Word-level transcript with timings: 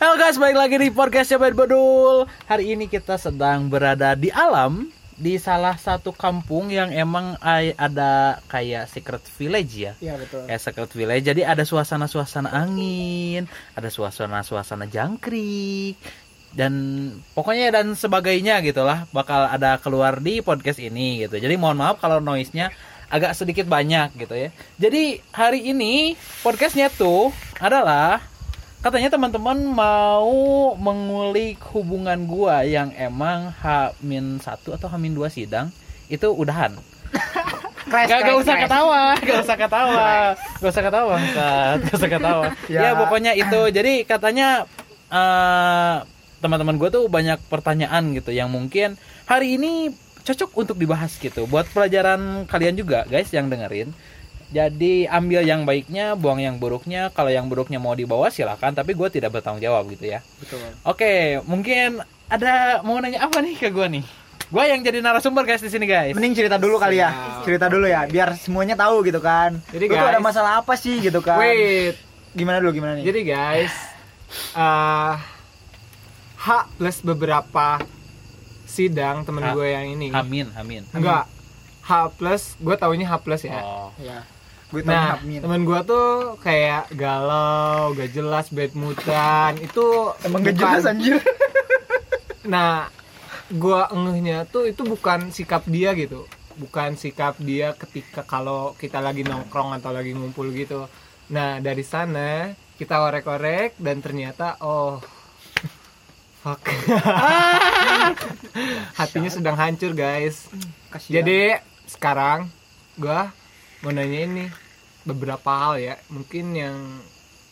Halo 0.00 0.16
guys, 0.16 0.40
balik 0.40 0.56
lagi 0.56 0.80
di 0.80 0.88
podcast 0.88 1.28
Cobain 1.28 1.52
Bedul. 1.52 2.24
Hari 2.48 2.72
ini 2.72 2.88
kita 2.88 3.20
sedang 3.20 3.68
berada 3.68 4.16
di 4.16 4.32
alam 4.32 4.88
di 5.12 5.36
salah 5.36 5.76
satu 5.76 6.16
kampung 6.16 6.72
yang 6.72 6.88
emang 6.88 7.36
ada 7.76 8.40
kayak 8.48 8.88
secret 8.88 9.20
village 9.36 9.76
ya. 9.76 9.92
Iya 10.00 10.16
betul. 10.16 10.48
Kayak 10.48 10.62
secret 10.64 10.92
village. 10.96 11.24
Jadi 11.28 11.44
ada 11.44 11.68
suasana-suasana 11.68 12.48
angin, 12.48 13.44
ada 13.76 13.92
suasana-suasana 13.92 14.88
jangkrik 14.88 16.00
dan 16.56 16.72
pokoknya 17.36 17.68
dan 17.68 17.92
sebagainya 17.92 18.64
gitulah 18.64 19.04
bakal 19.12 19.52
ada 19.52 19.76
keluar 19.84 20.16
di 20.16 20.40
podcast 20.40 20.80
ini 20.80 21.28
gitu. 21.28 21.36
Jadi 21.36 21.60
mohon 21.60 21.76
maaf 21.76 22.00
kalau 22.00 22.24
noise-nya 22.24 22.72
agak 23.12 23.36
sedikit 23.36 23.68
banyak 23.68 24.16
gitu 24.16 24.32
ya. 24.32 24.48
Jadi 24.80 25.20
hari 25.36 25.60
ini 25.68 26.16
podcastnya 26.40 26.88
tuh 26.88 27.36
adalah 27.60 28.29
katanya 28.80 29.12
teman-teman 29.12 29.60
mau 29.60 30.72
mengulik 30.76 31.60
hubungan 31.76 32.24
gua 32.24 32.64
yang 32.64 32.92
emang 32.96 33.52
H-1 33.60 34.40
atau 34.56 34.88
H-2 34.88 35.20
sidang 35.28 35.68
itu 36.08 36.26
udahan. 36.32 36.74
Crash, 37.90 38.06
Gak, 38.06 38.20
gak 38.22 38.38
usah 38.38 38.56
ketawa, 38.60 39.02
gak 39.18 39.38
usah 39.42 39.56
ketawa, 39.58 40.08
gak 40.62 40.70
usah 40.70 40.84
ketawa, 40.84 41.14
gak 41.82 41.96
usah 41.96 42.10
ketawa. 42.10 42.44
ya. 42.70 42.80
Ya. 42.86 42.90
pokoknya 42.94 43.32
itu. 43.34 43.60
Jadi 43.72 44.06
katanya 44.06 44.64
eh, 45.10 45.96
teman-teman 46.38 46.78
gue 46.78 46.88
tuh 46.88 47.04
banyak 47.10 47.40
pertanyaan 47.50 48.14
gitu 48.14 48.30
yang 48.32 48.48
mungkin 48.48 48.94
hari 49.26 49.58
ini 49.58 49.90
cocok 50.22 50.54
untuk 50.54 50.76
dibahas 50.78 51.16
gitu. 51.18 51.50
Buat 51.50 51.68
pelajaran 51.74 52.46
kalian 52.46 52.78
juga 52.78 53.04
guys 53.10 53.28
yang 53.34 53.50
dengerin. 53.50 53.90
Jadi 54.50 55.06
ambil 55.06 55.46
yang 55.46 55.62
baiknya, 55.62 56.18
buang 56.18 56.42
yang 56.42 56.58
buruknya. 56.58 57.14
Kalau 57.14 57.30
yang 57.30 57.46
buruknya 57.46 57.78
mau 57.78 57.94
dibawa 57.94 58.34
silakan, 58.34 58.74
tapi 58.74 58.98
gue 58.98 59.06
tidak 59.06 59.30
bertanggung 59.30 59.62
jawab 59.62 59.86
gitu 59.88 60.10
ya. 60.10 60.18
Betul. 60.42 60.58
Oke, 60.82 61.38
mungkin 61.46 62.02
ada 62.26 62.82
mau 62.82 62.98
nanya 62.98 63.30
apa 63.30 63.38
nih 63.38 63.54
ke 63.54 63.70
gue 63.70 63.86
nih? 63.86 64.04
Gue 64.50 64.66
yang 64.66 64.82
jadi 64.82 64.98
narasumber 64.98 65.46
guys 65.46 65.62
di 65.62 65.70
sini 65.70 65.86
guys. 65.86 66.10
Mending 66.18 66.34
cerita 66.34 66.58
dulu 66.58 66.82
kali 66.82 66.98
ya. 66.98 67.40
Cerita 67.46 67.70
dulu 67.70 67.86
ya, 67.86 68.10
biar 68.10 68.34
semuanya 68.34 68.74
tahu 68.74 69.06
gitu 69.06 69.22
kan. 69.22 69.62
Jadi, 69.70 69.86
Lu 69.86 69.94
guys- 69.94 70.10
ada 70.10 70.18
masalah 70.18 70.52
apa 70.58 70.74
sih 70.74 70.98
gitu 70.98 71.22
kan? 71.22 71.38
Wait, 71.38 71.94
Gimana 72.34 72.58
dulu 72.58 72.74
gimana 72.74 72.98
nih? 72.98 73.06
jadi 73.06 73.20
guys, 73.22 73.74
eh 74.54 75.14
H 76.40 76.48
plus 76.74 76.98
beberapa 77.06 77.78
sidang 78.66 79.22
temen 79.22 79.46
gue 79.54 79.68
yang 79.70 79.86
ini. 79.94 80.10
Amin, 80.10 80.50
amin. 80.58 80.82
Enggak. 80.90 81.30
H 81.86 81.90
plus, 82.18 82.58
gue 82.58 82.74
taunya 82.74 83.06
H 83.06 83.14
plus 83.22 83.46
ya. 83.46 83.60
Oh. 83.62 83.90
ya. 83.98 84.26
Gue 84.70 84.80
Nah, 84.82 85.14
Habmin. 85.14 85.42
temen 85.42 85.62
gue 85.62 85.78
tuh 85.82 86.38
kayak 86.38 86.88
galau, 86.94 87.90
gak 87.92 88.10
jelas, 88.10 88.48
bad 88.48 88.70
moodan. 88.72 89.58
Itu 89.58 90.14
Emang 90.22 90.40
gak 90.40 90.54
bukan- 90.54 90.56
jelas 90.56 90.82
anjir. 90.86 91.18
Nah, 92.40 92.88
gua 93.52 93.84
ngehnya 93.90 94.44
tuh 94.44 94.64
itu 94.64 94.82
bukan 94.82 95.28
sikap 95.28 95.66
dia 95.66 95.92
gitu. 95.92 96.24
Bukan 96.56 96.94
sikap 96.94 97.34
dia 97.36 97.74
ketika 97.74 98.22
kalau 98.22 98.72
kita 98.74 98.98
lagi 98.98 99.22
nongkrong 99.22 99.72
atau 99.72 99.90
lagi 99.90 100.10
ngumpul 100.10 100.50
gitu. 100.50 100.86
Nah, 101.28 101.58
dari 101.58 101.82
sana 101.82 102.50
kita 102.74 102.98
orek-orek 102.98 103.76
dan 103.76 104.00
ternyata 104.00 104.56
oh 104.58 104.98
fuck. 106.42 106.64
Hatinya 108.98 109.28
sedang 109.28 109.54
hancur, 109.54 109.92
guys. 109.92 110.48
Kasihan. 110.88 111.22
Jadi 111.22 111.54
sekarang 111.86 112.48
gua 112.96 113.30
mau 113.80 113.90
nanya 113.90 114.20
ini 114.22 114.44
beberapa 115.02 115.48
hal 115.50 115.74
ya, 115.76 115.94
mungkin 116.06 116.52
yang 116.52 116.76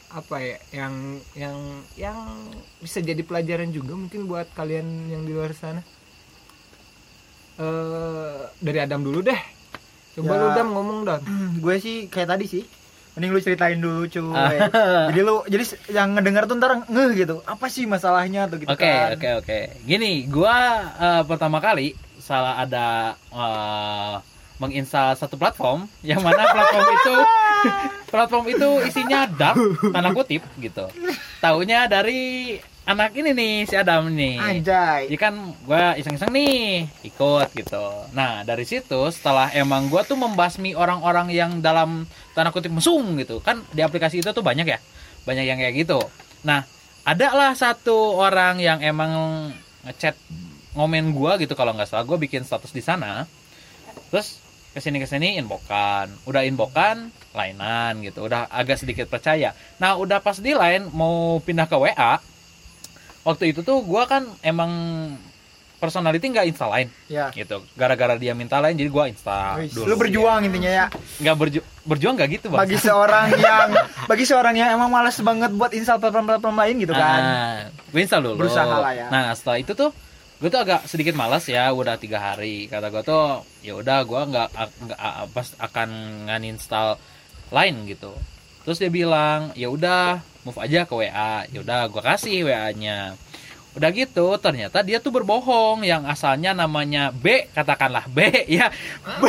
apa 0.09 0.37
ya, 0.39 0.57
yang 0.73 0.95
yang 1.35 1.57
yang 1.95 2.17
bisa 2.79 3.01
jadi 3.01 3.21
pelajaran 3.21 3.69
juga 3.69 3.93
mungkin 3.93 4.25
buat 4.25 4.49
kalian 4.53 4.85
yang 5.09 5.23
di 5.23 5.33
luar 5.33 5.53
sana. 5.53 5.81
Eh 7.57 8.39
dari 8.59 8.79
Adam 8.79 9.03
dulu 9.03 9.21
deh. 9.21 9.41
Coba 10.15 10.31
Ya. 10.31 10.41
lu 10.41 10.49
Dam 10.53 10.69
ngomong 10.71 10.99
Dam. 11.05 11.21
gue 11.65 11.75
sih 11.79 11.97
kayak 12.07 12.31
tadi 12.31 12.47
sih. 12.47 12.65
Mending 13.13 13.35
lu 13.35 13.41
ceritain 13.41 13.77
dulu 13.77 14.07
cuy. 14.07 14.31
Ah. 14.31 15.09
jadi 15.11 15.21
lu 15.21 15.43
jadi 15.45 15.65
yang 15.91 16.15
ngedenger 16.15 16.47
tuh 16.47 16.57
ntar 16.57 16.73
ngeh 16.85 17.11
gitu. 17.17 17.37
Apa 17.45 17.67
sih 17.67 17.85
masalahnya 17.85 18.47
tuh 18.47 18.63
gitu 18.63 18.71
Oke 18.71 18.85
kan. 18.85 19.13
oke 19.13 19.29
oke. 19.43 19.59
Gini, 19.83 20.25
gua 20.25 20.55
eh, 20.95 21.23
pertama 21.25 21.59
kali 21.59 21.93
salah 22.19 22.63
ada 22.63 22.87
eh, 23.29 24.15
menginstal 24.59 25.15
satu 25.15 25.39
platform 25.39 25.87
yang 26.03 26.19
mana 26.23 26.43
platform 26.51 26.87
itu 26.91 27.15
platform 28.13 28.45
itu 28.51 28.69
isinya 28.91 29.27
dark 29.31 29.57
tanda 29.95 30.11
kutip 30.11 30.43
gitu. 30.59 30.87
Taunya 31.39 31.87
dari 31.87 32.55
anak 32.89 33.13
ini 33.21 33.31
nih 33.37 33.55
si 33.69 33.75
Adam 33.77 34.09
nih. 34.09 34.41
Anjay. 34.41 35.01
Jadi 35.13 35.19
kan 35.21 35.35
gua 35.69 35.93
iseng-iseng 36.01 36.33
nih 36.33 36.89
ikut 37.05 37.49
gitu. 37.53 37.85
Nah 38.17 38.43
dari 38.49 38.65
situ 38.65 38.99
setelah 39.13 39.53
emang 39.53 39.93
gua 39.93 40.03
tuh 40.09 40.17
membasmi 40.17 40.73
orang-orang 40.73 41.29
yang 41.29 41.61
dalam 41.61 42.09
tanda 42.33 42.49
kutip 42.49 42.73
mesum 42.73 43.05
gitu 43.21 43.45
kan 43.45 43.61
di 43.77 43.85
aplikasi 43.85 44.25
itu 44.25 44.33
tuh 44.33 44.43
banyak 44.43 44.65
ya, 44.65 44.81
banyak 45.29 45.45
yang 45.45 45.61
kayak 45.61 45.85
gitu. 45.85 46.01
Nah 46.43 46.65
ada 47.05 47.29
lah 47.37 47.53
satu 47.53 48.17
orang 48.17 48.59
yang 48.59 48.81
emang 48.81 49.53
ngechat 49.85 50.17
ngomen 50.73 51.13
gua 51.13 51.37
gitu 51.37 51.53
kalau 51.53 51.77
nggak 51.77 51.93
salah 51.93 52.09
gua 52.09 52.17
bikin 52.17 52.41
status 52.43 52.73
di 52.73 52.81
sana. 52.81 53.29
Terus 54.09 54.48
ke 54.79 54.85
sini 54.85 54.97
ke 54.97 55.05
sini 55.05 55.35
inbokan, 55.37 56.07
udah 56.23 56.43
inbokan 56.43 57.11
lainan 57.33 57.99
gitu, 58.01 58.25
udah 58.25 58.47
agak 58.49 58.79
sedikit 58.79 59.05
percaya. 59.05 59.51
Nah 59.77 59.95
udah 59.95 60.19
pas 60.19 60.39
di 60.39 60.51
line 60.51 60.87
mau 60.89 61.37
pindah 61.39 61.67
ke 61.67 61.75
WA, 61.75 62.23
waktu 63.23 63.51
itu 63.51 63.61
tuh 63.61 63.83
gua 63.83 64.07
kan 64.07 64.23
emang 64.41 64.71
personality 65.79 66.27
nggak 66.27 66.47
install 66.49 66.71
line 66.73 66.91
Ya. 67.07 67.31
gitu 67.31 67.63
gara-gara 67.75 68.19
dia 68.19 68.35
minta 68.35 68.59
line 68.59 68.75
jadi 68.75 68.91
gua 68.91 69.07
install 69.07 69.63
dulu 69.69 69.87
Lu 69.87 69.95
berjuang 69.97 70.43
intinya 70.43 70.73
ya. 70.75 70.87
nggak 71.19 71.37
berju 71.37 71.61
berjuang 71.85 72.15
nggak 72.15 72.31
gitu 72.35 72.47
bang 72.49 72.59
Bagi 72.59 72.79
seorang 72.79 73.27
yang 73.33 73.69
bagi 74.07 74.25
seorang 74.27 74.55
yang 74.55 74.75
emang 74.75 74.91
malas 74.91 75.15
banget 75.19 75.55
buat 75.55 75.71
install 75.71 75.99
platform-platform 75.99 76.57
lain 76.57 76.75
gitu 76.83 76.93
kan. 76.93 77.21
nah, 77.21 77.55
gue 77.71 78.01
install 78.01 78.23
dulu 78.25 78.35
Berusaha 78.43 78.75
lah 78.75 78.91
ya. 78.93 79.07
nah 79.07 79.31
setelah 79.33 79.59
itu 79.59 79.73
tuh 79.73 79.91
gue 80.39 80.49
tuh 80.49 80.61
agak 80.61 80.87
sedikit 80.87 81.13
malas 81.13 81.45
ya 81.45 81.67
udah 81.69 81.95
tiga 81.95 82.23
hari 82.23 82.67
kata 82.67 82.89
gue 82.89 83.03
tuh 83.03 83.27
ya 83.59 83.75
udah 83.75 83.99
gue 84.01 84.21
nggak 84.25 84.49
nggak 84.55 85.01
pas 85.29 85.49
akan 85.59 85.89
nganinstall 86.25 86.95
line 87.51 87.79
gitu 87.87 88.15
terus 88.63 88.79
dia 88.79 88.87
bilang 88.89 89.51
ya 89.53 89.67
udah 89.67 90.19
move 90.43 90.59
aja 90.59 90.85
ke 90.85 90.95
WA 90.95 91.43
ya 91.45 91.59
udah 91.59 91.81
gue 91.87 91.99
kasih 92.01 92.47
WA 92.47 92.71
nya 92.73 93.19
udah 93.75 93.91
gitu 93.91 94.35
ternyata 94.37 94.79
dia 94.81 94.99
tuh 94.99 95.11
berbohong 95.13 95.83
yang 95.83 96.03
asalnya 96.05 96.51
namanya 96.53 97.11
B 97.11 97.47
katakanlah 97.49 98.07
B 98.07 98.23
ya 98.49 98.71
B. 99.19 99.23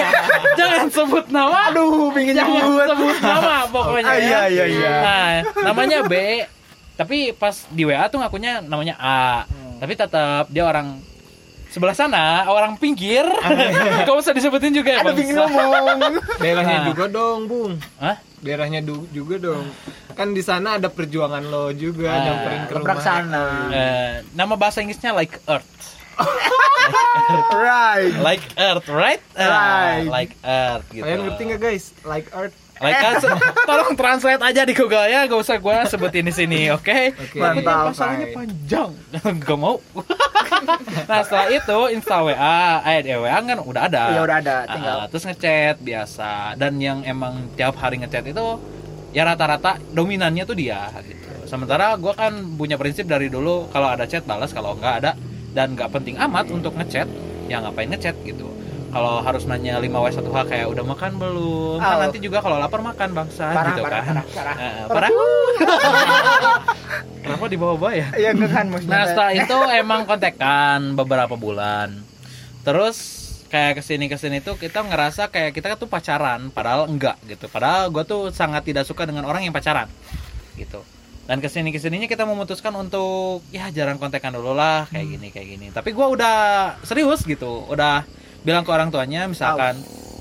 jangan 0.58 0.88
sebut 0.88 1.28
nama 1.28 1.68
Aduh, 1.68 2.08
pingin 2.10 2.32
jangan 2.32 2.60
nyebut. 2.60 2.86
sebut 2.86 3.16
nama 3.18 3.56
pokoknya 3.72 4.04
Ah, 4.06 4.16
ya. 4.16 4.20
iya, 4.20 4.40
iya, 4.46 4.64
iya. 4.66 4.90
Nah, 4.94 5.28
namanya 5.64 5.98
B 6.04 6.44
tapi 6.94 7.32
pas 7.32 7.64
di 7.68 7.82
WA 7.82 8.04
tuh 8.08 8.20
ngakunya 8.20 8.60
namanya 8.60 8.96
A 8.96 9.44
Hmm. 9.48 9.69
Tapi 9.80 9.92
tetap 9.94 10.44
dia 10.46 10.62
orang 10.62 11.00
sebelah 11.66 11.94
sana 11.94 12.24
orang 12.46 12.76
pinggir 12.76 13.22
gak 13.22 14.10
usah 14.20 14.30
disebutin 14.30 14.70
juga 14.70 14.90
ya 14.90 14.98
Ada 15.00 15.06
bang 15.06 15.16
pingin 15.16 15.34
ngomong. 15.34 16.14
Daerahnya 16.42 16.76
Nah. 16.76 16.86
juga 16.86 17.04
dong, 17.08 17.40
Bung. 17.46 17.72
Hah? 17.96 18.16
Daerahnya 18.38 18.80
du- 18.80 19.06
juga 19.08 19.38
dong. 19.38 19.64
Kan 20.12 20.30
di 20.30 20.40
sana 20.40 20.76
ada 20.76 20.88
perjuangan 20.88 21.40
lo 21.42 21.70
juga 21.70 22.10
Ah, 22.10 22.20
nyamperin 22.20 22.62
ke 22.66 22.74
rumah. 22.74 22.98
sana. 22.98 23.42
Eh, 23.70 24.12
nama 24.32 24.54
bahasa 24.54 24.80
Inggrisnya 24.80 25.12
like 25.12 25.38
earth 25.46 25.68
Right. 27.50 28.12
like 28.18 28.42
earth 28.56 28.88
right 28.88 29.22
Eh, 29.32 29.46
Right. 29.46 30.04
like 30.06 30.32
earth 30.42 30.84
gitu 30.90 31.02
Kalian 31.02 31.20
ngerti 31.24 31.42
nggak 31.46 31.60
guys? 31.62 31.84
Like 32.02 32.26
Earth. 32.32 32.56
Like 32.80 32.96
earth 32.96 33.24
tolong 33.68 33.92
translate 33.92 34.42
aja 34.42 34.64
di 34.64 34.72
Google 34.72 35.04
ya 35.04 35.28
gak 35.28 35.40
usah 35.40 35.56
gue 35.60 35.76
sebutin 35.86 36.24
di 36.24 36.34
sini 36.34 36.60
oke? 36.72 37.12
Oke. 37.12 37.38
Mantap. 37.38 37.92
masalahnya 37.92 38.26
panjang. 38.32 38.90
Gak 39.44 39.58
mau. 39.60 39.76
Nah 41.08 41.24
setelah 41.24 41.48
itu 41.48 41.78
install 41.96 42.30
WA 42.30 42.84
eh 42.84 43.00
di 43.00 43.10
WA 43.16 43.38
kan 43.40 43.58
udah 43.64 43.82
ada. 43.88 44.04
Ya 44.12 44.20
udah 44.22 44.36
ada, 44.44 44.56
tinggal. 44.68 44.96
Ah, 45.02 45.06
terus 45.08 45.24
ngechat 45.24 45.80
biasa. 45.80 46.54
Dan 46.60 46.76
yang 46.78 47.00
emang 47.02 47.48
tiap 47.56 47.80
hari 47.80 47.96
ngechat 47.96 48.28
itu 48.28 48.60
ya 49.10 49.24
rata-rata 49.24 49.80
dominannya 49.96 50.44
tuh 50.44 50.54
dia 50.54 50.92
gitu. 51.00 51.48
Sementara 51.48 51.96
gue 51.96 52.12
kan 52.12 52.32
punya 52.54 52.76
prinsip 52.76 53.08
dari 53.08 53.32
dulu 53.32 53.72
kalau 53.72 53.88
ada 53.88 54.04
chat 54.04 54.22
balas 54.28 54.52
kalau 54.52 54.76
nggak 54.76 54.94
ada. 55.04 55.12
Dan 55.50 55.74
nggak 55.74 55.90
penting 55.90 56.14
amat 56.20 56.46
untuk 56.52 56.76
ngechat 56.76 57.08
ya 57.50 57.58
ngapain 57.58 57.90
ngechat 57.90 58.14
gitu 58.22 58.46
kalau 58.90 59.22
harus 59.22 59.42
nanya 59.46 59.78
5W 59.78 60.06
1H 60.10 60.36
kayak 60.46 60.66
udah 60.66 60.84
makan 60.84 61.10
belum 61.16 61.78
kan 61.78 61.94
Oh. 61.94 61.98
nanti 62.02 62.18
juga 62.18 62.38
kalau 62.38 62.56
lapar 62.58 62.80
makan 62.82 63.08
bangsa 63.14 63.46
Parah, 63.50 63.66
gitu 63.70 63.80
parah, 63.82 64.02
kan 64.02 64.14
parah, 64.18 64.26
parah. 64.34 64.54
Eh, 64.58 64.84
parah 64.86 65.10
kenapa 67.22 67.44
dibawa-bawa 67.46 67.90
ya 67.94 68.06
Iya 68.16 68.30
kan 68.34 68.64
maksudnya. 68.68 68.90
Nah 68.90 69.02
setelah 69.06 69.30
itu 69.32 69.56
emang 69.76 70.00
kontekan 70.04 70.78
beberapa 70.94 71.34
bulan. 71.34 71.94
Terus 72.60 72.96
kayak 73.48 73.78
ke 73.78 73.82
sini 73.82 74.06
ke 74.06 74.14
sini 74.14 74.38
tuh 74.38 74.54
kita 74.54 74.82
ngerasa 74.82 75.26
kayak 75.28 75.50
kita 75.54 75.74
tuh 75.74 75.86
pacaran, 75.86 76.50
padahal 76.50 76.86
enggak 76.86 77.18
gitu. 77.26 77.46
Padahal 77.46 77.90
gue 77.90 78.02
tuh 78.02 78.30
sangat 78.30 78.62
tidak 78.62 78.84
suka 78.84 79.06
dengan 79.06 79.24
orang 79.24 79.42
yang 79.42 79.50
pacaran, 79.50 79.86
gitu. 80.54 80.82
dan 81.26 81.38
ke 81.38 81.46
sini 81.46 81.70
ke 81.70 81.78
sininya 81.78 82.06
kita 82.06 82.26
memutuskan 82.26 82.74
untuk 82.74 83.38
ya 83.54 83.70
jarang 83.70 84.02
kontekan 84.02 84.34
dulu 84.34 84.50
lah 84.50 84.90
kayak 84.90 85.06
gini 85.14 85.28
kayak 85.30 85.46
gini 85.46 85.66
tapi 85.70 85.94
gua 85.94 86.10
udah 86.10 86.36
serius 86.82 87.22
gitu 87.22 87.70
udah 87.70 88.02
bilang 88.40 88.64
ke 88.64 88.70
orang 88.72 88.88
tuanya 88.88 89.28
misalkan 89.28 89.76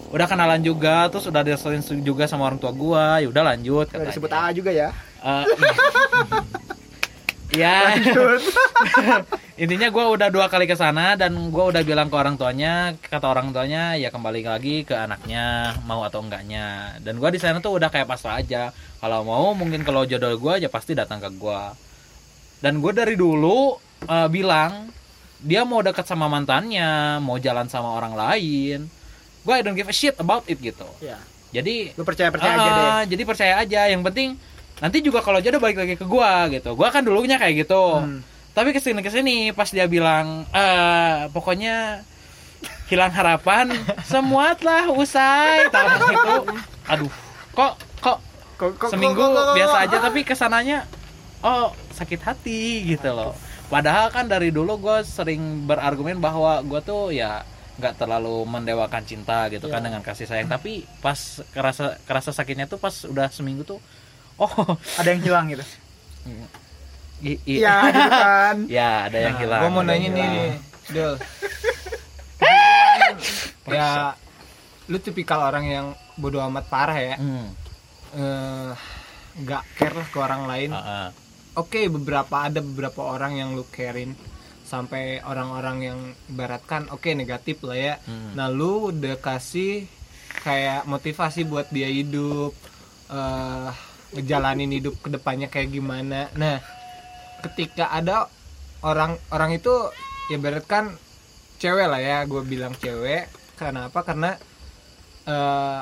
udah 0.09 0.25
kenalan 0.25 0.61
juga 0.65 1.05
terus 1.13 1.29
udah 1.29 1.45
direstuin 1.45 1.81
juga 2.01 2.25
sama 2.25 2.49
orang 2.49 2.57
tua 2.57 2.73
gua 2.73 3.21
ya 3.21 3.29
udah 3.29 3.43
lanjut 3.53 3.87
Udah 3.93 4.09
disebut 4.09 4.31
A 4.33 4.49
juga 4.49 4.73
ya. 4.73 4.89
Eh, 5.21 5.45
ya 7.61 7.93
intinya 9.63 9.87
gua 9.93 10.09
udah 10.09 10.33
dua 10.33 10.49
kali 10.49 10.65
ke 10.65 10.73
sana 10.73 11.13
dan 11.13 11.37
gua 11.53 11.69
udah 11.69 11.85
bilang 11.85 12.09
ke 12.09 12.15
orang 12.17 12.41
tuanya 12.41 12.97
kata 12.97 13.29
orang 13.29 13.53
tuanya 13.53 13.93
ya 14.01 14.09
kembali 14.09 14.41
lagi 14.41 14.81
ke 14.81 14.97
anaknya 14.97 15.77
mau 15.85 16.01
atau 16.01 16.25
enggaknya. 16.25 16.97
Dan 17.05 17.21
gua 17.21 17.29
di 17.29 17.37
sana 17.37 17.61
tuh 17.61 17.77
udah 17.77 17.93
kayak 17.93 18.09
pasrah 18.09 18.41
aja. 18.41 18.73
Kalau 18.97 19.21
mau 19.21 19.53
mungkin 19.53 19.85
kalau 19.85 20.09
jodoh 20.09 20.33
gua 20.41 20.57
aja 20.57 20.73
pasti 20.73 20.97
datang 20.97 21.21
ke 21.21 21.29
gua. 21.37 21.77
Dan 22.59 22.83
gue 22.83 22.91
dari 22.91 23.15
dulu 23.15 23.79
eh, 24.03 24.27
bilang 24.27 24.91
dia 25.39 25.63
mau 25.63 25.79
dekat 25.79 26.03
sama 26.03 26.27
mantannya 26.27 26.87
mau 27.17 27.35
jalan 27.35 27.65
sama 27.65 27.91
orang 27.91 28.13
lain. 28.13 28.87
Gue 29.39 29.53
I 29.53 29.63
don't 29.63 29.73
give 29.73 29.87
a 29.87 29.93
shit 29.93 30.15
about 30.15 30.43
it 30.45 30.59
gitu. 30.59 30.85
Ya. 30.99 31.15
jadi 31.49 31.95
Lu 31.95 32.03
percaya 32.03 32.29
percaya 32.29 32.53
aja 32.53 32.69
deh. 32.69 32.85
Ah, 32.85 33.03
jadi 33.03 33.23
percaya 33.23 33.53
aja. 33.57 33.81
Yang 33.87 34.03
penting 34.05 34.29
nanti 34.79 34.99
juga 34.99 35.19
kalau 35.19 35.39
jodoh 35.39 35.57
balik 35.57 35.75
lagi 35.77 35.95
ke 35.95 36.03
gua 36.03 36.47
gitu. 36.47 36.71
Gua 36.73 36.87
kan 36.87 37.01
dulunya 37.01 37.35
kayak 37.35 37.63
gitu. 37.63 37.83
Hmm. 37.97 38.21
tapi 38.49 38.69
ke 38.69 38.79
sini 38.79 38.99
ke 38.99 39.07
sini 39.07 39.35
pas 39.49 39.67
dia 39.67 39.85
bilang 39.85 40.43
eh 40.51 41.29
pokoknya 41.29 42.03
hilang 42.85 43.07
harapan 43.09 43.71
semua 44.11 44.51
telah 44.53 44.89
usai 44.89 45.69
tahun 45.69 45.99
itu? 46.05 46.35
Aduh 46.85 47.11
kok 47.51 47.73
kok 47.99 48.17
Kok- 48.59 48.75
kok- 48.75 48.91
seminggu 48.91 49.15
kok- 49.15 49.31
kok- 49.31 49.45
kok- 49.45 49.55
biasa 49.55 49.77
aja 49.87 49.97
tapi 50.01 50.19
ke 50.21 50.35
sananya 50.35 50.83
oh 51.39 51.71
sakit 51.95 52.19
hati 52.19 52.83
gitu 52.85 53.07
loh 53.09 53.31
padahal 53.69 54.09
kan 54.09 54.25
dari 54.25 54.49
dulu 54.49 54.77
gue 54.77 54.97
sering 55.01 55.63
berargumen 55.63 56.17
bahwa 56.17 56.59
gue 56.61 56.79
tuh 56.81 57.09
ya 57.09 57.41
nggak 57.77 57.95
terlalu 57.95 58.43
mendewakan 58.43 59.03
cinta 59.03 59.47
gitu 59.47 59.65
kan 59.65 59.79
Iya. 59.79 59.85
dengan 59.85 60.01
kasih 60.01 60.25
sayang 60.25 60.47
tapi 60.47 60.83
pas 60.99 61.15
kerasa 61.47 61.95
kerasa 62.03 62.29
sakitnya 62.29 62.65
tuh 62.65 62.75
pas 62.75 62.91
udah 63.03 63.29
seminggu 63.29 63.63
tuh 63.63 63.77
oh 64.35 64.51
ada 64.97 65.07
yang 65.07 65.21
hilang 65.21 65.45
gitu. 65.47 65.63
i- 67.21 67.39
i- 67.45 67.57
Iya, 67.57 67.73
gitu 67.87 68.09
kan. 68.11 68.55
ya 68.73 68.89
ada 69.05 69.17
yang 69.17 69.33
Nah, 69.33 69.39
hilang 69.39 69.59
gua 69.61 69.69
mau 69.71 69.81
nanya 69.81 70.07
nih 70.09 70.27
Dul 70.89 71.13
ya 73.69 74.13
lu 74.89 74.97
tipikal 74.97 75.39
orang 75.39 75.63
yang 75.63 75.85
bodoh 76.15 76.41
amat 76.43 76.67
parah 76.67 76.97
ya 76.97 77.15
hmm. 77.15 77.47
Eh, 78.09 78.73
nggak 79.37 79.61
care 79.77 79.93
lah 79.93 80.03
ke 80.03 80.17
orang 80.17 80.41
lain 80.43 80.73
ah, 80.73 80.81
ah. 80.81 81.07
Oke 81.59 81.91
beberapa 81.91 82.47
ada 82.47 82.63
beberapa 82.63 83.03
orang 83.03 83.35
yang 83.35 83.49
lu 83.53 83.67
carein 83.69 84.15
sampai 84.63 85.19
orang-orang 85.25 85.77
yang 85.81 85.99
ibaratkan 86.29 86.85
oke 86.93 87.09
negatif 87.17 87.59
lah 87.65 87.77
ya. 87.77 87.93
Hmm. 88.05 88.37
nah 88.37 88.47
lu 88.47 88.93
udah 88.93 89.17
kasih 89.17 89.89
kayak 90.45 90.85
motivasi 90.85 91.43
buat 91.43 91.67
dia 91.73 91.89
hidup 91.89 92.53
eh 93.09 93.71
ngejalanin 94.09 94.73
hidup 94.73 94.97
ke 95.01 95.09
depannya 95.13 95.49
kayak 95.49 95.69
gimana. 95.69 96.29
Nah 96.33 96.61
ketika 97.45 97.93
ada 97.93 98.25
orang 98.81 99.17
orang 99.29 99.53
itu 99.53 99.73
ya 100.29 100.37
ibaratkan 100.37 100.97
cewek 101.61 101.87
lah 101.89 102.01
ya 102.01 102.17
gue 102.25 102.41
bilang 102.45 102.73
cewek. 102.77 103.29
Kenapa 103.57 104.05
karena 104.05 104.37
eh 105.29 105.81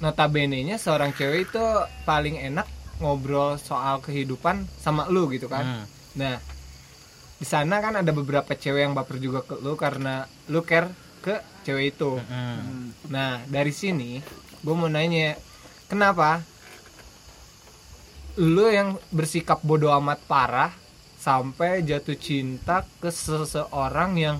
notabene 0.00 0.64
nya 0.64 0.80
seorang 0.80 1.12
cewek 1.12 1.52
itu 1.52 1.64
paling 2.08 2.40
enak 2.40 2.64
ngobrol 3.00 3.56
soal 3.56 3.98
kehidupan 4.04 4.68
sama 4.78 5.08
lu 5.08 5.26
gitu 5.32 5.48
kan 5.48 5.64
Hmm. 5.64 5.84
Nah, 6.10 6.36
di 7.38 7.46
sana 7.46 7.78
kan 7.78 7.96
ada 7.96 8.10
beberapa 8.10 8.52
cewek 8.52 8.82
yang 8.82 8.94
baper 8.98 9.22
juga 9.22 9.46
ke 9.46 9.56
lu 9.62 9.78
karena 9.78 10.26
lu 10.50 10.60
care 10.66 10.90
ke 11.22 11.38
cewek 11.62 11.96
itu. 11.96 12.18
Hmm. 12.18 12.92
Nah, 13.08 13.40
dari 13.46 13.70
sini 13.70 14.18
gue 14.60 14.74
mau 14.74 14.90
nanya, 14.90 15.38
kenapa 15.88 16.42
lu 18.40 18.66
yang 18.68 18.98
bersikap 19.14 19.62
bodoh 19.62 19.92
amat 20.00 20.20
parah 20.26 20.72
sampai 21.20 21.84
jatuh 21.84 22.16
cinta 22.16 22.84
ke 22.98 23.12
seseorang 23.12 24.16
yang 24.16 24.36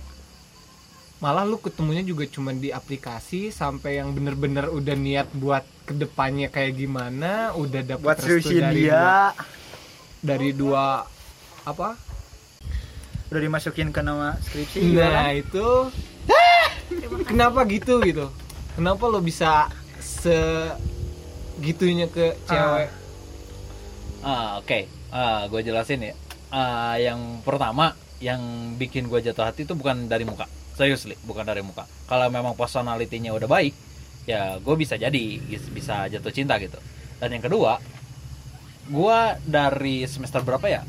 malah 1.21 1.45
lu 1.45 1.61
ketemunya 1.61 2.01
juga 2.01 2.25
cuma 2.25 2.57
di 2.57 2.73
aplikasi 2.73 3.53
sampai 3.53 4.01
yang 4.01 4.17
bener-bener 4.17 4.73
udah 4.73 4.97
niat 4.97 5.29
buat 5.37 5.61
ke 5.85 5.93
depannya 5.93 6.49
kayak 6.49 6.81
gimana, 6.81 7.53
udah 7.53 7.81
dapet 7.85 8.05
Buat 8.05 8.25
restu 8.25 8.57
dari 8.57 8.89
dua, 8.89 8.89
dia. 8.89 9.37
dari 10.25 10.51
dua 10.57 11.05
apa 11.69 11.89
Udah 13.31 13.41
dimasukin 13.41 13.93
ke 13.93 14.01
nama 14.01 14.35
skripsi 14.43 14.97
kan? 14.97 15.13
Nah 15.13 15.31
itu 15.37 15.67
Kenapa 17.29 17.63
gitu 17.69 18.01
gitu 18.03 18.27
Kenapa 18.75 19.07
lo 19.07 19.23
bisa 19.23 19.71
Segitunya 20.01 22.11
ke 22.11 22.35
cewek 22.49 22.91
Ah, 24.21 24.61
oke. 24.61 24.85
Ah, 25.09 25.49
gue 25.49 25.65
jelasin 25.65 26.05
ya. 26.05 26.13
Ah, 26.53 27.01
yang 27.01 27.41
pertama 27.41 27.97
yang 28.21 28.37
bikin 28.77 29.09
gue 29.09 29.17
jatuh 29.25 29.49
hati 29.49 29.65
itu 29.65 29.73
bukan 29.73 30.13
dari 30.13 30.29
muka. 30.29 30.45
Seriously, 30.81 31.13
bukan 31.29 31.45
dari 31.45 31.61
muka. 31.61 31.85
Kalau 32.09 32.33
memang 32.33 32.57
personalitinya 32.57 33.37
udah 33.37 33.45
baik, 33.45 33.77
ya 34.25 34.57
gue 34.57 34.75
bisa 34.81 34.97
jadi 34.97 35.25
bisa 35.77 36.09
jatuh 36.09 36.33
cinta 36.33 36.57
gitu. 36.57 36.81
Dan 37.21 37.37
yang 37.37 37.45
kedua, 37.45 37.77
gue 38.89 39.19
dari 39.45 40.09
semester 40.09 40.41
berapa 40.41 40.65
ya? 40.73 40.83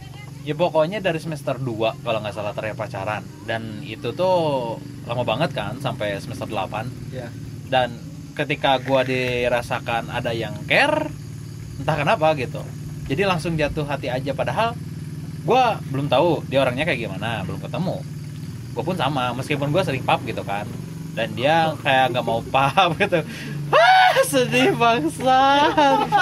Ya 0.48 0.56
pokoknya 0.56 1.04
dari 1.04 1.20
semester 1.20 1.60
2 1.60 2.02
kalau 2.02 2.18
nggak 2.24 2.34
salah 2.34 2.56
terakhir 2.56 2.80
pacaran. 2.80 3.22
Dan 3.44 3.84
itu 3.84 4.16
tuh 4.16 4.80
lama 5.06 5.24
banget 5.26 5.52
kan 5.52 5.78
sampai 5.82 6.18
semester 6.22 6.46
8 6.48 6.88
Ya. 7.12 7.28
dan 7.68 7.92
ketika 8.38 8.80
gua 8.80 9.04
dirasakan 9.04 10.08
ada 10.08 10.32
yang 10.32 10.54
care 10.70 11.10
entah 11.82 11.98
kenapa 11.98 12.32
gitu 12.38 12.62
jadi 13.10 13.28
langsung 13.28 13.58
jatuh 13.58 13.84
hati 13.84 14.08
aja 14.08 14.32
padahal 14.32 14.78
gua 15.44 15.82
belum 15.90 16.08
tahu 16.08 16.46
dia 16.48 16.62
orangnya 16.62 16.86
kayak 16.88 17.10
gimana 17.10 17.42
belum 17.44 17.60
ketemu 17.60 17.98
gue 18.72 18.84
pun 18.84 18.96
sama 18.96 19.32
meskipun 19.34 19.70
gua 19.70 19.82
sering 19.82 20.02
pap 20.02 20.24
gitu 20.24 20.42
kan. 20.42 20.64
Dan 21.12 21.36
dia 21.36 21.76
kayak 21.78 22.12
nggak 22.12 22.24
mau 22.24 22.40
pap 22.42 22.96
gitu. 23.02 23.20
Ah 23.72 24.16
sedih 24.24 24.72
bangsa. 24.74 25.40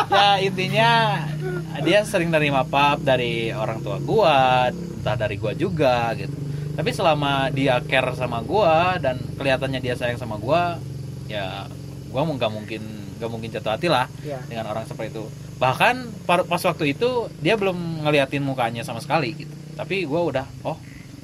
Ya 0.09 0.29
intinya 0.39 0.91
dia 1.79 2.01
sering 2.03 2.29
nerima 2.29 2.61
pap 2.63 2.99
dari 2.99 3.49
orang 3.49 3.79
tua 3.79 3.97
gua 3.99 4.69
entah 4.69 5.15
dari 5.15 5.37
gua 5.37 5.53
juga 5.53 6.13
gitu. 6.13 6.33
Tapi 6.73 6.89
selama 6.89 7.49
dia 7.49 7.77
care 7.81 8.13
sama 8.13 8.39
gua 8.39 8.97
dan 8.97 9.19
kelihatannya 9.35 9.79
dia 9.79 9.93
sayang 9.93 10.17
sama 10.17 10.35
gua 10.35 10.79
ya 11.25 11.69
gua 12.09 12.25
mau 12.25 12.33
nggak 12.33 12.49
mungkin 12.49 12.81
nggak 13.19 13.29
mungkin 13.29 13.49
jatuh 13.51 13.75
hati 13.75 13.87
lah 13.87 14.07
Ya. 14.23 14.39
dengan 14.47 14.65
orang 14.67 14.87
seperti 14.87 15.13
itu. 15.13 15.27
Bahkan 15.59 16.25
pas 16.25 16.61
waktu 16.63 16.95
itu 16.95 17.09
dia 17.37 17.53
belum 17.53 17.75
ngeliatin 18.01 18.41
mukanya 18.41 18.81
sama 18.81 19.03
sekali 19.03 19.35
gitu. 19.35 19.51
Tapi 19.75 20.07
gua 20.07 20.23
udah 20.25 20.45
oh 20.63 20.79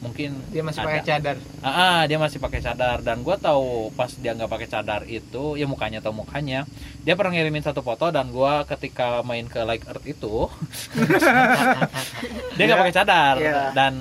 mungkin 0.05 0.31
Dia 0.49 0.61
masih 0.61 0.79
ada. 0.79 0.87
pakai 0.87 1.01
cadar. 1.03 1.35
Ah, 1.59 1.69
ah, 1.69 1.99
dia 2.03 2.15
masih 2.15 2.37
pakai 2.37 2.59
cadar. 2.59 2.97
Dan 2.99 3.21
gua 3.21 3.35
tahu 3.35 3.65
pas 3.91 4.13
dia 4.13 4.31
nggak 4.31 4.47
pakai 4.47 4.67
cadar 4.67 5.01
itu 5.03 5.55
ya 5.55 5.65
mukanya 5.65 5.97
atau 5.97 6.11
mukanya 6.11 6.69
dia 7.01 7.13
pernah 7.13 7.31
ngirimin 7.31 7.61
satu 7.61 7.81
foto 7.81 8.07
dan 8.07 8.29
gua 8.29 8.63
ketika 8.63 9.19
main 9.21 9.45
ke 9.45 9.59
Like 9.59 9.85
Earth 9.85 10.05
itu 10.05 10.45
dia 12.55 12.63
nggak 12.63 12.71
Iya. 12.71 12.81
pakai 12.81 12.95
cadar. 12.95 13.35
Iya. 13.37 13.61
dan 13.71 13.93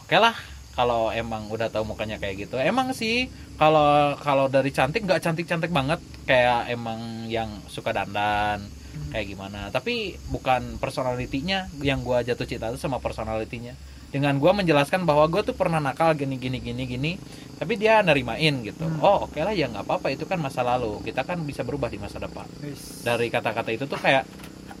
oke 0.00 0.16
lah 0.16 0.34
kalau 0.70 1.10
emang 1.10 1.46
udah 1.46 1.68
tahu 1.68 1.84
mukanya 1.84 2.16
kayak 2.16 2.40
gitu. 2.40 2.56
Emang 2.56 2.90
sih 2.92 3.28
kalau 3.54 4.16
kalau 4.16 4.46
dari 4.46 4.70
cantik 4.70 5.04
nggak 5.04 5.20
cantik 5.20 5.44
cantik 5.44 5.70
banget. 5.70 6.00
Kayak 6.24 6.70
emang 6.70 7.00
yang 7.26 7.50
suka 7.66 7.90
dandan 7.90 8.62
kayak 9.10 9.26
gimana. 9.28 9.68
Tapi 9.68 10.14
bukan 10.26 10.78
personalitinya 10.78 11.66
yang 11.80 12.00
gua 12.00 12.22
jatuh 12.22 12.46
cinta 12.46 12.70
itu 12.70 12.78
sama 12.78 12.98
personalitinya 12.98 13.74
dengan 14.10 14.34
gua 14.36 14.50
menjelaskan 14.52 15.06
bahwa 15.06 15.24
gua 15.26 15.42
tuh 15.42 15.54
pernah 15.54 15.78
nakal 15.78 16.12
gini 16.12 16.34
gini 16.34 16.58
gini 16.58 16.82
gini 16.84 17.12
tapi 17.56 17.76
dia 17.76 18.00
nerimain 18.00 18.58
gitu. 18.60 18.84
Oh 19.00 19.24
oke 19.24 19.38
lah 19.38 19.52
ya 19.52 19.68
nggak 19.68 19.86
apa-apa 19.86 20.10
itu 20.10 20.26
kan 20.26 20.36
masa 20.36 20.60
lalu. 20.60 20.98
Kita 21.02 21.22
kan 21.22 21.38
bisa 21.44 21.62
berubah 21.62 21.86
di 21.86 21.96
masa 21.96 22.18
depan. 22.18 22.44
Wis. 22.60 23.00
dari 23.00 23.28
kata-kata 23.28 23.70
itu 23.70 23.84
tuh 23.84 24.00
kayak 24.00 24.24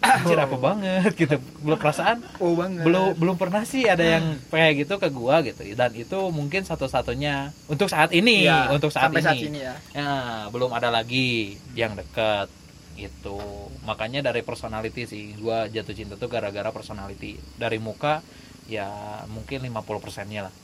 anjir 0.00 0.32
apa 0.34 0.56
banget 0.56 1.12
gitu. 1.12 1.36
Belum 1.60 1.76
perasaan? 1.76 2.24
Oh 2.40 2.56
banget. 2.56 2.82
belum 2.88 3.20
belum 3.20 3.36
pernah 3.36 3.68
sih 3.68 3.84
ada 3.84 4.00
yang 4.00 4.40
kayak 4.48 4.88
gitu 4.88 4.96
ke 4.96 5.12
gua 5.12 5.44
gitu. 5.44 5.60
Dan 5.76 5.92
itu 5.92 6.18
mungkin 6.32 6.64
satu-satunya 6.64 7.52
untuk 7.68 7.92
saat 7.92 8.10
ini 8.16 8.48
Iya, 8.48 8.72
untuk 8.72 8.88
saat 8.88 9.12
ini, 9.12 9.20
saat 9.20 9.36
ini. 9.36 9.60
ya. 9.60 9.76
ya 9.92 10.10
belum 10.48 10.72
ada 10.72 10.88
lagi 10.88 11.52
yang 11.76 11.92
deket 11.94 12.48
itu 12.96 13.40
makanya 13.84 14.20
dari 14.20 14.40
personality 14.40 15.04
sih 15.04 15.32
gua 15.36 15.68
jatuh 15.68 15.92
cinta 15.92 16.16
tuh 16.16 16.32
gara-gara 16.32 16.72
personality. 16.72 17.36
Dari 17.60 17.76
muka 17.76 18.24
ya 18.70 18.88
mungkin 19.26 19.66
50 19.66 19.74
persennya 19.98 20.46
lah 20.46 20.54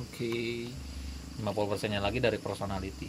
oke 0.00 0.34
50 1.38 1.70
persennya 1.70 1.98
lagi 1.98 2.18
dari 2.18 2.36
personality 2.36 3.08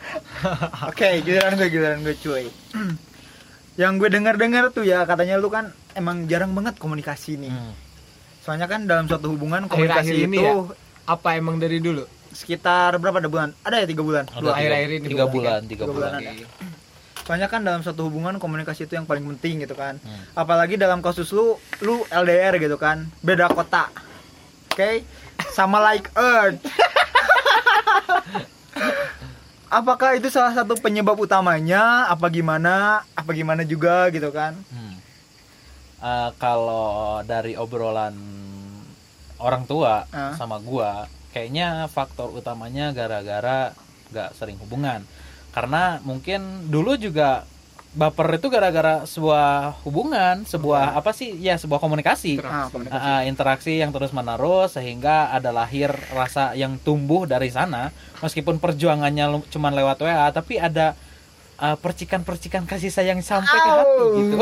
Oke, 0.88 1.20
giliran 1.20 1.54
gue 1.54 1.68
giliran 1.68 2.00
gue 2.00 2.16
cuy. 2.16 2.48
Yang 3.76 3.92
gue 3.96 4.08
dengar-dengar 4.10 4.64
tuh 4.70 4.82
ya 4.82 5.04
katanya 5.04 5.36
lu 5.36 5.48
kan 5.48 5.70
emang 5.92 6.24
jarang 6.24 6.50
banget 6.50 6.76
komunikasi 6.76 7.36
nih. 7.36 7.52
Hmm. 7.52 7.76
Soalnya 8.40 8.66
kan 8.66 8.84
dalam 8.84 9.04
suatu 9.04 9.28
hubungan 9.28 9.64
Akhir-akhir 9.64 10.00
komunikasi 10.02 10.12
ini 10.24 10.36
itu 10.36 10.42
ya? 10.42 10.54
apa 11.06 11.28
emang 11.36 11.56
dari 11.56 11.78
dulu 11.78 12.02
sekitar 12.32 12.96
berapa 12.96 13.18
ada 13.18 13.28
bulan? 13.28 13.48
Ada 13.60 13.76
ya 13.76 13.86
tiga 13.86 14.02
bulan. 14.02 14.24
Ada 14.26 14.34
Dua. 14.34 14.40
tiga- 14.42 14.56
akhir-akhir 14.56 14.90
ini 14.90 15.06
tiga 15.06 15.14
bulan. 15.20 15.30
bulan 15.30 15.60
tiga 15.62 15.84
Tiga 15.84 15.92
bulan 15.92 16.10
bulan. 16.10 16.22
ada. 16.24 16.46
Soalnya 17.30 17.46
kan 17.46 17.62
dalam 17.62 17.78
suatu 17.78 18.10
hubungan 18.10 18.42
komunikasi 18.42 18.90
itu 18.90 18.98
yang 18.98 19.06
paling 19.06 19.22
penting 19.22 19.62
gitu 19.62 19.78
kan. 19.78 20.02
Hmm. 20.02 20.22
Apalagi 20.34 20.74
dalam 20.74 20.98
kasus 20.98 21.30
lu 21.30 21.54
lu 21.78 22.02
LDR 22.10 22.58
gitu 22.58 22.74
kan, 22.74 23.06
beda 23.22 23.46
kota. 23.46 23.86
Oke? 24.66 25.06
Sama 25.54 25.78
like 25.78 26.10
Earth. 26.18 26.58
Apakah 29.70 30.18
itu 30.18 30.26
salah 30.26 30.50
satu 30.50 30.74
penyebab 30.74 31.14
utamanya? 31.14 32.10
Apa 32.10 32.26
gimana? 32.26 33.06
Apa 33.14 33.30
gimana 33.30 33.62
juga 33.62 34.10
gitu 34.10 34.34
kan? 34.34 34.58
Hmm. 34.66 34.98
Eh, 36.02 36.30
kalau 36.34 37.22
dari 37.22 37.54
obrolan 37.54 38.18
orang 39.38 39.70
tua 39.70 40.02
Ah. 40.10 40.34
sama 40.34 40.58
gua, 40.58 41.06
kayaknya 41.30 41.86
faktor 41.86 42.34
utamanya 42.34 42.90
gara-gara 42.90 43.70
gak 44.10 44.34
sering 44.34 44.58
hubungan. 44.58 45.06
Karena 45.50 45.98
mungkin 46.00 46.40
dulu 46.66 46.94
juga 46.94 47.44
baper 47.90 48.38
itu 48.38 48.46
gara-gara 48.46 49.02
sebuah 49.02 49.82
hubungan, 49.82 50.42
sebuah 50.44 50.94
apa 50.94 51.10
sih? 51.10 51.34
Ya, 51.36 51.58
sebuah 51.58 51.76
komunikasi. 51.76 52.38
Ah, 52.38 52.70
komunikasi. 52.70 52.94
Ah, 52.94 53.06
ah, 53.12 53.20
interaksi 53.22 53.72
yang 53.76 53.90
terus 53.90 54.10
menerus 54.10 54.74
sehingga 54.74 55.28
ada 55.28 55.50
lahir 55.50 55.90
rasa 56.10 56.54
yang 56.54 56.78
tumbuh 56.78 57.26
dari 57.26 57.50
sana 57.50 57.90
meskipun 58.18 58.56
perjuangannya 58.56 59.26
cuman 59.46 59.74
lewat 59.74 59.98
WA 60.00 60.30
tapi 60.30 60.56
ada 60.56 60.94
percikan-percikan 61.60 62.64
kasih 62.64 62.88
sayang 62.88 63.20
sampai 63.20 63.52
ke 63.52 63.70
hati 63.70 64.04
gitu. 64.16 64.34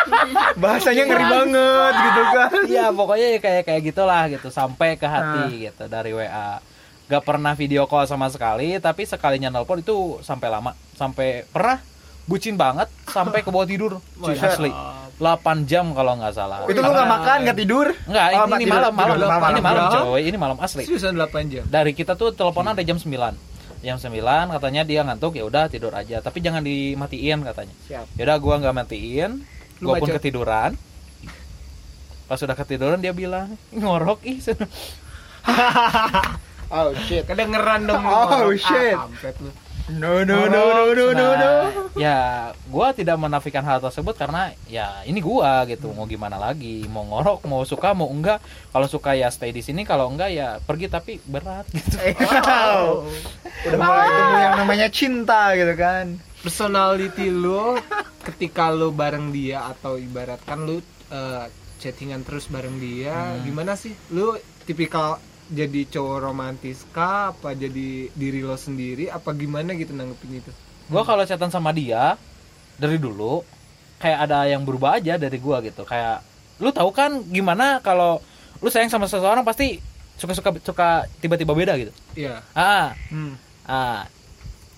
Bahasanya 0.62 1.02
ngeri 1.04 1.26
banget 1.26 1.92
gitu 2.00 2.22
kan. 2.30 2.50
Iya 2.64 2.86
pokoknya 2.88 3.26
ya 3.28 3.38
kayak 3.38 3.62
kayak 3.68 3.82
gitulah 3.84 4.22
gitu 4.30 4.48
sampai 4.48 4.96
ke 4.96 5.04
Ah. 5.04 5.12
hati 5.12 5.68
gitu 5.68 5.84
dari 5.86 6.16
WA. 6.16 6.64
Gak 7.04 7.20
pernah 7.20 7.52
video 7.52 7.84
call 7.84 8.04
sama 8.04 8.26
sekali 8.26 8.76
tapi 8.78 9.04
sekalinya 9.04 9.48
nelpon 9.48 9.80
itu 9.80 10.18
sampai 10.20 10.48
lama 10.48 10.72
sampai 10.92 11.44
pernah 11.44 11.76
bucin 12.24 12.56
banget 12.56 12.88
sampai 13.04 13.44
ke 13.44 13.48
bawah 13.48 13.68
tidur 13.68 14.00
Cuy, 14.24 14.32
asli 14.34 14.72
8 15.14 15.20
jam 15.64 15.92
kalau 15.92 16.16
nggak 16.16 16.32
salah 16.32 16.64
Itu 16.64 16.80
lu 16.80 16.88
nggak 16.88 17.06
makan, 17.06 17.36
nggak 17.44 17.54
tidur? 17.54 17.86
Enggak, 18.04 18.24
Oh, 18.26 18.34
ini, 18.34 18.50
ini 18.50 18.56
tidur- 18.58 18.74
malam, 18.74 18.92
malam, 18.92 19.14
tidur 19.14 19.28
ini 19.28 19.60
malam, 19.62 19.62
malam. 19.62 20.02
coy, 20.02 20.20
ini 20.24 20.36
malam 20.36 20.58
asli. 20.58 20.82
seriusan 20.82 21.12
8 21.12 21.52
jam 21.52 21.64
Dari 21.64 21.92
kita 21.92 22.16
tuh 22.16 22.32
teleponan 22.32 22.72
dari 22.72 22.88
jam 22.88 22.96
9 22.96 23.06
Jam 23.84 24.00
9 24.00 24.10
katanya 24.50 24.82
dia 24.82 25.04
ngantuk 25.04 25.36
ya 25.36 25.44
udah 25.44 25.68
tidur 25.68 25.92
aja, 25.92 26.18
tapi 26.18 26.40
jangan 26.40 26.64
dimatiin 26.64 27.44
katanya. 27.44 27.74
Siap. 27.84 28.16
Yaudah 28.16 28.36
gua 28.40 28.54
nggak 28.56 28.72
matiin, 28.74 29.44
Lu 29.78 29.86
gua 29.86 30.00
pun 30.00 30.08
bacot. 30.08 30.16
ketiduran. 30.16 30.72
Pas 32.24 32.40
sudah 32.40 32.56
ketiduran 32.56 32.96
dia 32.96 33.12
bilang 33.12 33.52
ngorok 33.70 34.24
ih. 34.24 34.40
Oh 36.68 36.90
shit. 37.02 37.24
kedengeran 37.24 37.84
dong 37.84 38.02
Oh, 38.02 38.48
shit. 38.52 38.94
ah, 38.94 39.08
lu 39.38 39.50
No 39.86 40.24
no 40.24 40.48
no 40.48 40.64
no 40.72 40.96
no 40.96 41.06
no 41.12 41.26
no. 41.28 41.28
Nah, 41.36 41.68
ya 41.94 42.16
gua 42.66 42.90
tidak 42.90 43.20
menafikan 43.20 43.60
hal 43.62 43.78
tersebut 43.78 44.16
karena 44.16 44.48
ya 44.64 45.04
ini 45.04 45.20
gua 45.20 45.60
gitu 45.66 45.92
mau 45.92 46.04
gimana 46.04 46.38
lagi 46.38 46.88
mau 46.88 47.04
ngorok 47.04 47.44
mau 47.44 47.60
suka 47.62 47.92
mau 47.92 48.08
enggak 48.08 48.40
kalau 48.70 48.86
suka 48.86 49.12
ya 49.12 49.28
stay 49.28 49.52
di 49.52 49.60
sini 49.60 49.84
kalau 49.84 50.08
enggak 50.08 50.32
ya 50.32 50.56
pergi 50.58 50.88
tapi 50.88 51.20
berat 51.22 51.68
gitu 51.70 52.00
Eh, 52.00 52.16
wow. 52.16 53.04
Udah 53.62 53.76
mulai 53.78 54.08
ketemu 54.08 54.36
yang 54.38 54.54
namanya 54.56 54.88
cinta 54.88 55.40
gitu 55.52 55.74
kan. 55.74 56.06
personality 56.40 57.28
lu 57.28 57.76
ketika 58.22 58.68
lu 58.68 58.88
bareng 58.88 59.28
dia 59.30 59.64
atau 59.66 59.96
ibaratkan 59.96 60.60
lu 60.60 60.80
eh, 61.06 61.44
chattingan 61.76 62.20
terus 62.20 62.48
bareng 62.48 62.76
dia 62.76 63.12
Hmm. 63.12 63.44
gimana 63.44 63.72
sih 63.74 63.92
lu 64.08 64.32
tipikal 64.62 65.20
jadi 65.52 65.80
cowok 65.88 66.18
romantis 66.24 66.84
kah? 66.94 67.32
Apa 67.36 67.52
jadi 67.52 68.08
diri 68.12 68.40
lo 68.40 68.56
sendiri? 68.56 69.12
Apa 69.12 69.36
gimana 69.36 69.76
gitu 69.76 69.92
nanggepin 69.92 70.40
itu? 70.40 70.50
Gua 70.88 71.04
kalau 71.04 71.24
chatan 71.24 71.52
sama 71.52 71.72
dia 71.72 72.16
dari 72.80 72.96
dulu 72.96 73.44
kayak 74.00 74.18
ada 74.28 74.48
yang 74.48 74.64
berubah 74.64 75.00
aja 75.00 75.20
dari 75.20 75.36
gua 75.36 75.60
gitu. 75.60 75.84
Kayak 75.84 76.24
lu 76.60 76.70
tahu 76.72 76.90
kan 76.94 77.20
gimana 77.28 77.80
kalau 77.84 78.20
lu 78.62 78.68
sayang 78.72 78.88
sama 78.88 79.04
seseorang 79.04 79.44
pasti 79.44 79.80
suka-suka 80.16 80.54
suka 80.62 80.88
tiba-tiba 81.20 81.52
beda 81.52 81.74
gitu? 81.76 81.92
Iya. 82.16 82.40
Ah 82.56 82.96
Hmm. 83.10 83.36
ah 83.64 84.08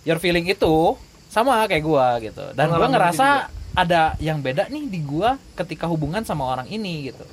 your 0.06 0.18
feeling 0.18 0.46
itu 0.46 0.94
sama 1.30 1.66
kayak 1.70 1.84
gua 1.84 2.18
gitu. 2.22 2.42
Dan 2.54 2.70
Pengalaman 2.70 2.90
ngerasa 2.94 3.26
itu 3.50 3.54
ada 3.76 4.02
yang 4.18 4.40
beda 4.40 4.72
nih 4.72 4.88
di 4.88 5.04
gua 5.04 5.36
ketika 5.52 5.84
hubungan 5.84 6.24
sama 6.24 6.48
orang 6.48 6.66
ini 6.70 7.12
gitu 7.12 7.26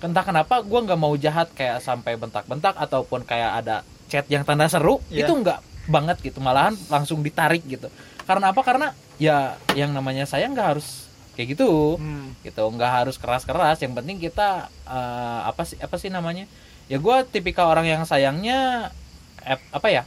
entah 0.00 0.22
kenapa 0.22 0.60
gua 0.60 0.80
nggak 0.80 0.96
mau 0.96 1.14
jahat 1.14 1.50
kayak 1.52 1.78
sampai 1.78 2.14
bentak-bentak 2.14 2.74
ataupun 2.74 3.22
kayak 3.22 3.50
ada 3.56 3.76
chat 4.06 4.24
yang 4.26 4.42
tanda 4.42 4.66
seru 4.66 5.02
Iya. 5.08 5.24
itu 5.24 5.32
nggak 5.34 5.58
banget 5.86 6.16
gitu 6.22 6.38
malahan 6.38 6.76
langsung 6.86 7.18
ditarik 7.18 7.64
gitu 7.64 7.88
karena 8.22 8.50
apa 8.50 8.60
karena 8.60 8.88
ya 9.16 9.36
yang 9.72 9.90
namanya 9.90 10.22
saya 10.22 10.46
nggak 10.46 10.68
harus 10.72 11.08
kayak 11.32 11.54
gitu 11.54 11.96
Hmm. 11.96 12.34
gitu 12.40 12.62
nggak 12.62 12.92
harus 12.94 13.16
keras-keras 13.16 13.78
yang 13.78 13.92
penting 13.92 14.18
kita 14.18 14.68
eh, 14.84 15.40
apa 15.44 15.62
sih 15.62 15.76
apa 15.76 15.96
sih 15.96 16.08
namanya 16.08 16.44
ya 16.86 16.96
gua 16.96 17.22
tipikal 17.22 17.66
orang 17.66 17.86
yang 17.86 18.02
sayangnya 18.04 18.90
eh, 19.40 19.58
apa 19.70 19.88
ya 19.88 20.02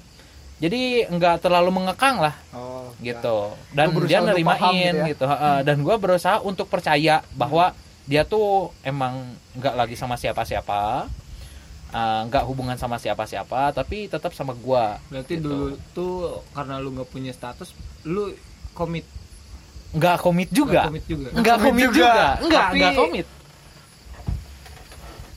jadi 0.57 1.09
nggak 1.09 1.41
terlalu 1.41 1.73
mengekang 1.73 2.21
lah 2.21 2.35
Oh. 2.53 2.93
gitu 2.99 3.49
dan 3.71 3.89
Lu 3.89 3.97
berusaha 3.97 4.13
dia 4.13 4.21
nerimain 4.23 4.93
gitu 4.93 5.01
ya? 5.01 5.09
gitu, 5.09 5.25
heeh. 5.25 5.57
dan 5.63 5.77
gua 5.81 5.95
berusaha 5.97 6.37
untuk 6.39 6.67
percaya 6.67 7.25
bahwa 7.33 7.73
dia 8.03 8.23
tuh 8.23 8.71
emang 8.81 9.23
nggak 9.53 9.75
lagi 9.75 9.93
sama 9.93 10.15
siapa-siapa 10.15 11.05
eh, 11.89 12.21
nggak 12.25 12.43
hubungan 12.45 12.75
sama 12.75 12.95
siapa-siapa 12.95 13.71
tapi 13.71 14.07
tetap 14.07 14.31
sama 14.31 14.53
gua 14.53 14.97
berarti 15.07 15.37
Gitu. 15.37 15.45
dulu 15.45 15.65
tuh 15.91 16.13
karena 16.51 16.77
lu 16.77 16.91
nggak 16.91 17.07
punya 17.07 17.31
status 17.31 17.71
lu 18.03 18.33
komit. 18.71 19.05
Nggak 19.91 20.17
komit 20.17 20.49
juga. 20.49 20.87
Nggak 20.87 20.87
komit 20.87 21.05
juga. 21.05 21.29
Nggak 21.31 21.57
komit 21.57 21.67
komit 21.67 21.83
juga. 21.83 21.99
juga. 21.99 22.25
Nggak 22.41 22.63
Tapi- 22.63 22.79
nggak 22.79 22.93
komit. 22.95 23.27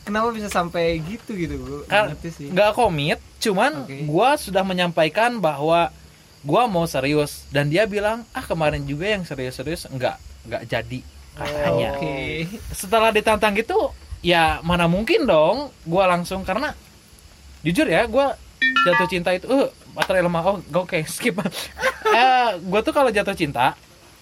Kenapa 0.05 0.29
bisa 0.31 0.49
sampai 0.49 1.01
gitu 1.01 1.33
gitu 1.33 1.55
gue 1.57 1.81
Kan- 1.89 2.13
ngerti 2.13 2.29
sih. 2.31 2.47
nggak 2.53 2.71
komit 2.73 3.19
cuman 3.41 3.73
Oke. 3.83 4.05
gua 4.05 4.37
sudah 4.37 4.61
menyampaikan 4.63 5.37
bahwa 5.39 5.89
gua 6.41 6.63
mau 6.65 6.85
serius. 6.85 7.49
Dan 7.49 7.67
dia 7.67 7.85
bilang 7.85 8.23
ah 8.31 8.41
kemarin 8.43 8.85
juga 8.85 9.09
yang 9.09 9.25
serius-serius. 9.25 9.89
Nggak 9.89 10.17
nggak 10.45 10.63
jadi 10.67 11.01
katanya. 11.35 11.91
Oke. 11.99 12.47
Setelah 12.71 13.11
ditantang 13.11 13.55
gitu 13.55 13.91
ya 14.25 14.59
mana 14.65 14.89
mungkin 14.89 15.29
dong 15.29 15.69
gua 15.85 16.09
langsung 16.09 16.43
karena 16.43 16.73
jujur 17.61 17.85
ya 17.85 18.09
gua 18.09 18.39
jatuh 18.89 19.09
cinta 19.09 19.31
itu 19.37 19.47
eh 19.51 19.69
baterai 19.93 20.23
lemah. 20.25 20.43
Oh 20.47 20.57
oke 20.63 20.99
skip. 21.15 21.37
Eh 21.39 22.49
gua 22.65 22.81
tuh 22.81 22.95
kalau 22.95 23.11
jatuh 23.13 23.35
cinta 23.35 23.75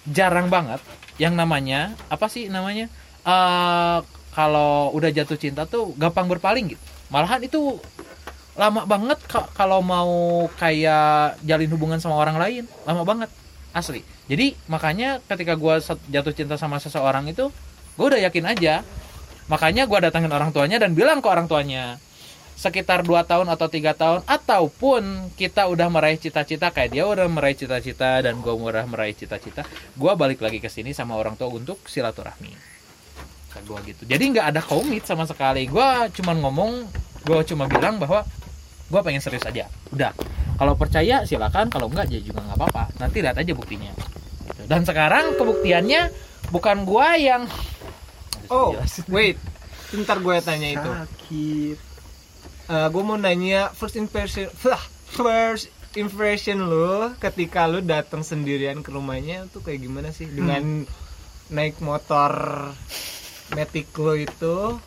jarang 0.03 0.51
banget 0.51 0.83
yang 1.21 1.37
namanya 1.37 1.93
apa 2.09 2.27
sih 2.27 2.49
namanya 2.49 2.89
eh 3.23 3.97
kalau 4.33 4.89
udah 4.97 5.13
jatuh 5.13 5.37
cinta 5.37 5.69
tuh 5.69 5.93
gampang 5.95 6.25
berpaling 6.27 6.73
gitu. 6.73 6.83
Malahan 7.13 7.45
itu 7.45 7.77
lama 8.53 8.85
banget 8.85 9.17
ka- 9.25 9.49
kalau 9.57 9.81
mau 9.81 10.45
kayak 10.61 11.41
jalin 11.41 11.69
hubungan 11.73 11.97
sama 11.97 12.13
orang 12.21 12.37
lain 12.37 12.63
lama 12.85 13.01
banget 13.01 13.29
asli 13.73 14.05
jadi 14.23 14.55
makanya 14.71 15.19
ketika 15.27 15.59
gua 15.59 15.83
set- 15.83 15.99
jatuh 16.07 16.31
cinta 16.31 16.55
sama 16.55 16.79
seseorang 16.79 17.27
itu 17.27 17.51
gue 17.99 18.05
udah 18.07 18.21
yakin 18.23 18.45
aja. 18.47 18.81
Makanya 19.51 19.83
gua 19.83 19.99
datangin 19.99 20.31
orang 20.31 20.55
tuanya 20.55 20.79
dan 20.79 20.95
bilang 20.95 21.19
ke 21.19 21.27
orang 21.27 21.51
tuanya 21.51 21.99
sekitar 22.55 23.03
2 23.03 23.27
tahun 23.27 23.51
atau 23.51 23.67
tiga 23.67 23.91
tahun 23.91 24.23
ataupun 24.23 25.33
kita 25.35 25.67
udah 25.67 25.91
meraih 25.91 26.15
cita-cita 26.15 26.71
kayak 26.71 26.95
dia 26.95 27.03
udah 27.03 27.27
meraih 27.27 27.57
cita-cita 27.57 28.23
dan 28.23 28.39
gua 28.39 28.55
udah 28.55 28.87
meraih 28.87 29.11
cita-cita 29.11 29.67
gua 29.99 30.15
balik 30.15 30.39
lagi 30.39 30.63
ke 30.63 30.71
sini 30.71 30.95
sama 30.95 31.19
orang 31.19 31.35
tua 31.35 31.51
untuk 31.51 31.83
silaturahmi. 31.83 32.55
Gua 33.67 33.83
gitu. 33.83 34.07
Jadi 34.07 34.23
nggak 34.33 34.47
ada 34.55 34.61
komit 34.63 35.03
sama 35.03 35.27
sekali. 35.27 35.67
Gua 35.67 36.07
cuman 36.07 36.39
ngomong 36.39 36.71
gua 37.27 37.43
cuma 37.43 37.67
bilang 37.67 37.99
bahwa 37.99 38.23
gua 38.93 39.01
pengen 39.01 39.25
serius 39.25 39.49
aja. 39.49 39.65
Udah. 39.89 40.13
Kalau 40.61 40.77
percaya 40.77 41.25
silakan. 41.25 41.73
Kalau 41.73 41.89
enggak 41.89 42.13
ya 42.13 42.21
juga 42.21 42.45
nggak 42.45 42.57
apa-apa. 42.61 42.83
Nanti 43.01 43.25
lihat 43.25 43.41
aja 43.41 43.51
buktinya. 43.57 43.89
Gitu. 44.43 44.67
dan 44.67 44.83
sekarang 44.83 45.39
kebuktiannya 45.39 46.11
bukan 46.51 46.83
gua 46.85 47.17
yang 47.17 47.49
oh 48.53 48.75
wait. 49.09 49.39
Bentar 49.93 50.17
gue 50.19 50.35
tanya 50.41 50.69
itu. 50.73 50.89
Sakit. 50.89 51.77
gue 52.89 53.03
mau 53.05 53.19
nanya 53.19 53.69
first 53.75 53.93
impression 53.99 54.49
first 55.13 55.69
impression 55.93 56.65
lo 56.65 57.13
ketika 57.21 57.69
lo 57.69 57.85
datang 57.85 58.25
sendirian 58.25 58.81
ke 58.81 58.89
rumahnya 58.89 59.45
tuh 59.53 59.61
kayak 59.61 59.85
gimana 59.85 60.09
sih? 60.09 60.25
Dengan 60.25 60.87
naik 61.53 61.77
motor 61.83 62.33
metik 63.53 63.93
lo 64.01 64.17
itu 64.17 64.81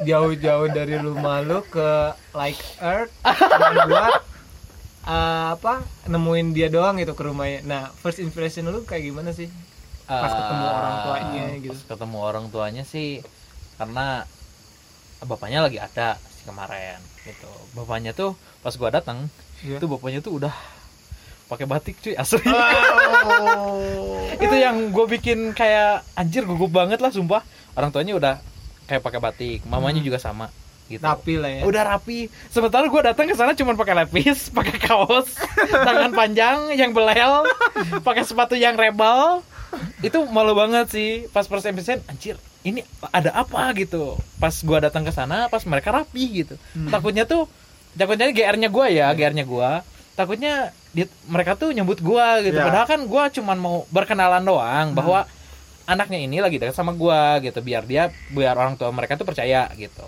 jauh-jauh 0.00 0.68
dari 0.68 0.96
rumah 0.96 1.40
lo 1.40 1.60
ke 1.62 1.90
like 2.32 2.60
earth 2.80 3.12
buat 3.86 4.14
eh, 5.06 5.46
apa 5.54 5.80
nemuin 6.06 6.46
dia 6.50 6.68
doang 6.68 6.96
gitu 6.96 7.12
ke 7.12 7.22
rumahnya. 7.22 7.60
Nah 7.62 7.82
first 7.94 8.18
impression 8.18 8.64
lo 8.64 8.82
kayak 8.82 9.04
gimana 9.06 9.30
sih? 9.30 9.48
Pas 10.04 10.26
ketemu 10.28 10.64
Eh, 10.64 10.72
orang 10.72 10.96
tuanya 11.00 11.44
gitu. 11.56 11.70
pas 11.70 11.82
ketemu 11.86 12.18
orang 12.18 12.44
tuanya 12.48 12.82
sih 12.82 13.22
karena 13.76 14.26
bapaknya 15.20 15.62
lagi 15.62 15.78
ada 15.78 16.16
kemarin 16.42 16.98
gitu. 17.22 17.48
Bapaknya 17.72 18.10
tuh 18.10 18.34
pas 18.58 18.74
gua 18.74 18.90
datang 18.90 19.28
Iya. 19.60 19.76
itu 19.76 19.86
bapaknya 19.86 20.24
tuh 20.24 20.40
udah 20.40 20.54
pakai 21.46 21.66
batik 21.68 22.00
cuy 22.00 22.16
asli. 22.16 22.40
Oh. 22.46 24.24
itu 24.44 24.54
yang 24.54 24.88
gue 24.88 25.06
bikin 25.10 25.50
kayak 25.52 26.06
anjir 26.14 26.46
gugup 26.46 26.70
banget 26.70 26.96
lah 26.98 27.10
sumpah. 27.10 27.42
Orang 27.74 27.90
tuanya 27.90 28.16
udah 28.16 28.34
kayak 28.90 29.00
pakai 29.00 29.20
batik. 29.20 29.58
Mamanya 29.64 29.98
Hmm. 29.98 30.08
juga 30.08 30.18
sama 30.18 30.50
gitu. 30.86 30.98
Rapi 31.00 31.34
lah 31.36 31.50
ya. 31.52 31.62
Udah 31.62 31.82
rapi. 31.86 32.18
Sementara 32.48 32.82
gue 32.84 33.00
datang 33.00 33.24
ke 33.24 33.32
sana 33.32 33.54
cuma 33.54 33.72
pakai 33.72 33.94
lepis 33.96 34.50
pakai 34.58 34.76
kaos 34.76 35.38
tangan 35.70 36.10
panjang 36.10 36.74
yang 36.74 36.90
belel 36.90 37.46
pakai 38.06 38.22
sepatu 38.22 38.54
yang 38.54 38.74
rebel. 38.74 39.46
Itu 40.00 40.26
malu 40.26 40.52
banget 40.52 40.90
sih. 40.90 41.10
Pas 41.28 41.46
first 41.46 41.62
impression 41.64 42.02
anjir 42.04 42.34
ini 42.60 42.82
ada 43.08 43.30
apa 43.32 43.70
gitu. 43.72 44.18
Pas 44.36 44.50
gue 44.52 44.78
datang 44.80 45.00
ke 45.00 45.10
sana 45.10 45.46
pas 45.46 45.62
mereka 45.62 45.94
rapi 45.94 46.42
gitu. 46.42 46.58
Hmm. 46.74 46.90
takutnya 46.90 47.22
tuh 47.22 47.46
takutnya 47.92 48.28
GR-nya 48.28 48.66
gue 48.68 48.86
ya 48.92 49.06
GR-nya 49.10 49.42
gue 49.44 49.70
takutnya 50.12 50.54
di- 50.90 51.06
mereka 51.24 51.54
tuh 51.54 51.70
nyebut 51.70 51.96
gue 51.96 52.26
gitu. 52.44 52.52
Ya. 52.52 52.66
padahal 52.66 52.86
kan 52.88 53.00
gue 53.00 53.24
cuman 53.32 53.56
mau 53.56 53.76
berkenalan 53.88 54.42
doang 54.42 54.90
bahwa 54.92 55.22
anaknya 55.90 56.22
ini 56.22 56.38
lagi 56.38 56.62
dekat 56.62 56.78
sama 56.78 56.94
gue 56.94 57.50
gitu. 57.50 57.58
Biar 57.60 57.82
dia 57.82 58.14
biar 58.30 58.54
orang 58.54 58.78
tua 58.78 58.94
mereka 58.94 59.18
tuh 59.18 59.26
percaya 59.26 59.66
gitu. 59.74 60.06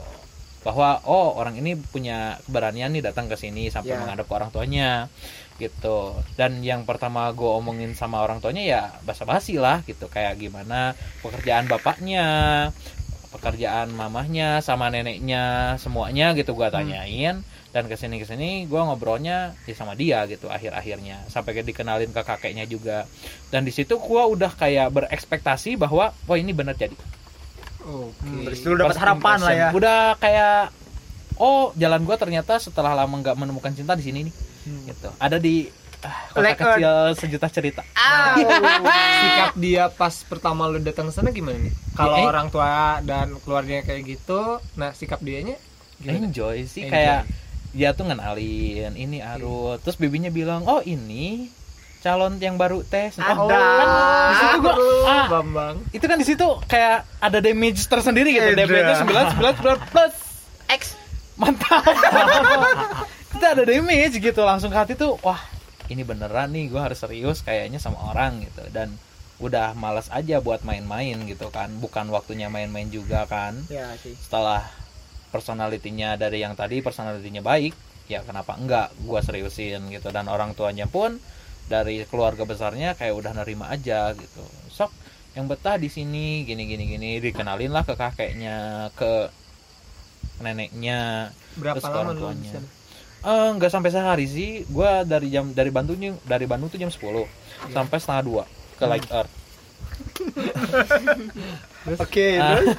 Bahwa 0.62 1.02
oh 1.10 1.34
orang 1.34 1.58
ini 1.58 1.74
punya 1.74 2.38
keberanian 2.46 2.94
nih 2.94 3.02
datang 3.02 3.26
ke 3.26 3.34
sini 3.34 3.66
sampai 3.66 3.92
Ya. 3.94 3.98
menghadap 3.98 4.30
ke 4.30 4.34
orang 4.38 4.50
tuanya 4.54 5.10
gitu. 5.58 6.14
Dan 6.38 6.62
yang 6.62 6.86
pertama 6.86 7.28
gue 7.34 7.50
omongin 7.50 7.98
sama 7.98 8.22
orang 8.22 8.38
tuanya 8.38 8.62
ya 8.62 8.82
basa-basi 9.02 9.58
lah 9.58 9.82
gitu. 9.84 10.06
Kayak 10.06 10.38
gimana 10.38 10.94
pekerjaan 11.20 11.66
bapaknya 11.66 12.26
pekerjaan 13.32 13.88
mamahnya 13.90 14.60
sama 14.60 14.92
neneknya 14.92 15.74
semuanya 15.80 16.36
gitu 16.36 16.52
gua 16.52 16.68
tanyain. 16.68 17.40
Dan 17.72 17.88
ke 17.88 17.96
sini 17.96 18.20
ke 18.20 18.28
sini 18.28 18.68
gue 18.68 18.76
ngobrolnya 18.76 19.56
ya 19.64 19.72
sama 19.72 19.96
dia 19.96 20.28
gitu 20.28 20.52
akhir 20.52 20.76
akhirnya 20.76 21.24
sampai 21.32 21.56
ke 21.56 21.64
dikenalin 21.64 22.12
ke 22.12 22.20
kakeknya 22.20 22.68
juga. 22.68 23.08
Dan 23.48 23.64
di 23.64 23.72
situ 23.72 23.96
gua 23.96 24.28
udah 24.28 24.52
kayak 24.52 24.92
berekspektasi 24.92 25.80
bahwa 25.80 26.12
wah 26.12 26.36
ini 26.36 26.52
bener 26.52 26.76
jadi. 26.76 26.92
Oke. 27.82 28.28
Hmm, 28.28 28.44
situ 28.52 28.76
dapat 28.76 29.00
harapan 29.00 29.38
lah 29.40 29.52
ya. 29.56 29.68
udah 29.72 30.20
kayak 30.20 30.68
oh 31.40 31.72
jalan 31.80 32.04
gua 32.04 32.20
ternyata 32.20 32.60
setelah 32.60 32.92
lama 32.92 33.24
nggak 33.24 33.40
menemukan 33.40 33.72
cinta 33.72 33.96
di 33.96 34.04
sini 34.04 34.28
nih. 34.28 34.34
Hmm. 34.68 34.82
gitu. 34.92 35.08
Ada 35.16 35.40
di 35.40 35.81
kota 36.08 36.42
Like 36.42 36.58
kecil 36.58 36.94
sejuta 37.14 37.46
cerita. 37.52 37.82
Ah. 37.94 38.34
sikap 39.22 39.54
dia 39.54 39.84
pas 39.92 40.14
pertama 40.26 40.66
lu 40.66 40.82
datang 40.82 41.08
ke 41.08 41.12
sana 41.14 41.30
gimana 41.30 41.62
nih? 41.62 41.74
Kalau 41.94 42.18
eh. 42.18 42.26
orang 42.26 42.48
tua 42.50 42.98
dan 43.06 43.38
keluarganya 43.42 43.86
kayak 43.86 44.02
gitu 44.18 44.58
nah 44.74 44.90
sikap 44.90 45.22
dianya 45.22 45.56
gimana? 46.02 46.26
Enjoy 46.26 46.56
sih 46.66 46.86
Enjoy. 46.86 46.94
kayak 46.98 47.20
dia 47.72 47.96
tuh 47.96 48.04
ngenalin 48.10 48.92
ini 48.98 49.24
Arut. 49.24 49.80
Terus 49.80 49.96
bibinya 49.96 50.28
bilang 50.28 50.66
oh 50.68 50.82
ini 50.84 51.48
calon 52.02 52.36
yang 52.42 52.58
baru 52.58 52.82
teh. 52.82 53.14
Oh, 53.16 53.46
Ada. 53.46 53.62
kan 53.62 53.86
di 53.86 54.36
situ 54.42 54.56
gua 54.58 54.74
ah, 55.06 55.26
Bambang. 55.30 55.76
itu 55.94 56.04
kan 56.04 56.16
di 56.18 56.26
situ 56.26 56.48
kayak 56.66 57.06
ada 57.22 57.38
damage 57.38 57.86
tersendiri 57.86 58.34
gitu. 58.34 58.50
Ada. 58.52 58.58
damage 58.58 58.94
sembilan 58.98 59.24
sembilan 59.36 59.52
sembilan 59.56 59.76
plus. 59.94 60.14
X. 60.72 60.82
Mantap. 61.38 61.84
Kita 63.32 63.46
ada 63.56 63.64
damage 63.64 64.16
gitu 64.20 64.40
langsung 64.44 64.68
ke 64.68 64.76
hati 64.76 64.92
tuh 64.98 65.16
wah 65.24 65.40
ini 65.90 66.02
beneran 66.06 66.54
nih 66.54 66.70
gue 66.70 66.80
harus 66.80 67.00
serius 67.00 67.42
kayaknya 67.42 67.82
sama 67.82 67.98
orang 68.12 68.44
gitu. 68.46 68.62
Dan 68.70 68.94
udah 69.42 69.74
malas 69.74 70.06
aja 70.14 70.38
buat 70.38 70.62
main-main 70.62 71.18
gitu 71.26 71.50
kan. 71.50 71.72
Bukan 71.82 72.12
waktunya 72.14 72.46
main-main 72.46 72.86
juga 72.92 73.26
kan. 73.26 73.58
Ya 73.66 73.90
sih. 73.98 74.14
setelah 74.14 74.62
personalitinya 75.32 76.14
dari 76.20 76.44
yang 76.44 76.52
tadi 76.52 76.84
personalitinya 76.84 77.40
baik 77.40 77.72
ya 78.04 78.20
kenapa 78.20 78.52
enggak 78.54 78.92
gua 79.02 79.24
seriusin 79.24 79.90
gitu. 79.90 80.12
Dan 80.14 80.30
orang 80.30 80.54
tuanya 80.54 80.86
pun 80.86 81.18
dari 81.66 82.04
keluarga 82.06 82.44
besarnya 82.44 82.94
kayak 82.94 83.14
udah 83.16 83.32
nerima 83.34 83.72
aja 83.72 84.12
gitu. 84.14 84.44
Sok 84.70 84.92
yang 85.32 85.48
betah 85.48 85.80
di 85.80 85.88
sini 85.88 86.44
gini 86.44 86.68
gini 86.68 86.84
gini. 86.86 87.10
Dikenalin 87.18 87.72
lah 87.72 87.82
ke 87.82 87.96
kakeknya 87.96 88.90
ke 88.94 89.32
neneknya 90.42 91.30
berapa 91.56 91.78
Terus 91.78 91.86
lama 91.88 91.98
orang 92.02 92.16
tuanya. 92.18 92.52
Eh, 93.22 93.48
nggak 93.54 93.70
sampai 93.70 93.88
sehari 93.88 94.26
sih 94.26 94.66
gua 94.66 95.06
dari 95.06 95.30
jam 95.30 95.46
dari 95.50 95.70
Bandung 95.70 95.98
dari 96.22 96.42
Bandung 96.42 96.66
tuh 96.66 96.76
jam 96.76 96.90
10 96.90 97.26
Iya. 97.62 97.70
sampai 97.70 97.96
setengah 97.96 98.22
dua 98.26 98.42
ke 98.74 98.82
Light 98.82 99.06
Earth 99.06 99.30
Oke, 102.02 102.34
Ah, 102.34 102.58
terus 102.58 102.74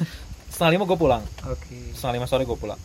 setengah 0.51 0.71
lima 0.75 0.83
gue 0.83 0.95
pulang 0.95 1.23
oke 1.41 1.75
setengah 1.95 2.13
lima 2.19 2.27
sore 2.27 2.43
gue 2.43 2.53
pulang 2.53 2.77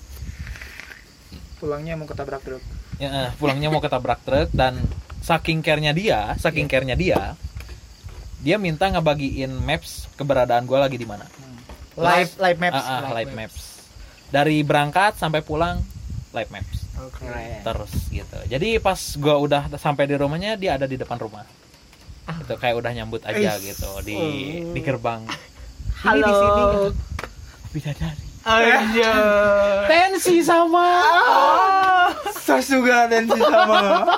pulangnya 1.59 1.99
mau 1.99 2.07
ketabrak 2.07 2.41
truk. 2.41 2.63
Ya, 2.97 3.11
eh, 3.11 3.31
pulangnya 3.35 3.67
mau 3.67 3.83
ketabrak 3.83 4.23
truk 4.23 4.49
dan 4.55 4.79
saking 5.19 5.59
care-nya 5.59 5.91
dia, 5.91 6.39
saking 6.39 6.71
care-nya 6.71 6.95
dia, 6.95 7.35
dia 8.39 8.57
minta 8.57 8.87
ngebagiin 8.87 9.51
maps 9.59 10.07
keberadaan 10.15 10.63
gue 10.63 10.79
lagi 10.79 10.95
di 10.95 11.03
mana. 11.03 11.27
Live 11.99 12.39
live 12.39 12.59
maps. 12.63 12.79
Ah, 12.79 13.03
ah, 13.03 13.11
live 13.11 13.27
live 13.27 13.33
maps. 13.35 13.55
maps. 13.59 13.63
Dari 14.31 14.63
berangkat 14.63 15.19
sampai 15.19 15.43
pulang 15.43 15.83
live 16.31 16.51
maps 16.55 16.78
oke 17.01 17.21
Keren. 17.21 17.61
terus 17.63 17.93
gitu. 18.09 18.39
Jadi 18.45 18.69
pas 18.79 18.99
gue 18.99 19.35
udah 19.41 19.63
sampai 19.75 20.05
di 20.05 20.15
rumahnya 20.15 20.55
dia 20.55 20.75
ada 20.75 20.85
di 20.85 20.95
depan 20.95 21.17
rumah. 21.17 21.47
Itu 22.29 22.55
kayak 22.55 22.77
udah 22.77 22.93
nyambut 22.93 23.23
aja 23.23 23.57
Is. 23.57 23.65
gitu 23.67 23.89
di 24.03 24.15
Oh. 24.15 24.73
di 24.73 24.81
gerbang. 24.81 25.23
Halo. 25.99 26.19
Ini 26.19 26.23
di 26.23 26.33
sini. 26.35 26.65
Bidadari. 27.71 28.25
aja 28.41 29.11
Tensi 29.85 30.41
sama. 30.41 30.89
Sasuga 32.35 33.05
dan 33.07 33.27
si 33.27 33.37
sama. 33.39 34.09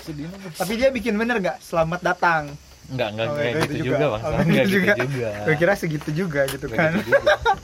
Banget. 0.00 0.52
Tapi 0.56 0.72
dia 0.74 0.88
bikin 0.88 1.14
bener 1.14 1.36
gak? 1.38 1.58
Selamat 1.60 2.00
datang. 2.02 2.50
Enggak, 2.88 3.08
enggak 3.12 3.26
Oh, 3.26 3.34
kayak 3.36 3.52
gitu 3.52 3.60
gitu 3.62 3.74
juga, 3.76 3.86
juga. 3.86 4.06
Bang. 4.08 4.20
Oh, 4.20 4.30
Enggak 4.40 4.64
gitu 4.64 4.70
gitu 4.72 4.74
juga. 4.74 4.94
juga. 5.06 5.30
Gue 5.40 5.54
kira 5.56 5.72
segitu 5.74 6.10
juga 6.12 6.40
gitu 6.48 6.66
Nggak 6.66 6.74
kan. 6.76 6.92
gitu 6.98 7.12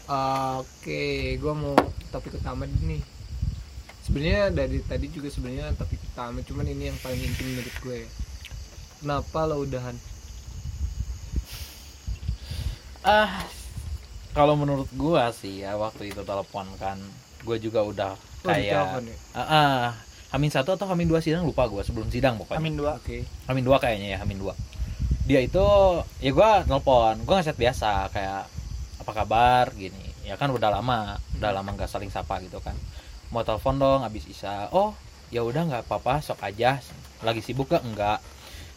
oke 0.63 1.03
gua 1.37 1.53
mau 1.53 1.75
topik 2.09 2.33
utama 2.37 2.63
nih 2.81 3.03
sebenarnya 4.07 4.55
dari 4.55 4.79
tadi 4.81 5.07
juga 5.11 5.29
sebenarnya 5.29 5.75
topik 5.75 5.99
utama 6.07 6.39
cuman 6.41 6.67
ini 6.67 6.89
yang 6.89 6.99
paling 7.03 7.19
intim 7.19 7.47
menurut 7.51 7.77
gue 7.77 7.97
ya 8.01 8.09
kenapa 8.97 9.39
lo 9.45 9.57
udahan 9.61 9.97
Ah, 13.03 13.47
kalau 14.35 14.59
menurut 14.59 14.91
gua 14.99 15.31
sih 15.31 15.63
ya 15.63 15.79
waktu 15.79 16.11
itu 16.11 16.27
telepon 16.27 16.67
kan, 16.75 16.99
gua 17.47 17.55
juga 17.55 17.87
udah 17.87 18.13
Oh, 18.43 18.51
kayak 18.51 18.75
telepon 18.75 19.03
ya? 19.07 19.17
ah, 19.31 19.43
ah, 19.47 19.79
Hamin 20.35 20.51
satu 20.51 20.75
atau 20.75 20.91
Hamin 20.91 21.07
dua 21.07 21.23
sidang 21.23 21.47
lupa 21.47 21.71
gua 21.71 21.87
sebelum 21.87 22.11
sidang 22.11 22.35
pokoknya. 22.35 22.59
Amin 22.59 22.75
dua. 22.75 22.99
oke 22.99 23.23
Hamin 23.47 23.63
dua 23.63 23.79
kayaknya 23.79 24.09
ya 24.15 24.19
Hamin 24.19 24.43
dua. 24.43 24.59
Dia 25.23 25.39
itu 25.39 25.63
ya 26.19 26.31
gua 26.35 26.67
nelpon, 26.67 27.23
gua 27.23 27.39
ngechat 27.39 27.55
biasa 27.55 28.11
kayak 28.11 28.51
apa 28.99 29.13
kabar 29.15 29.71
gini. 29.79 30.03
Ya 30.27 30.35
kan 30.35 30.51
udah 30.51 30.75
lama, 30.75 31.15
udah 31.39 31.51
lama 31.55 31.71
nggak 31.79 31.87
saling 31.87 32.11
sapa 32.11 32.43
gitu 32.43 32.59
kan. 32.59 32.75
Mau 33.29 33.43
telepon 33.43 33.77
dong 33.77 34.01
habis 34.03 34.25
Isa. 34.25 34.71
Oh, 34.71 34.95
ya 35.29 35.41
udah 35.41 35.63
nggak 35.65 35.83
apa-apa, 35.85 36.21
sok 36.21 36.41
aja. 36.41 36.79
Lagi 37.21 37.41
sibuk 37.41 37.67
gak? 37.67 37.83
Enggak. 37.83 38.23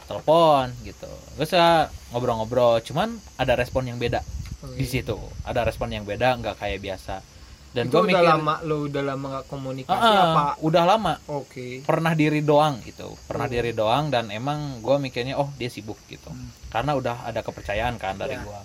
Telepon 0.05 0.73
gitu. 0.81 1.09
Terus 1.35 1.51
ya 1.51 1.85
ngobrol-ngobrol, 2.09 2.81
cuman 2.81 3.09
ada 3.35 3.53
respon 3.53 3.85
yang 3.85 3.97
beda 3.97 4.25
Oke. 4.59 4.75
di 4.75 4.83
situ 4.83 5.15
ada 5.45 5.61
respon 5.61 5.87
yang 5.87 6.03
beda 6.03 6.35
nggak 6.35 6.57
kayak 6.57 6.81
biasa 6.81 7.23
dan 7.69 7.85
itu 7.85 7.93
gue 7.93 8.01
udah 8.01 8.11
mikir 8.11 8.27
lama 8.33 8.55
lo 8.59 8.77
udah 8.83 9.03
lama 9.05 9.25
gak 9.31 9.45
komunikasi 9.47 9.93
"Ah, 9.95 10.03
ah, 10.03 10.25
apa 10.25 10.45
udah 10.59 10.83
lama 10.83 11.13
oke 11.29 11.85
pernah 11.85 12.11
diri 12.11 12.41
doang 12.41 12.81
gitu 12.81 13.13
pernah 13.23 13.45
Oh. 13.45 13.53
diri 13.53 13.71
doang 13.71 14.09
dan 14.09 14.27
emang 14.27 14.81
gue 14.81 14.95
mikirnya 14.99 15.37
oh 15.37 15.47
dia 15.55 15.69
sibuk 15.69 15.95
gitu 16.07 16.27
Hmm. 16.27 16.51
karena 16.67 16.91
udah 16.91 17.23
ada 17.23 17.39
kepercayaan 17.39 17.95
kan 17.95 18.17
dari 18.17 18.35
Ya. 18.35 18.43
gua 18.43 18.59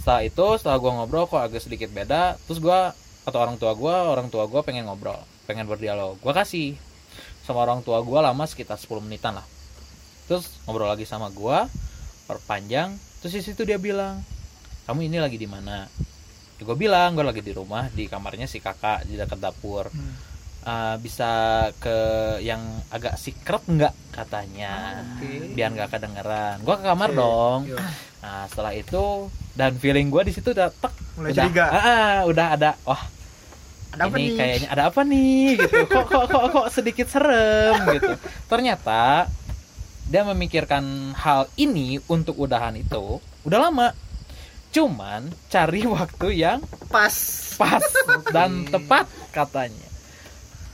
setelah 0.00 0.22
itu 0.24 0.46
setelah 0.56 0.78
gua 0.80 0.92
ngobrol 0.96 1.28
kok 1.28 1.36
agak 1.38 1.60
sedikit 1.60 1.92
beda 1.92 2.40
terus 2.42 2.58
gua 2.58 2.90
atau 3.28 3.38
orang 3.40 3.56
tua 3.60 3.72
gua 3.76 4.08
orang 4.12 4.32
tua 4.32 4.48
gua 4.48 4.60
pengen 4.64 4.88
ngobrol 4.88 5.18
pengen 5.44 5.66
berdialog. 5.66 6.16
Gua 6.20 6.32
kasih 6.32 6.76
sama 7.44 7.64
orang 7.64 7.84
tua 7.84 8.00
gua 8.00 8.24
lama 8.24 8.44
sekitar 8.46 8.76
10 8.80 9.00
menitan 9.04 9.36
lah. 9.36 9.46
Terus 10.30 10.46
ngobrol 10.64 10.88
lagi 10.88 11.04
sama 11.04 11.28
gua 11.32 11.66
perpanjang 12.30 12.94
terus 13.20 13.34
di 13.36 13.42
situ 13.42 13.66
dia 13.66 13.76
bilang 13.76 14.22
kamu 14.86 15.06
ini 15.06 15.18
lagi 15.22 15.36
di 15.38 15.46
mana? 15.46 15.86
Ya, 16.58 16.62
gue 16.66 16.76
bilang 16.76 17.14
gue 17.14 17.22
lagi 17.22 17.40
di 17.46 17.54
rumah 17.54 17.86
di 17.88 18.10
kamarnya 18.10 18.44
si 18.50 18.58
kakak 18.58 19.06
di 19.06 19.14
dekat 19.14 19.38
dapur. 19.38 19.86
Hmm. 19.88 20.14
"Ah, 20.66 20.94
bisa 21.00 21.30
ke 21.78 21.96
yang 22.44 22.60
agak 22.90 23.16
secret 23.16 23.64
nggak? 23.70 23.94
katanya. 24.10 25.00
Oke. 25.16 25.54
biar 25.56 25.70
nggak 25.72 25.90
kedengeran. 25.94 26.60
Gue 26.66 26.74
ke 26.76 26.84
kamar 26.84 27.10
Oke. 27.14 27.18
dong. 27.18 27.60
nah 28.20 28.44
setelah 28.50 28.76
itu 28.76 29.32
dan 29.52 29.74
feeling 29.74 30.08
gue 30.08 30.22
di 30.22 30.32
situ 30.32 30.50
udah 30.50 30.70
tek 30.70 30.92
Mulai 31.14 31.30
udah 31.30 31.44
curiga. 31.44 31.64
ah, 31.66 31.76
ah, 31.76 32.16
udah 32.24 32.46
ada 32.54 32.70
wah 32.82 33.02
Ada 33.90 34.02
apa 34.06 34.16
ini 34.16 34.24
nih? 34.24 34.36
kayaknya 34.36 34.68
ada 34.70 34.82
apa 34.86 35.00
nih? 35.02 35.44
Gitu. 35.58 35.76
Kok 35.92 36.04
kok 36.06 36.24
kok 36.26 36.44
kok 36.48 36.66
sedikit 36.70 37.06
serem 37.06 37.74
gitu. 37.90 38.14
Ternyata 38.46 39.26
dia 40.06 40.22
memikirkan 40.24 40.82
hal 41.12 41.50
ini 41.56 41.98
untuk 42.06 42.38
udahan 42.38 42.74
itu 42.74 43.18
udah 43.42 43.58
lama. 43.60 43.90
Cuman 44.70 45.34
cari 45.46 45.82
waktu 45.90 46.28
yang 46.36 46.62
Pas. 46.86 47.10
pas 47.54 47.82
dan 48.30 48.62
tepat 48.64 49.04
katanya. 49.30 49.90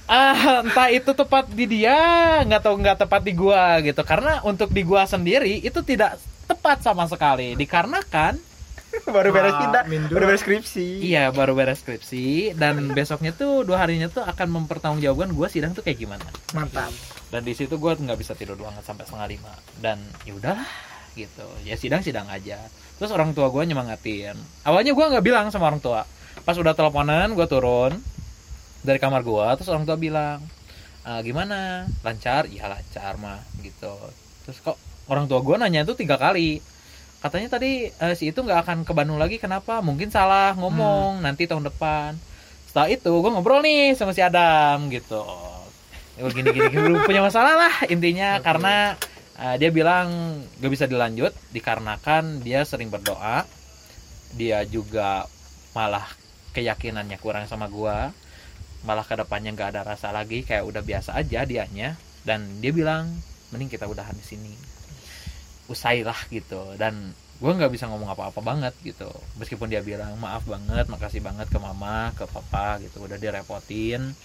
Ah 0.07 0.61
entah 0.61 0.87
itu 0.87 1.11
tepat 1.11 1.49
di 1.49 1.65
dia 1.67 1.97
nggak 2.41 2.63
tahu 2.63 2.79
nggak 2.79 2.99
tepat 3.01 3.21
di 3.21 3.33
gua 3.33 3.81
gitu. 3.81 4.05
Karena 4.05 4.39
untuk 4.43 4.71
di 4.71 4.85
gua 4.85 5.03
sendiri 5.03 5.57
itu 5.59 5.81
tidak 5.81 6.15
tepat 6.45 6.79
sama 6.81 7.05
sekali. 7.05 7.57
Dikarenakan 7.57 8.37
baru 9.17 9.31
beres 9.31 9.57
kita, 9.57 9.81
baru 10.11 10.25
beres 10.27 10.43
skripsi. 10.43 10.87
iya 11.03 11.29
baru 11.31 11.53
beres 11.53 11.81
skripsi. 11.83 12.55
Dan 12.57 12.91
besoknya 12.93 13.33
tuh 13.35 13.63
dua 13.63 13.85
harinya 13.85 14.09
tuh 14.09 14.25
akan 14.25 14.63
mempertanggungjawabkan 14.63 15.31
gua 15.37 15.49
sidang 15.51 15.77
tuh 15.77 15.85
kayak 15.85 15.99
gimana. 16.01 16.27
Mantap. 16.55 16.91
dan 17.27 17.43
di 17.43 17.53
situ 17.59 17.75
gua 17.77 17.99
nggak 17.99 18.19
bisa 18.23 18.39
tidur 18.39 18.55
banget 18.55 18.87
sampai 18.87 19.03
setengah 19.05 19.29
lima. 19.29 19.53
Dan 19.83 19.99
ya 20.23 20.33
udahlah 20.35 20.71
gitu. 21.15 21.47
Ya 21.67 21.75
sidang 21.75 22.01
sidang 22.01 22.29
aja. 22.31 22.57
Terus 22.97 23.11
orang 23.13 23.35
tua 23.35 23.51
gua 23.51 23.67
nyemangatin. 23.67 24.37
Awalnya 24.65 24.93
gua 24.95 25.11
nggak 25.13 25.25
bilang 25.27 25.47
sama 25.51 25.69
orang 25.69 25.83
tua. 25.83 26.07
Pas 26.47 26.55
udah 26.57 26.73
teleponan 26.77 27.33
gua 27.35 27.47
turun 27.51 27.99
dari 28.87 29.03
kamar 29.03 29.27
gua 29.27 29.59
terus 29.59 29.67
orang 29.73 29.83
tua 29.83 29.99
bilang 29.99 30.39
"Ah, 31.03 31.19
gimana? 31.23 31.87
Lancar? 32.07 32.47
Iya 32.47 32.71
lancar 32.71 33.19
mah 33.19 33.43
gitu. 33.63 33.95
Terus 34.47 34.59
kok 34.63 34.79
orang 35.11 35.27
tua 35.27 35.43
gua 35.43 35.59
nanya 35.59 35.83
itu 35.83 35.99
tiga 35.99 36.15
kali 36.19 36.63
katanya 37.21 37.49
tadi 37.59 37.89
eh, 37.89 38.15
si 38.15 38.31
itu 38.31 38.39
nggak 38.45 38.61
akan 38.67 38.79
ke 38.85 38.93
Bandung 38.93 39.19
lagi 39.21 39.41
kenapa? 39.41 39.81
Mungkin 39.81 40.13
salah 40.13 40.53
ngomong 40.57 41.25
nanti 41.25 41.49
tahun 41.49 41.67
depan. 41.67 42.17
Setelah 42.69 42.89
itu 42.93 43.11
gue 43.11 43.31
ngobrol 43.33 43.65
nih 43.65 43.97
sama 43.97 44.13
si 44.13 44.21
Adam 44.21 44.89
gitu. 44.93 45.25
Ya 46.17 46.25
gini 46.33 46.49
gini, 46.49 46.69
gini 46.73 46.97
punya 47.05 47.25
masalah 47.25 47.57
lah 47.57 47.75
intinya. 47.89 48.41
Karena 48.41 48.95
eh, 49.41 49.57
dia 49.61 49.71
bilang 49.73 50.41
gak 50.61 50.73
bisa 50.73 50.85
dilanjut 50.85 51.33
dikarenakan 51.53 52.45
dia 52.45 52.63
sering 52.69 52.93
berdoa. 52.93 53.49
Dia 54.37 54.65
juga 54.69 55.25
malah 55.73 56.05
keyakinannya 56.53 57.17
kurang 57.21 57.49
sama 57.49 57.69
gua. 57.73 58.13
Malah 58.85 59.03
ke 59.03 59.19
depannya 59.19 59.51
nggak 59.51 59.71
ada 59.75 59.83
rasa 59.83 60.15
lagi 60.15 60.47
kayak 60.47 60.63
udah 60.63 60.83
biasa 60.85 61.17
aja 61.17 61.43
dianya. 61.49 61.97
Dan 62.23 62.61
dia 62.61 62.71
bilang 62.71 63.09
mending 63.51 63.73
kita 63.73 63.87
udahan 63.87 64.15
di 64.15 64.27
sini 64.27 64.76
usailah 65.67 66.17
gitu. 66.33 66.75
Dan 66.79 67.15
gue 67.37 67.53
nggak 67.53 67.69
bisa 67.69 67.85
ngomong 67.91 68.11
apa-apa 68.13 68.41
banget 68.41 68.75
gitu. 68.83 69.09
Meskipun 69.37 69.69
dia 69.69 69.85
bilang 69.85 70.17
maaf 70.17 70.49
banget 70.49 70.89
makasih 70.89 71.21
banget 71.21 71.47
ke 71.53 71.59
mama 71.61 72.11
ke 72.17 72.25
papa 72.27 72.81
gitu. 72.81 73.05
Udah 73.05 73.21
direpotin. 73.21 74.17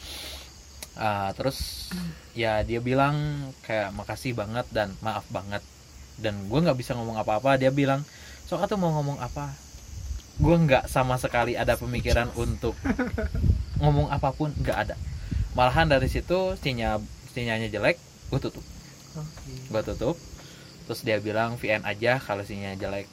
Ah, 0.95 1.32
terus 1.36 1.89
ya 2.36 2.63
dia 2.67 2.84
bilang 2.84 3.47
kayak 3.63 3.95
makasih 3.95 4.36
banget 4.36 4.67
dan 4.71 4.95
maaf 5.04 5.27
banget. 5.27 5.63
Dan 6.21 6.47
gue 6.47 6.60
nggak 6.60 6.77
bisa 6.77 6.95
ngomong 6.95 7.19
apa-apa. 7.19 7.60
Dia 7.60 7.73
bilang 7.73 8.06
sok 8.47 8.67
tuh 8.67 8.80
mau 8.80 8.91
ngomong 8.95 9.19
apa? 9.19 9.51
Gue 10.41 10.56
nggak 10.58 10.88
sama 10.89 11.19
sekali 11.21 11.54
ada 11.54 11.75
pemikiran 11.77 12.32
untuk 12.39 12.73
ngomong 13.77 14.08
apa 14.10 14.32
pun 14.32 14.54
nggak 14.56 14.77
ada. 14.88 14.95
Malahan 15.51 15.91
dari 15.91 16.08
situ 16.08 16.56
sinyal 16.56 17.04
sinyalnya 17.36 17.67
jelek 17.67 17.99
gue 18.32 18.39
tutup. 18.39 18.63
Gue 19.67 19.82
tutup 19.84 20.15
terus 20.91 21.08
dia 21.08 21.23
bilang 21.23 21.56
VN 21.56 21.88
aja 21.88 22.19
kalau 22.19 22.43
sinyalnya 22.43 22.75
jelek 22.77 23.08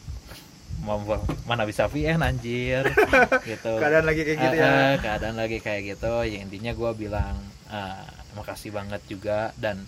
mana 1.45 1.62
bisa 1.62 1.87
VN 1.87 2.19
anjir? 2.19 2.83
Gitu. 3.47 3.71
Keadaan 3.79 4.03
lagi 4.03 4.23
kayak 4.25 4.38
gitu 4.41 4.51
Eh, 4.51 4.59
ya. 4.59 4.67
eh, 4.67 4.95
keadaan 4.99 5.37
lagi 5.38 5.59
kayak 5.59 5.83
gitu. 5.88 6.11
Ya 6.23 6.38
intinya 6.38 6.75
gue 6.75 6.91
bilang 6.97 7.38
eh, 7.69 8.03
makasih 8.35 8.75
banget 8.75 8.99
juga. 9.07 9.55
Dan 9.55 9.87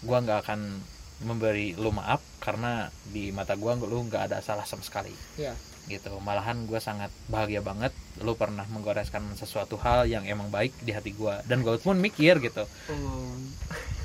gue 0.00 0.16
nggak 0.16 0.38
akan 0.40 0.78
memberi 1.22 1.74
lu 1.74 1.90
maaf 1.90 2.22
karena 2.38 2.86
di 3.06 3.30
mata 3.30 3.54
gue 3.54 3.72
lu 3.80 4.06
nggak 4.06 4.30
ada 4.30 4.38
salah 4.38 4.62
sama 4.62 4.86
sekali. 4.86 5.10
Iya. 5.34 5.58
gitu. 5.84 6.14
Malahan 6.18 6.62
gue 6.62 6.78
sangat 6.78 7.10
bahagia 7.26 7.58
banget 7.58 7.90
lu 8.18 8.38
pernah 8.38 8.62
menggoreskan 8.64 9.34
sesuatu 9.34 9.74
hal 9.76 10.06
yang 10.06 10.22
emang 10.24 10.46
baik 10.46 10.70
di 10.78 10.94
hati 10.94 11.10
gue 11.10 11.34
dan 11.42 11.58
gue 11.60 11.74
pun 11.76 11.98
mikir 11.98 12.38
gitu 12.38 12.62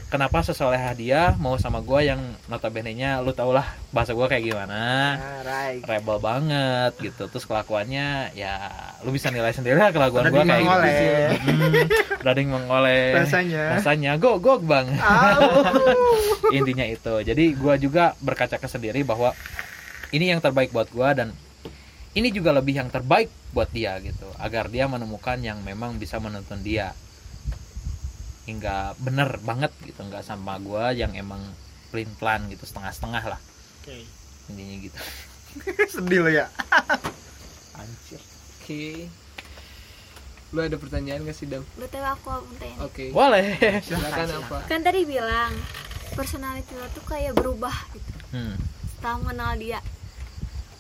kenapa 0.08 0.40
sesolehah 0.40 0.96
dia 0.96 1.36
mau 1.36 1.60
sama 1.60 1.84
gue 1.84 2.08
yang 2.08 2.20
notabene 2.48 2.96
nya 2.96 3.20
lu 3.20 3.36
tau 3.36 3.52
lah 3.52 3.68
bahasa 3.92 4.16
gue 4.16 4.24
kayak 4.24 4.44
gimana. 4.44 4.82
Nah, 5.20 5.40
right. 5.44 5.84
rebel 5.84 6.18
banget 6.24 6.96
gitu. 7.04 7.28
Terus 7.28 7.44
kelakuannya 7.44 8.32
ya 8.32 8.56
lu 9.04 9.12
bisa 9.12 9.28
nilai 9.28 9.52
sendiri 9.52 9.76
lah 9.76 9.92
kelakuan 9.92 10.32
gue 10.32 10.44
kayak 10.48 10.64
mengoleh. 10.64 10.96
gitu 10.96 11.52
hmm, 11.52 12.24
rading 12.24 12.50
mengoleh. 12.50 13.08
Rasanya. 13.20 13.64
rasanya. 13.80 14.12
Go 14.16 14.40
go 14.40 14.60
bang 14.64 14.88
intinya 16.58 16.86
itu. 16.88 17.16
Jadi 17.28 17.46
gue 17.56 17.76
juga 17.84 18.16
berkaca 18.24 18.56
ke 18.56 18.68
sendiri 18.72 19.04
bahwa 19.04 19.36
ini 20.16 20.32
yang 20.32 20.40
terbaik 20.40 20.72
buat 20.72 20.88
gue 20.88 21.10
dan 21.20 21.36
ini 22.16 22.32
juga 22.32 22.56
lebih 22.56 22.80
yang 22.80 22.88
terbaik 22.88 23.28
buat 23.52 23.68
dia 23.76 24.00
gitu. 24.00 24.32
Agar 24.40 24.72
dia 24.72 24.88
menemukan 24.88 25.36
yang 25.44 25.60
memang 25.68 26.00
bisa 26.00 26.16
menuntun 26.18 26.64
dia 26.64 26.96
hingga 28.48 28.96
bener 29.04 29.38
banget 29.44 29.76
gitu 29.84 30.02
nggak 30.08 30.24
sama 30.24 30.56
gue 30.64 31.04
yang 31.04 31.12
emang 31.14 31.44
plain 31.92 32.08
plan 32.16 32.48
gitu 32.48 32.64
setengah-setengah 32.64 33.36
lah 33.36 33.40
Oke. 33.84 34.08
intinya 34.48 34.76
gitu 34.88 35.00
Sedih 35.94 36.20
lo 36.24 36.30
ya. 36.30 36.46
anjir 37.80 38.22
Oke. 38.58 39.08
Lu 40.56 40.60
ada 40.64 40.76
pertanyaan 40.80 41.28
gak 41.28 41.36
sih, 41.36 41.48
Dam? 41.48 41.64
BTW 41.76 42.04
aku 42.08 42.28
mau 42.28 42.56
tanya. 42.60 42.78
Oke. 42.84 43.06
boleh 43.12 43.48
Silakan 43.84 44.28
apa? 44.44 44.58
Kan 44.68 44.84
tadi 44.84 45.04
bilang 45.04 45.52
personality 46.16 46.72
lo 46.76 46.88
tuh 46.96 47.04
kayak 47.04 47.36
berubah 47.36 47.76
gitu 47.96 48.12
hmm. 48.36 48.56
setelah 48.96 49.24
mengenal 49.24 49.52
dia. 49.60 49.80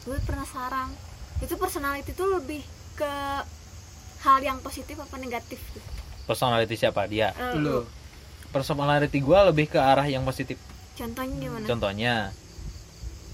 Gue 0.07 0.19
penasaran. 0.23 0.91
Itu 1.43 1.55
personality 1.59 2.11
tuh 2.15 2.27
lebih 2.39 2.63
ke 2.95 3.13
hal 4.23 4.39
yang 4.43 4.59
positif 4.63 4.99
apa 4.99 5.15
negatif 5.19 5.59
gitu. 5.75 5.86
Personality 6.27 6.75
siapa? 6.75 7.07
Dia. 7.07 7.31
Eh, 7.31 7.55
Lu. 7.57 7.87
personality 8.47 9.19
gue 9.19 9.39
lebih 9.47 9.71
ke 9.71 9.79
arah 9.79 10.07
yang 10.07 10.23
positif. 10.23 10.59
Contohnya 10.97 11.35
gimana? 11.37 11.65
contohnya 11.69 12.13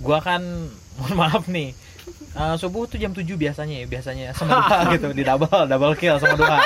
gua 0.04 0.20
kan 0.20 0.42
mohon 1.00 1.16
maaf 1.16 1.48
nih 1.48 1.72
eh, 2.36 2.56
subuh 2.60 2.84
tuh 2.92 3.00
jam 3.00 3.16
7 3.16 3.24
biasanya 3.40 3.76
ya 3.82 3.88
biasanya 3.88 4.26
sama 4.36 4.68
dua 4.68 4.78
gitu 5.00 5.08
di 5.16 5.24
double 5.24 5.64
double 5.72 5.96
kill 5.96 6.20
sama 6.20 6.36
dua. 6.36 6.60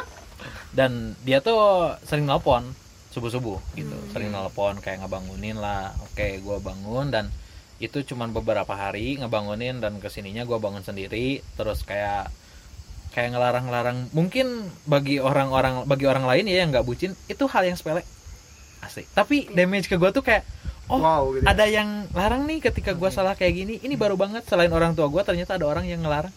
Dan 0.78 1.12
dia 1.20 1.44
tuh 1.44 1.92
sering 2.08 2.24
nelpon 2.24 2.64
subuh 3.12 3.28
subuh 3.28 3.58
gitu. 3.76 3.92
Hmm. 3.92 4.08
sering 4.08 4.32
nelpon 4.32 4.80
kayak 4.80 5.04
ngebangunin 5.04 5.60
lah. 5.60 5.92
Oke 6.08 6.40
gua 6.40 6.56
bangun 6.64 7.12
dan 7.12 7.28
itu 7.76 8.00
cuman 8.00 8.32
beberapa 8.32 8.72
hari 8.72 9.20
ngebangunin 9.20 9.84
dan 9.84 10.00
ke 10.00 10.08
sininya 10.08 10.48
gua 10.48 10.56
bangun 10.64 10.80
sendiri. 10.80 11.44
Terus 11.60 11.84
kayak 11.84 12.32
kayak 13.12 13.36
ngelarang-larang. 13.36 14.08
Mungkin 14.16 14.72
bagi 14.88 15.20
orang-orang 15.20 15.84
bagi 15.84 16.08
orang 16.08 16.24
lain 16.24 16.48
ya 16.48 16.64
yang 16.64 16.72
nggak 16.72 16.84
bucin 16.88 17.12
itu 17.28 17.44
hal 17.46 17.62
yang 17.68 17.76
sepele. 17.76 18.02
Asik. 18.82 19.06
Tapi 19.12 19.52
damage 19.52 19.86
ke 19.86 20.00
gua 20.00 20.10
tuh 20.10 20.24
kayak 20.24 20.42
oh 20.90 20.98
wow 20.98 21.30
gitu. 21.32 21.46
ya. 21.46 21.54
ada 21.54 21.64
yang 21.70 22.10
larang 22.10 22.48
nih 22.48 22.58
ketika 22.58 22.96
gua 22.96 23.12
salah 23.12 23.36
kayak 23.36 23.54
gini. 23.54 23.74
Ini 23.78 23.94
baru 24.00 24.16
banget 24.16 24.48
selain 24.48 24.72
orang 24.72 24.96
tua 24.96 25.06
gua 25.12 25.22
ternyata 25.22 25.60
ada 25.60 25.68
orang 25.68 25.84
yang 25.86 26.00
ngelarang. 26.02 26.32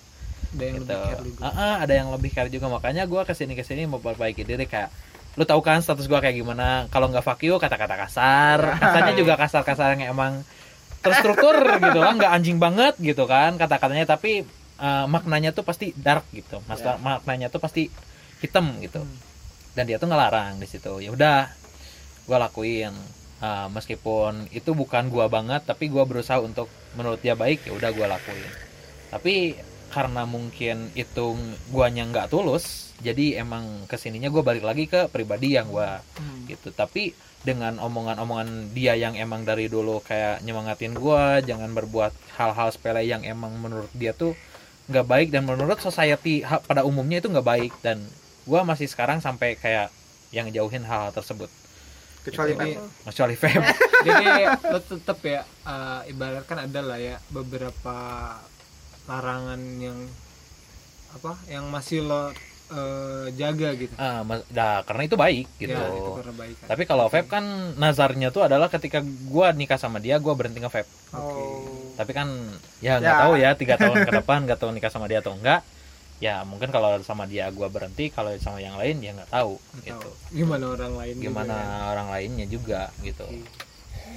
Ada 0.56 0.64
yang 0.64 0.76
gitu. 0.78 0.92
lebih 0.92 1.08
care 1.08 1.24
juga. 1.24 1.42
Ah, 1.42 1.50
ah, 1.56 1.76
ada 1.82 1.94
yang 1.96 2.08
lebih 2.12 2.30
care 2.36 2.50
juga. 2.52 2.68
Makanya 2.68 3.04
gua 3.08 3.24
ke 3.24 3.34
sini 3.34 3.56
ke 3.56 3.64
sini 3.64 3.88
mau 3.88 4.04
perbaiki 4.04 4.44
diri 4.44 4.68
kayak 4.68 4.92
lu 5.36 5.44
tahu 5.44 5.60
kan 5.64 5.80
status 5.80 6.06
gua 6.12 6.20
kayak 6.20 6.36
gimana? 6.36 6.92
Kalau 6.92 7.08
nggak 7.08 7.24
fuck 7.24 7.40
you 7.42 7.56
kata-kata 7.56 7.96
kasar. 7.96 8.60
Katanya 8.84 9.14
juga 9.16 9.34
kasar-kasar 9.40 9.96
yang 9.96 10.12
emang 10.12 10.44
terstruktur 11.00 11.54
gitu 11.80 12.00
kan 12.02 12.18
nggak 12.18 12.32
anjing 12.36 12.60
banget 12.60 13.00
gitu 13.00 13.24
kan 13.26 13.56
kata-katanya. 13.56 14.04
Tapi 14.04 14.44
eh, 14.78 15.06
maknanya 15.06 15.52
tuh 15.52 15.62
pasti 15.62 15.92
dark 15.92 16.28
gitu 16.32 16.60
Mas 16.66 16.80
Ya. 16.80 16.96
maknanya 16.98 17.48
tuh 17.48 17.60
pasti 17.60 17.88
hitam 18.38 18.78
gitu 18.80 19.00
Hmm. 19.00 19.18
dan 19.74 19.86
dia 19.86 19.96
tuh 19.96 20.06
ngelarang 20.06 20.56
di 20.56 20.66
situ 20.66 21.00
ya 21.00 21.10
udah 21.10 21.50
gua 22.24 22.38
lakuin 22.42 22.94
Eh, 23.38 23.68
meskipun 23.68 24.48
itu 24.50 24.72
bukan 24.72 25.12
gua 25.12 25.28
banget 25.28 25.60
tapi 25.62 25.86
gua 25.86 26.08
berusaha 26.08 26.40
untuk 26.40 26.72
menurut 26.96 27.20
dia 27.20 27.36
baik 27.36 27.68
ya 27.68 27.76
udah 27.76 27.92
gua 27.92 28.08
lakuin 28.10 28.48
tapi 29.12 29.60
karena 29.92 30.24
mungkin 30.24 30.88
itu 30.96 31.36
guanya 31.68 32.04
nggak 32.06 32.32
tulus 32.32 32.96
jadi 32.98 33.36
emang 33.38 33.86
ke 33.86 33.96
sininya 33.96 34.32
gua 34.32 34.40
balik 34.42 34.64
lagi 34.64 34.88
ke 34.88 35.12
pribadi 35.12 35.52
yang 35.52 35.68
gua 35.68 36.00
Hmm. 36.16 36.48
gitu 36.48 36.72
tapi 36.72 37.12
dengan 37.44 37.76
omongan-omongan 37.78 38.72
dia 38.72 38.96
yang 38.96 39.14
emang 39.14 39.44
dari 39.44 39.68
dulu 39.68 40.00
kayak 40.00 40.40
nyemangatin 40.42 40.96
gua 40.96 41.38
jangan 41.40 41.70
berbuat 41.70 42.16
hal-hal 42.40 42.72
sepele 42.72 43.04
yang 43.04 43.22
emang 43.22 43.52
menurut 43.54 43.92
dia 43.92 44.16
tuh 44.16 44.32
nggak 44.86 45.06
baik 45.06 45.28
dan 45.34 45.44
menurut 45.44 45.82
society 45.82 46.42
pada 46.42 46.86
umumnya 46.86 47.18
itu 47.18 47.28
nggak 47.28 47.48
baik 47.48 47.74
dan 47.82 48.02
gua 48.46 48.62
masih 48.62 48.86
sekarang 48.86 49.18
sampai 49.18 49.58
kayak 49.58 49.90
yang 50.30 50.50
jauhin 50.50 50.86
hal-hal 50.86 51.10
tersebut 51.10 51.50
kecuali 52.22 52.54
Jadi, 52.54 52.74
Pep. 52.74 52.82
kecuali 53.06 53.36
Feb 53.38 53.64
jadi 54.08 54.26
lo 54.66 54.80
tetep 54.82 55.18
ya 55.22 55.42
eh, 55.46 56.02
ibaratkan 56.10 56.58
ada 56.66 56.82
lah 56.82 56.98
ya 56.98 57.18
beberapa 57.30 57.98
larangan 59.06 59.62
yang 59.78 59.98
apa 61.14 61.38
yang 61.48 61.70
masih 61.70 62.02
lo 62.02 62.34
eh, 62.74 63.26
jaga 63.38 63.78
gitu 63.78 63.94
Ah, 63.98 64.26
mas- 64.26 64.46
nah, 64.50 64.82
karena 64.82 65.06
itu 65.06 65.14
baik 65.16 65.46
gitu. 65.62 65.70
Ya, 65.70 65.86
itu 65.86 66.12
karena 66.18 66.34
baik 66.34 66.56
kan. 66.58 66.68
Tapi 66.74 66.84
kalau 66.90 67.06
vape 67.08 67.30
kan 67.30 67.46
nazarnya 67.78 68.34
tuh 68.34 68.42
adalah 68.42 68.74
ketika 68.74 69.06
gua 69.30 69.54
nikah 69.54 69.78
sama 69.78 70.02
dia, 70.02 70.18
gua 70.18 70.34
berhenti 70.34 70.58
nge 70.58 70.74
vape. 70.74 70.90
Oh. 71.14 71.85
Tapi 71.96 72.12
kan 72.12 72.28
ya 72.80 73.00
nggak 73.00 73.10
Ya. 73.10 73.22
tahu 73.22 73.34
ya 73.36 73.50
tiga 73.54 73.76
tahun 73.76 74.04
ke 74.04 74.12
depan 74.14 74.44
nggak 74.44 74.60
tahu 74.60 74.72
nikah 74.72 74.90
sama 74.90 75.06
dia 75.06 75.20
atau 75.20 75.34
enggak. 75.34 75.64
Ya 76.16 76.44
mungkin 76.44 76.70
kalau 76.70 76.96
sama 77.02 77.24
dia 77.24 77.48
gua 77.50 77.68
berhenti, 77.68 78.08
kalau 78.08 78.32
sama 78.38 78.60
yang 78.60 78.76
lain 78.76 79.00
ya 79.00 79.12
nggak 79.12 79.28
tahu 79.30 79.60
Nggak 79.76 79.84
gitu. 79.86 80.00
tahu. 80.06 80.14
gimana 80.32 80.66
orang 80.70 80.94
lain 80.96 81.14
juga 81.14 81.26
Gimana 81.26 81.56
kan. 81.56 81.68
orang 81.92 82.08
lainnya 82.10 82.46
juga 82.46 82.82
gitu. 83.02 83.28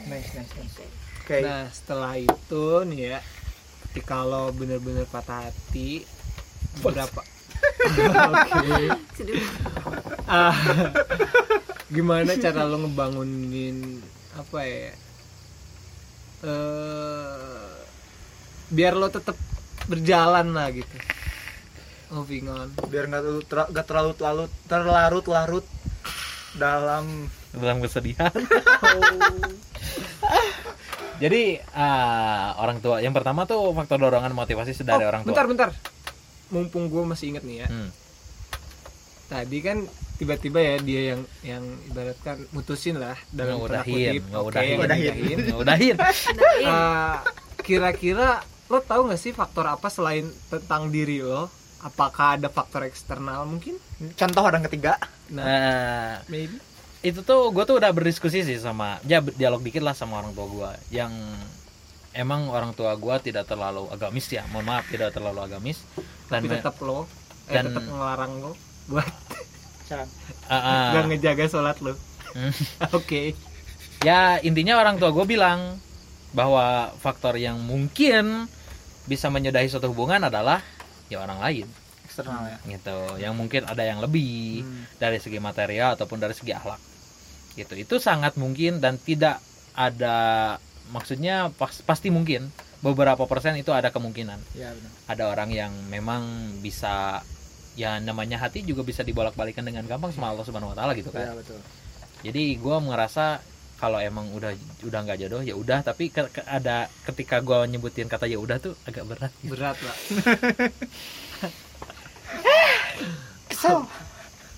Nice, 0.05 0.31
nice, 0.33 0.53
nice. 0.55 0.79
Oke. 1.21 1.39
Nah 1.41 1.67
setelah 1.69 2.15
itu 2.15 2.65
nih 2.87 3.01
ya, 3.09 3.19
ketika 3.85 4.23
lo 4.23 4.51
bener-bener 4.51 5.05
patah 5.05 5.45
hati, 5.45 6.07
berapa? 6.79 7.23
Oke. 7.83 8.79
sedih 9.15 9.43
Ah, 10.29 10.53
gimana 11.89 12.37
cara 12.37 12.63
lo 12.63 12.79
ngebangunin 12.79 13.99
apa 14.35 14.61
ya? 14.61 14.93
eh 16.39 17.58
biar 18.69 18.93
lo 18.93 19.09
tetap 19.09 19.37
berjalan 19.85 20.51
lah 20.51 20.69
gitu. 20.71 20.97
Moving 22.09 22.47
on. 22.47 22.69
Biar 22.87 23.05
nggak 23.05 23.21
terlalu 23.21 23.43
ter- 23.45 23.69
nggak 23.69 23.87
terlalu 23.87 24.11
terlalu 24.15 24.45
terlarut-larut 24.67 25.67
dalam 26.55 27.29
Dalam 27.51 27.81
kesedihan. 27.81 28.29
Jadi 31.19 31.43
ah, 31.75 32.55
orang 32.57 32.79
tua 32.79 33.03
yang 33.03 33.11
pertama 33.11 33.43
tuh 33.43 33.75
faktor 33.75 33.99
dorongan 33.99 34.31
motivasi 34.31 34.71
dari 34.79 35.03
Oh, 35.03 35.11
orang 35.11 35.23
tua. 35.23 35.35
bentar 35.35 35.47
bentar. 35.47 35.71
Mumpung 36.49 36.87
gue 36.87 37.03
masih 37.05 37.35
inget 37.35 37.43
nih 37.43 37.57
ya. 37.59 37.69
Hmm. 37.69 37.91
Tadi 39.29 39.59
kan 39.61 39.79
tiba-tiba 40.17 40.59
ya 40.59 40.75
dia 40.79 41.01
yang 41.13 41.21
yang 41.43 41.63
ibaratkan 41.87 42.47
mutusin 42.51 42.97
lah 42.97 43.19
dalam 43.31 43.59
Ngeudahin, 43.59 43.85
kutip. 43.85 44.23
ngeudahin. 44.25 44.39
Oke, 44.39 44.79
Ngeudahin. 44.79 45.15
ngeudahin. 45.19 45.39
Udahin. 45.53 45.97
Kenalin. 45.97 45.97
Eh, 46.69 47.17
kira-kira 47.61 48.41
lo 48.69 48.79
tahu 48.79 49.09
nggak 49.09 49.19
sih 49.19 49.33
faktor 49.33 49.67
apa 49.67 49.89
selain 49.89 50.29
tentang 50.47 50.89
diri 50.89 51.21
lo? 51.21 51.49
Apakah 51.79 52.35
ada 52.35 52.49
faktor 52.49 52.85
eksternal 52.85 53.45
mungkin? 53.45 53.79
contoh 54.15 54.43
orang 54.43 54.63
ketiga. 54.63 54.95
Nah, 55.29 55.43
Nah, 55.43 56.13
maybe. 56.27 56.55
itu 57.01 57.23
tuh 57.23 57.49
gue 57.49 57.63
tuh 57.63 57.79
udah 57.79 57.91
berdiskusi 57.91 58.43
sih 58.43 58.59
sama 58.59 58.99
ya 59.05 59.19
dialog 59.21 59.61
dikit 59.61 59.81
lah 59.81 59.93
sama 59.93 60.19
orang 60.19 60.33
tua 60.33 60.47
gue 60.47 60.71
yang 60.93 61.15
emang 62.11 62.47
orang 62.49 62.75
tua 62.75 62.95
gue 62.95 63.15
tidak 63.23 63.47
terlalu 63.47 63.87
agamis 63.89 64.27
ya 64.29 64.43
mohon 64.49 64.67
maaf 64.67 64.87
tidak 64.87 65.11
terlalu 65.13 65.39
agamis 65.41 65.79
dan 66.27 66.43
Tapi 66.43 66.51
tetap 66.53 66.75
lo, 66.81 67.07
eh, 67.47 67.55
dan- 67.55 67.71
tetap 67.71 67.85
ngelarang 67.85 68.33
lo 68.41 68.53
buat. 68.89 69.07
Ah, 69.89 70.05
ah. 70.53 70.89
gak 70.93 71.05
ngejaga 71.09 71.45
sholat 71.47 71.77
lo. 71.81 71.95
Hmm. 72.35 72.53
Oke. 72.99 73.33
ya 74.01 74.37
intinya 74.39 74.77
orang 74.77 74.95
tua 74.97 75.11
gue 75.11 75.25
bilang 75.25 75.81
bahwa 76.31 76.93
faktor 76.97 77.35
yang 77.35 77.57
mungkin 77.59 78.47
bisa 79.09 79.27
menyudahi 79.27 79.67
suatu 79.67 79.89
hubungan 79.89 80.21
adalah 80.23 80.61
ya 81.09 81.19
orang 81.19 81.41
lain 81.41 81.67
Eksternal 82.05 82.45
ya. 82.47 82.59
gitu 82.69 82.99
yang 83.17 83.33
mungkin 83.33 83.65
ada 83.65 83.81
yang 83.81 83.99
lebih 83.99 84.61
Hmm. 84.61 84.85
dari 84.97 85.17
segi 85.17 85.39
material 85.39 85.95
ataupun 85.95 86.19
dari 86.19 86.33
segi 86.33 86.53
akhlak 86.53 86.79
gitu 87.55 87.75
itu 87.75 87.97
sangat 87.99 88.37
mungkin 88.37 88.79
dan 88.79 88.95
tidak 88.97 89.41
ada 89.73 90.17
maksudnya 90.89 91.49
pas- 91.53 91.81
pasti 91.81 92.09
mungkin 92.09 92.49
beberapa 92.79 93.25
persen 93.25 93.57
itu 93.57 93.71
ada 93.71 93.89
kemungkinan 93.89 94.39
Ya 94.55 94.71
benar. 94.71 94.91
ada 95.07 95.25
orang 95.29 95.51
yang 95.51 95.73
memang 95.89 96.23
bisa 96.59 97.25
ya 97.75 97.99
namanya 97.99 98.39
hati 98.39 98.63
juga 98.63 98.83
bisa 98.83 99.03
dibolak-balikan 99.03 99.63
dengan 99.63 99.83
gampang 99.85 100.11
sama 100.11 100.31
Allah 100.31 100.43
Subhanahu 100.43 100.71
Wa 100.71 100.77
Taala 100.77 100.93
gitu 100.93 101.11
Ya 101.11 101.27
kan 101.27 101.35
betul. 101.35 101.59
jadi 102.21 102.43
gua 102.57 102.79
ngerasa 102.79 103.43
kalau 103.79 103.97
emang 103.97 104.27
udah 104.29 104.51
udah 104.83 105.01
nggak 105.01 105.19
jodoh 105.21 105.41
ya 105.41 105.55
udah 105.55 105.81
tapi 105.81 106.09
ke- 106.09 106.29
ke- 106.29 106.43
ada 106.45 106.77
ketika 107.05 107.39
gua 107.39 107.63
nyebutin 107.63 108.07
kata 108.07 108.27
ya 108.27 108.37
udah 108.37 108.59
tuh 108.59 108.75
agak 108.85 109.07
berat 109.07 109.33
Berat 109.45 109.77
lah. 109.79 109.97
Kesel. 113.49 113.87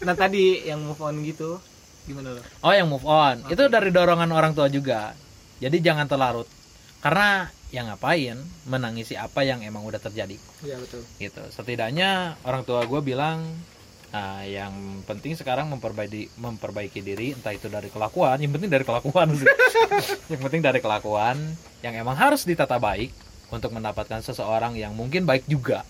Nah 0.01 0.15
tadi 0.15 0.65
yang 0.65 0.81
move 0.83 0.99
on 0.99 1.21
gitu, 1.21 1.61
gimana 2.03 2.33
lo? 2.33 2.43
Oh 2.61 2.73
yang 2.73 2.89
move 2.89 3.05
on 3.05 3.45
itu 3.47 3.69
dari 3.69 3.91
dorongan 3.91 4.31
orang 4.31 4.53
tua 4.53 4.67
juga. 4.67 5.13
Jadi 5.61 5.77
jangan 5.79 6.09
terlarut 6.09 6.49
karena 7.01 7.49
yang 7.71 7.87
ngapain 7.87 8.35
menangisi 8.67 9.15
apa 9.15 9.41
yang 9.41 9.63
emang 9.63 9.85
udah 9.85 9.97
terjadi 9.97 10.35
Ya 10.61 10.75
betul. 10.75 11.05
gitu. 11.17 11.43
Setidaknya 11.47 12.35
orang 12.43 12.65
tua 12.65 12.83
gue 12.83 12.99
bilang 12.99 13.45
ah, 14.11 14.43
yang 14.43 14.73
penting 15.03 15.33
sekarang 15.33 15.69
memperbaiki 15.69 16.35
memperbaiki 16.35 17.01
diri 17.01 17.31
entah 17.31 17.51
itu 17.51 17.67
dari 17.67 17.87
kelakuan 17.87 18.37
yang 18.37 18.51
penting 18.51 18.69
dari 18.69 18.83
kelakuan 18.83 19.33
sih. 19.33 19.47
Yang 20.31 20.41
penting 20.41 20.63
dari 20.63 20.79
kelakuan 20.79 21.37
yang 21.81 21.95
emang 21.95 22.15
harus 22.15 22.43
ditata 22.43 22.77
baik 22.77 23.11
untuk 23.49 23.71
mendapatkan 23.71 24.21
seseorang 24.21 24.75
yang 24.75 24.93
mungkin 24.93 25.25
baik 25.25 25.45
juga. 25.45 25.83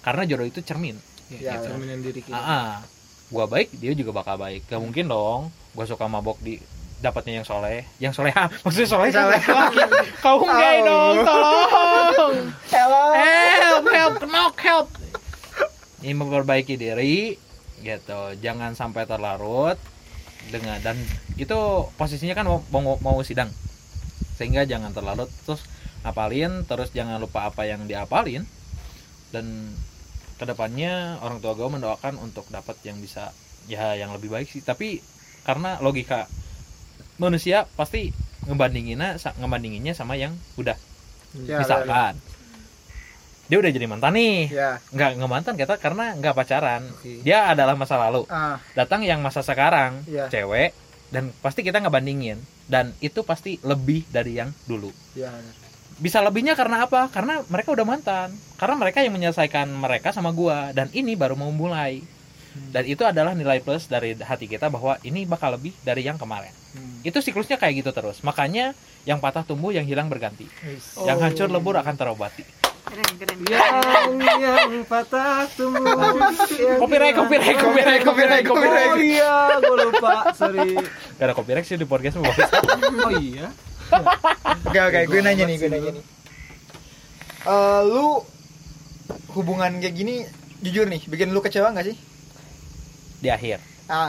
Karena 0.00 0.22
jodoh 0.24 0.44
itu 0.44 0.60
cermin. 0.60 0.96
Ya, 1.30 1.56
Ya, 1.56 1.62
cerminan 1.62 2.00
diri 2.00 2.20
kita. 2.20 2.32
ah, 2.32 2.44
ah. 2.44 2.72
gua 3.28 3.44
baik 3.44 3.72
dia 3.72 3.92
juga 3.92 4.12
bakal 4.12 4.36
baik. 4.36 4.66
Gak 4.66 4.78
mungkin 4.78 5.06
dong 5.06 5.40
gua 5.72 5.84
suka 5.84 6.04
mabok 6.04 6.36
di 6.38 6.60
dapatnya 6.98 7.40
yang 7.40 7.46
soleh. 7.46 7.88
Yang 7.96 8.12
soleha 8.14 8.44
maksudnya 8.62 8.88
soleh 8.90 9.08
Soleh. 9.08 9.40
kau 10.24 10.36
enggak 10.38 10.74
Oh. 10.76 10.84
dong 10.84 11.16
tolong. 11.22 12.36
Hello. 12.68 13.02
help 13.14 13.84
help 13.88 14.16
knock 14.26 14.54
help. 14.60 14.88
Ini 16.00 16.12
memperbaiki 16.12 16.74
diri 16.74 17.36
gitu. 17.82 18.20
Jangan 18.40 18.76
sampai 18.76 19.04
terlarut 19.04 19.76
dengan 20.48 20.80
dan 20.80 20.96
itu 21.36 21.58
posisinya 22.00 22.32
kan 22.32 22.46
mau 22.48 22.60
mau, 22.72 22.96
mau 23.00 23.18
sidang. 23.24 23.50
Sehingga 24.36 24.64
jangan 24.64 24.94
terlarut 24.96 25.28
terus 25.44 25.64
ngapalin 26.00 26.64
terus 26.64 26.92
jangan 26.96 27.20
lupa 27.20 27.48
apa 27.48 27.68
yang 27.68 27.84
diapalin. 27.84 28.44
Dan 29.30 29.74
ke 30.40 30.44
depannya 30.48 31.20
orang 31.20 31.44
tua 31.44 31.52
gue 31.52 31.68
mendoakan 31.68 32.16
untuk 32.18 32.48
dapat 32.48 32.80
yang 32.88 32.96
bisa 32.98 33.30
ya 33.68 33.96
yang 33.96 34.12
lebih 34.16 34.32
baik 34.32 34.48
sih. 34.48 34.64
Tapi 34.64 35.00
karena 35.44 35.80
logika 35.80 36.28
manusia 37.20 37.68
pasti 37.76 38.12
ngebandinginnya 38.48 39.20
ngebandinginnya 39.20 39.92
sama 39.92 40.16
yang 40.16 40.32
udah 40.56 40.76
Ya, 41.30 41.62
misalkan 41.62 42.18
dia 43.50 43.58
udah 43.58 43.68
jadi 43.68 43.86
mantan 43.90 44.14
nih. 44.14 44.46
Ya. 44.48 44.78
nggak 44.88 45.10
nggak 45.18 45.30
mantan 45.30 45.54
kita 45.58 45.74
karena 45.76 46.14
nggak 46.14 46.32
pacaran. 46.32 46.86
Oke. 46.86 47.20
dia 47.20 47.50
adalah 47.50 47.74
masa 47.74 47.98
lalu. 47.98 48.22
Ah, 48.30 48.62
datang 48.72 49.02
yang 49.02 49.18
masa 49.18 49.42
sekarang 49.42 50.06
Iya. 50.06 50.30
cewek 50.30 50.70
dan 51.10 51.34
pasti 51.42 51.60
kita 51.60 51.82
ngebandingin. 51.82 52.38
Dan 52.70 52.94
itu 53.02 53.26
pasti 53.26 53.58
lebih 53.60 54.06
dari 54.06 54.38
yang 54.38 54.54
dulu. 54.64 54.94
Ya 55.12 55.28
benar. 55.28 55.58
bisa 55.98 56.22
lebihnya 56.22 56.54
karena 56.54 56.86
apa? 56.86 57.10
Karena 57.10 57.42
mereka 57.44 57.74
udah 57.74 57.82
mantan. 57.82 58.30
Karena 58.54 58.78
mereka 58.78 59.02
yang 59.02 59.12
menyelesaikan 59.12 59.66
mereka 59.68 60.14
sama 60.14 60.30
gua. 60.30 60.70
Dan 60.70 60.86
ini 60.94 61.12
baru 61.12 61.34
mau 61.34 61.50
mulai. 61.50 62.00
Dan 62.70 62.82
itu 62.84 63.02
adalah 63.02 63.34
nilai 63.34 63.58
plus 63.58 63.84
dari 63.84 64.14
hati 64.14 64.46
kita 64.46 64.66
bahwa 64.66 64.98
ini 65.02 65.26
bakal 65.26 65.54
lebih 65.54 65.74
dari 65.82 66.06
yang 66.06 66.16
kemarin. 66.16 66.54
Hmm. 66.70 67.02
itu 67.02 67.18
siklusnya 67.18 67.58
kayak 67.58 67.82
gitu 67.82 67.90
terus. 67.90 68.22
Makanya 68.22 68.78
yang 69.02 69.18
patah 69.18 69.42
tumbuh 69.42 69.74
yang 69.74 69.82
hilang 69.82 70.06
berganti. 70.06 70.46
Wis. 70.62 71.02
yang 71.02 71.18
Oh. 71.18 71.26
hancur 71.26 71.50
lebur 71.50 71.74
akan 71.74 71.98
terobati 71.98 72.46
keren 72.90 73.10
keren 73.16 73.38
Yang 73.46 74.40
yang 74.68 74.84
patah 74.84 75.46
tumbuh. 75.50 76.18
Copyright, 76.76 77.14
copyright, 77.14 77.56
copyright, 77.56 78.02
copyright, 78.02 78.44
copyright. 78.44 78.90
Oh 78.90 78.98
iya, 78.98 79.34
gue 79.58 79.76
lupa. 79.80 80.12
Sorry. 80.32 80.74
gak 81.16 81.24
ada 81.24 81.32
copyright 81.32 81.64
sih 81.64 81.74
di 81.74 81.84
podcast 81.84 82.18
bos 82.18 82.34
Oh 83.06 83.12
iya. 83.14 83.48
Oke 84.64 84.78
oke, 84.78 85.00
gue 85.06 85.20
nanya 85.20 85.44
nih, 85.44 85.56
gue 85.56 85.68
nanya 85.68 85.90
nih. 85.92 86.04
Eh, 87.42 87.80
lu 87.86 88.20
hubungan 89.30 89.78
kayak 89.78 89.94
gini 89.94 90.22
jujur 90.60 90.84
nih, 90.84 91.00
bikin 91.04 91.30
lu 91.30 91.40
kecewa 91.40 91.70
nggak 91.70 91.86
sih? 91.86 91.96
di 93.20 93.28
akhir 93.28 93.60
Ah, 93.84 94.08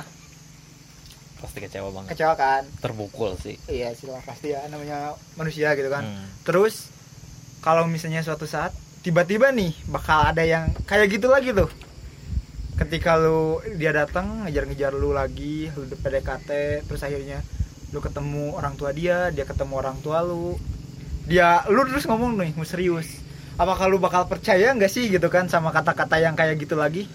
pasti 1.37 1.59
kecewa 1.59 1.91
banget 1.91 2.15
kecewa 2.15 2.31
kan? 2.31 2.63
terpukul 2.79 3.35
sih 3.35 3.59
Iya 3.65 3.91
sih 3.91 4.07
lah 4.07 4.23
pasti 4.23 4.51
ya 4.51 4.63
namanya 4.67 5.11
manusia 5.35 5.75
gitu 5.75 5.89
kan. 5.89 6.05
Hmm. 6.05 6.27
Terus 6.41 6.87
kalau 7.62 7.86
misalnya 7.86 8.26
suatu 8.26 8.50
saat 8.50 8.74
tiba-tiba 9.06 9.54
nih 9.54 9.74
bakal 9.89 10.34
ada 10.34 10.41
yang 10.41 10.74
kayak 10.89 11.13
gitu 11.13 11.30
lagi 11.30 11.54
tuh. 11.54 11.69
Ketika 12.78 13.13
lu 13.21 13.62
dia 13.78 13.93
datang 13.93 14.45
ngejar-ngejar 14.45 14.97
lu 14.97 15.13
lagi, 15.13 15.69
lu 15.69 15.86
PDKT, 15.86 16.82
terus 16.89 17.06
akhirnya 17.06 17.45
lu 17.93 18.02
ketemu 18.02 18.58
orang 18.58 18.74
tua 18.74 18.89
dia, 18.89 19.30
dia 19.30 19.45
ketemu 19.45 19.78
orang 19.78 19.97
tua 20.02 20.26
lu. 20.26 20.58
Dia 21.30 21.62
lu 21.69 21.86
terus 21.86 22.10
ngomong 22.10 22.41
nih, 22.41 22.58
serius. 22.65 23.21
Apakah 23.62 23.86
lu 23.86 24.02
bakal 24.02 24.26
percaya 24.26 24.74
nggak 24.74 24.89
sih 24.89 25.13
gitu 25.13 25.30
kan 25.30 25.45
sama 25.45 25.69
kata-kata 25.69 26.17
yang 26.17 26.34
kayak 26.34 26.58
gitu 26.58 26.74
lagi? 26.74 27.06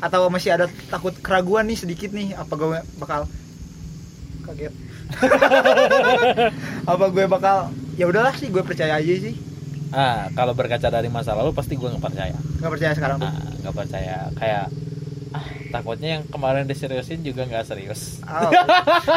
Atau 0.00 0.32
masih 0.32 0.56
ada 0.56 0.72
takut 0.88 1.12
keraguan 1.20 1.68
nih 1.68 1.76
sedikit 1.76 2.16
nih, 2.16 2.32
apa 2.32 2.52
gue 2.56 2.80
bakal 2.96 3.28
kaget? 4.48 4.72
apa 6.92 7.04
gue 7.12 7.24
bakal 7.28 7.70
ya 8.00 8.08
udahlah 8.08 8.34
sih 8.34 8.50
gue 8.50 8.64
percaya 8.66 8.98
aja 8.98 9.14
sih 9.22 9.45
ah 9.94 10.26
kalau 10.34 10.52
berkaca 10.52 10.88
dari 10.88 11.06
masa 11.06 11.34
lalu 11.34 11.54
pasti 11.54 11.78
gue 11.78 11.86
nggak 11.86 12.02
percaya. 12.02 12.36
Nggak 12.58 12.72
percaya 12.72 12.92
sekarang 12.94 13.16
tuh? 13.22 13.28
Ah 13.30 13.36
nggak 13.62 13.74
percaya. 13.74 14.18
Kayak 14.34 14.66
ah 15.34 15.46
takutnya 15.70 16.08
yang 16.18 16.24
kemarin 16.26 16.64
diseriusin 16.64 17.20
juga 17.20 17.44
nggak 17.44 17.66
serius. 17.66 18.22
Au, 18.24 18.50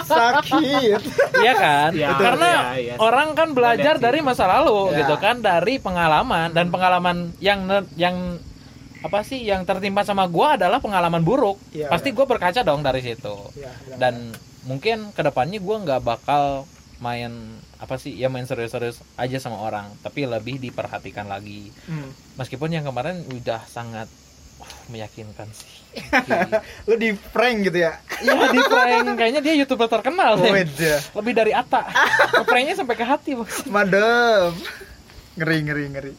sakit. 0.03 1.01
Iya 1.39 1.53
kan? 1.55 1.91
Ya, 1.95 2.19
karena 2.19 2.49
iya, 2.75 2.93
iya. 2.93 2.93
orang 2.99 3.32
kan 3.32 3.55
belajar 3.55 3.95
dari 3.95 4.19
masa 4.19 4.43
lalu 4.43 4.91
Ya. 4.91 5.08
gitu 5.08 5.15
kan 5.17 5.39
dari 5.39 5.79
pengalaman. 5.79 6.51
Dan 6.51 6.67
pengalaman 6.67 7.32
yang 7.39 7.63
yang 7.95 8.36
apa 8.99 9.23
sih 9.23 9.39
yang 9.39 9.63
tertimpa 9.63 10.03
sama 10.03 10.27
gua 10.27 10.60
adalah 10.60 10.84
pengalaman 10.84 11.23
buruk. 11.23 11.55
Iya, 11.71 11.88
pasti 11.88 12.12
gua 12.12 12.27
berkaca 12.27 12.60
dong 12.67 12.84
dari 12.84 12.99
situ. 12.99 13.36
Ya, 13.55 13.71
dan 13.95 14.36
mungkin 14.67 15.15
ke 15.15 15.23
depannya 15.23 15.63
gua 15.63 15.79
nggak 15.79 16.01
bakal 16.03 16.67
main 16.99 17.32
apa 17.79 17.95
sih 17.95 18.11
ya 18.11 18.27
main 18.27 18.43
serius-serius 18.43 18.99
aja 19.15 19.39
sama 19.39 19.63
orang 19.63 19.87
tapi 20.03 20.27
lebih 20.27 20.59
diperhatikan 20.59 21.31
lagi. 21.31 21.71
Hmm. 21.87 22.11
meskipun 22.35 22.75
yang 22.75 22.83
kemarin 22.83 23.23
udah 23.31 23.63
sangat 23.71 24.11
uh, 24.59 24.73
meyakinkan 24.91 25.47
sih. 25.55 25.71
Lu 26.91 26.99
di 26.99 27.15
prank 27.15 27.71
gitu 27.71 27.79
ya? 27.79 27.95
Iya 28.19 28.51
di 28.51 28.61
prank. 28.67 29.15
Kayaknya 29.15 29.41
dia 29.41 29.53
youtuber 29.55 29.87
terkenal 29.87 30.35
deh. 30.35 30.51
Weda. 30.51 30.95
lebih 31.23 31.33
dari 31.33 31.51
Ata 31.55 31.87
pranknya 32.47 32.75
sampai 32.75 32.95
ke 32.99 33.05
hati 33.07 33.39
bos. 33.39 33.63
Madem. 33.71 34.51
Ngeri 35.39 35.57
ngeri 35.63 35.85
ngeri. 35.95 36.13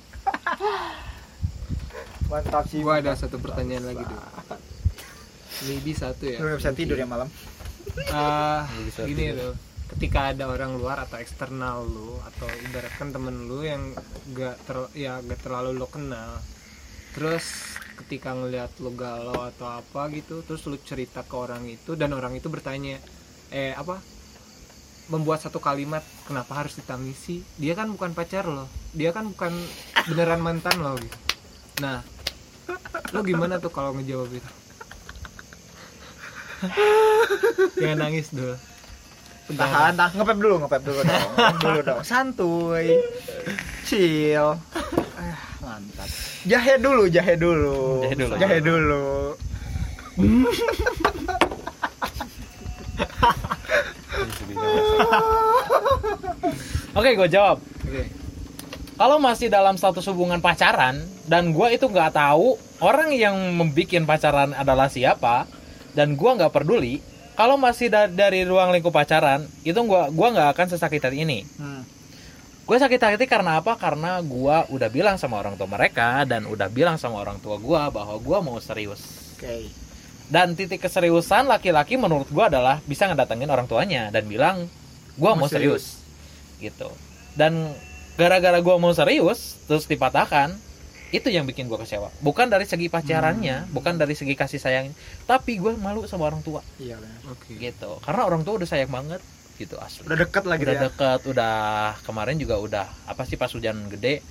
Mantap 2.33 2.65
sih. 2.73 2.81
Gua 2.81 3.05
ada 3.05 3.13
satu 3.13 3.37
pertanyaan 3.37 3.85
lagi 3.85 4.01
dulu. 4.01 4.25
Maybe 5.61 5.93
satu 5.93 6.25
ya. 6.25 6.41
lu 6.41 6.57
nggak 6.57 6.61
bisa 6.65 6.73
tidur 6.73 6.97
ya 6.97 7.05
malam? 7.05 7.29
Ah, 8.09 8.65
bisa 8.81 9.05
gini 9.05 9.37
loh. 9.37 9.53
Ketika 9.91 10.31
ada 10.31 10.47
orang 10.47 10.79
luar 10.79 11.03
atau 11.03 11.19
eksternal 11.19 11.83
lu 11.83 12.15
atau 12.23 12.47
ibaratkan 12.71 13.11
temen 13.11 13.51
lu 13.51 13.67
yang 13.67 13.91
gak 14.33 14.57
ter 14.63 14.79
ya 14.95 15.19
gak 15.19 15.43
terlalu 15.43 15.75
lo 15.75 15.91
kenal. 15.91 16.39
Terus 17.11 17.75
ketika 17.99 18.33
ngelihat 18.33 18.71
lu 18.79 18.95
galau 18.95 19.51
atau 19.51 19.67
apa 19.67 20.07
gitu, 20.15 20.47
terus 20.47 20.63
lu 20.71 20.79
cerita 20.79 21.27
ke 21.27 21.35
orang 21.35 21.67
itu 21.67 21.99
dan 21.99 22.15
orang 22.15 22.39
itu 22.39 22.47
bertanya, 22.47 23.03
eh 23.51 23.75
apa? 23.75 23.99
Membuat 25.11 25.43
satu 25.43 25.59
kalimat, 25.59 26.07
kenapa 26.23 26.63
harus 26.63 26.79
ditangisi? 26.79 27.43
Dia 27.59 27.75
kan 27.75 27.91
bukan 27.91 28.15
pacar 28.15 28.47
lo, 28.47 28.71
dia 28.95 29.11
kan 29.11 29.27
bukan 29.35 29.51
beneran 30.07 30.39
mantan 30.39 30.79
lo 30.79 30.95
gitu. 30.97 31.19
Nah, 31.83 32.07
lo 33.11 33.21
gimana 33.27 33.59
tuh 33.59 33.75
kalau 33.75 33.91
ngejawab 33.99 34.31
itu? 34.31 34.51
Jangan 37.75 37.99
nangis 38.07 38.31
dulu. 38.31 38.55
Tahan 39.57 39.93
tahan. 39.97 40.13
Ngepep 40.19 40.39
dulu 40.39 40.55
ngepep 40.65 40.83
dulu 40.83 41.01
dong. 41.03 41.23
Ngepep 41.37 41.59
dulu 41.63 41.81
dong. 41.87 42.01
Santuy. 42.05 42.87
Chill. 43.87 44.49
Ah, 45.17 45.41
mantap. 45.63 46.09
Jahe 46.47 46.75
dulu 46.79 47.03
jahe 47.11 47.35
dulu. 47.37 48.05
Jahe 48.07 48.15
dulu. 48.17 48.35
jahe 48.39 48.59
dulu. 48.63 49.07
Oke 56.91 57.11
gue 57.17 57.29
jawab. 57.31 57.59
Oke. 57.87 58.05
kalau 59.01 59.17
masih 59.17 59.49
dalam 59.49 59.81
status 59.81 60.05
hubungan 60.13 60.45
pacaran 60.45 61.01
dan 61.25 61.57
gue 61.57 61.69
itu 61.73 61.89
nggak 61.89 62.13
tahu 62.21 62.61
orang 62.85 63.17
yang 63.17 63.33
membuat 63.57 64.05
pacaran 64.05 64.53
adalah 64.53 64.93
siapa 64.93 65.49
dan 65.97 66.21
gue 66.21 66.31
nggak 66.37 66.53
peduli 66.53 67.01
kalau 67.41 67.57
masih 67.57 67.89
da- 67.89 68.05
dari 68.07 68.45
ruang 68.45 68.69
lingkup 68.69 68.93
pacaran 68.93 69.49
itu 69.63 69.81
gua 69.81 70.13
gua 70.13 70.29
nggak 70.29 70.49
akan 70.53 70.67
sesakit 70.69 71.01
hati 71.01 71.25
ini. 71.25 71.49
Hmm. 71.57 71.89
gue 72.61 72.79
sakit 72.79 73.01
hati 73.01 73.27
karena 73.27 73.59
apa? 73.59 73.75
Karena 73.75 74.21
gue 74.21 74.57
udah 74.71 74.87
bilang 74.89 75.19
sama 75.19 75.43
orang 75.43 75.59
tua 75.59 75.67
mereka 75.67 76.23
dan 76.23 76.47
udah 76.47 76.69
bilang 76.69 76.95
sama 76.95 77.19
orang 77.19 77.41
tua 77.41 77.59
gue 77.59 77.83
bahwa 77.91 78.15
gue 78.15 78.39
mau 78.41 78.63
serius. 78.63 79.03
Oke. 79.35 79.67
Dan 80.31 80.55
titik 80.55 80.79
keseriusan 80.79 81.51
laki-laki 81.51 81.99
menurut 81.99 82.31
gue 82.31 82.45
adalah 82.47 82.79
bisa 82.85 83.11
ngedatengin 83.11 83.51
orang 83.51 83.67
tuanya 83.67 84.15
dan 84.15 84.23
bilang 84.23 84.71
gue 85.19 85.27
Mau 85.27 85.35
mau 85.35 85.51
serius. 85.51 85.99
gitu. 86.59 86.95
Dan 87.35 87.75
gara-gara 88.15 88.63
gue 88.63 88.77
mau 88.77 88.95
serius 88.95 89.59
terus 89.67 89.91
dipatahkan 89.91 90.55
itu 91.11 91.29
yang 91.31 91.45
bikin 91.47 91.67
gue 91.67 91.79
kecewa. 91.79 92.11
Bukan 92.23 92.47
dari 92.47 92.67
segi 92.67 92.87
pacarannya 92.87 93.67
bukan 93.75 93.99
dari 93.99 94.15
segi 94.15 94.39
kasih 94.39 94.63
sayang 94.63 94.95
tapi 95.27 95.59
gue 95.59 95.75
malu 95.75 96.07
sama 96.07 96.31
orang 96.31 96.43
tua. 96.43 96.63
Iya 96.79 96.99
Oke. 97.31 97.59
gitu. 97.59 97.99
Karena 98.03 98.27
orang 98.27 98.47
tua 98.47 98.63
udah 98.63 98.69
sayang 98.69 98.91
banget 98.91 99.23
gitu 99.59 99.77
asli. 99.77 100.07
Udah 100.07 100.19
deket 100.19 100.45
lagi 100.47 100.63
udah 100.65 100.77
ya 100.79 100.83
deket 100.89 101.21
udah 101.27 101.57
kemarin 102.07 102.37
juga 102.39 102.57
udah 102.57 102.87
apa 103.11 103.23
sih 103.27 103.37
pas 103.37 103.51
hujan 103.51 103.91
gede 103.93 104.25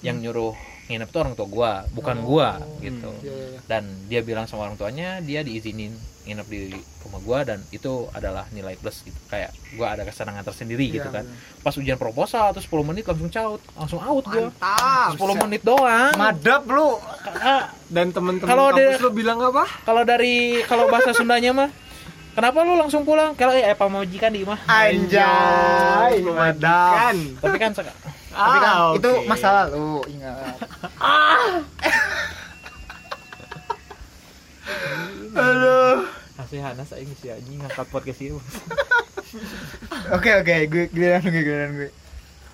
yang 0.00 0.16
nyuruh 0.22 0.56
nginep 0.90 1.08
tuh 1.08 1.20
orang 1.20 1.32
tua 1.32 1.46
gua 1.46 1.72
bukan 1.88 2.16
Oh. 2.18 2.24
gua 2.28 2.48
gitu 2.78 3.10
Iya, 3.16 3.30
iya, 3.30 3.46
iya. 3.48 3.60
dan 3.64 3.82
dia 4.04 4.20
bilang 4.20 4.44
sama 4.44 4.64
orang 4.64 4.74
tuanya 4.74 5.18
dia 5.20 5.40
diizinin 5.40 5.94
nginep 6.20 6.46
di 6.46 6.74
rumah 7.00 7.20
gua 7.20 7.38
dan 7.44 7.62
itu 7.68 7.88
adalah 8.10 8.44
nilai 8.50 8.74
plus 8.74 9.00
gitu 9.00 9.16
kayak 9.26 9.48
gua 9.72 9.94
ada 9.94 10.02
kesenangan 10.02 10.42
tersendiri 10.42 10.90
gitu 10.90 11.06
Iya, 11.06 11.14
kan 11.14 11.24
benar. 11.24 11.62
pas 11.62 11.72
ujian 11.72 11.96
proposal 11.96 12.50
terus 12.50 12.66
10 12.66 12.82
menit 12.84 13.04
langsung 13.04 13.30
caut 13.30 13.62
langsung 13.72 14.00
out 14.00 14.24
gua 14.24 14.50
mantap 14.50 15.14
10 15.14 15.42
menit 15.44 15.62
doang 15.62 16.12
madap 16.12 16.62
lu 16.66 16.98
Dan 17.88 18.10
temen-temen 18.10 18.46
Kalau 18.46 18.70
lu 18.74 19.10
bilang 19.10 19.38
apa? 19.40 19.64
kalau 19.80 20.02
dari 20.02 20.34
kalau 20.64 20.86
bahasa 20.86 21.10
Sundanya 21.10 21.50
mah 21.52 21.70
kenapa 22.30 22.62
lu 22.62 22.74
langsung 22.74 23.02
pulang 23.02 23.32
kalau 23.32 23.50
eh 23.50 23.66
apa 23.68 23.86
majikan 23.86 24.30
di 24.30 24.42
mah 24.42 24.60
anjay 24.66 26.22
madap 26.22 26.94
Kan. 26.96 27.16
tapi 27.38 27.56
kan 27.56 27.70
sek- 28.30 28.38
tapi 28.38 28.58
kan 28.58 28.70
Ah, 28.70 28.94
itu 28.94 29.10
oke. 29.10 29.26
masa 29.26 29.48
lalu 29.52 29.88
ingat 30.08 30.56
aduh 35.36 36.06
kasih 36.36 36.60
Hana 36.60 36.84
saya 36.84 37.04
si 37.12 37.26
anjing 37.28 37.60
ngangkat 37.60 37.86
podcast 37.88 38.20
itu 38.20 38.38
Oke 40.10 40.34
oke, 40.34 40.50
gue 40.66 40.90
giliran 40.90 41.22
gue 41.22 41.30
giliran 41.38 41.70
gue. 41.72 41.90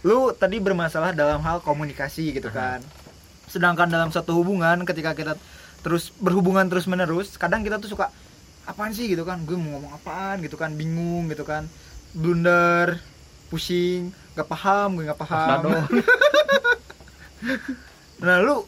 Lu 0.05 0.29
tadi 0.31 0.61
bermasalah 0.61 1.17
dalam 1.17 1.41
hal 1.41 1.65
komunikasi 1.65 2.37
gitu 2.37 2.53
kan. 2.53 2.85
Sedangkan 3.49 3.89
dalam 3.89 4.13
satu 4.13 4.37
hubungan 4.37 4.85
ketika 4.85 5.17
kita 5.17 5.41
terus 5.81 6.13
berhubungan 6.15 6.69
terus 6.69 6.85
menerus, 6.85 7.33
kadang 7.35 7.65
kita 7.65 7.81
tuh 7.81 7.89
suka 7.89 8.13
apaan 8.69 8.93
sih 8.93 9.09
gitu 9.09 9.25
kan? 9.25 9.41
Gue 9.49 9.57
mau 9.57 9.81
ngomong 9.81 9.97
apaan 9.97 10.45
gitu 10.45 10.61
kan, 10.61 10.77
bingung 10.77 11.33
gitu 11.33 11.49
kan. 11.49 11.65
Blunder, 12.13 13.01
pusing, 13.47 14.09
gak 14.33 14.47
paham, 14.47 14.97
gue 14.97 15.05
gak 15.07 15.19
paham. 15.19 15.61
nah, 18.19 18.37
lu 18.41 18.65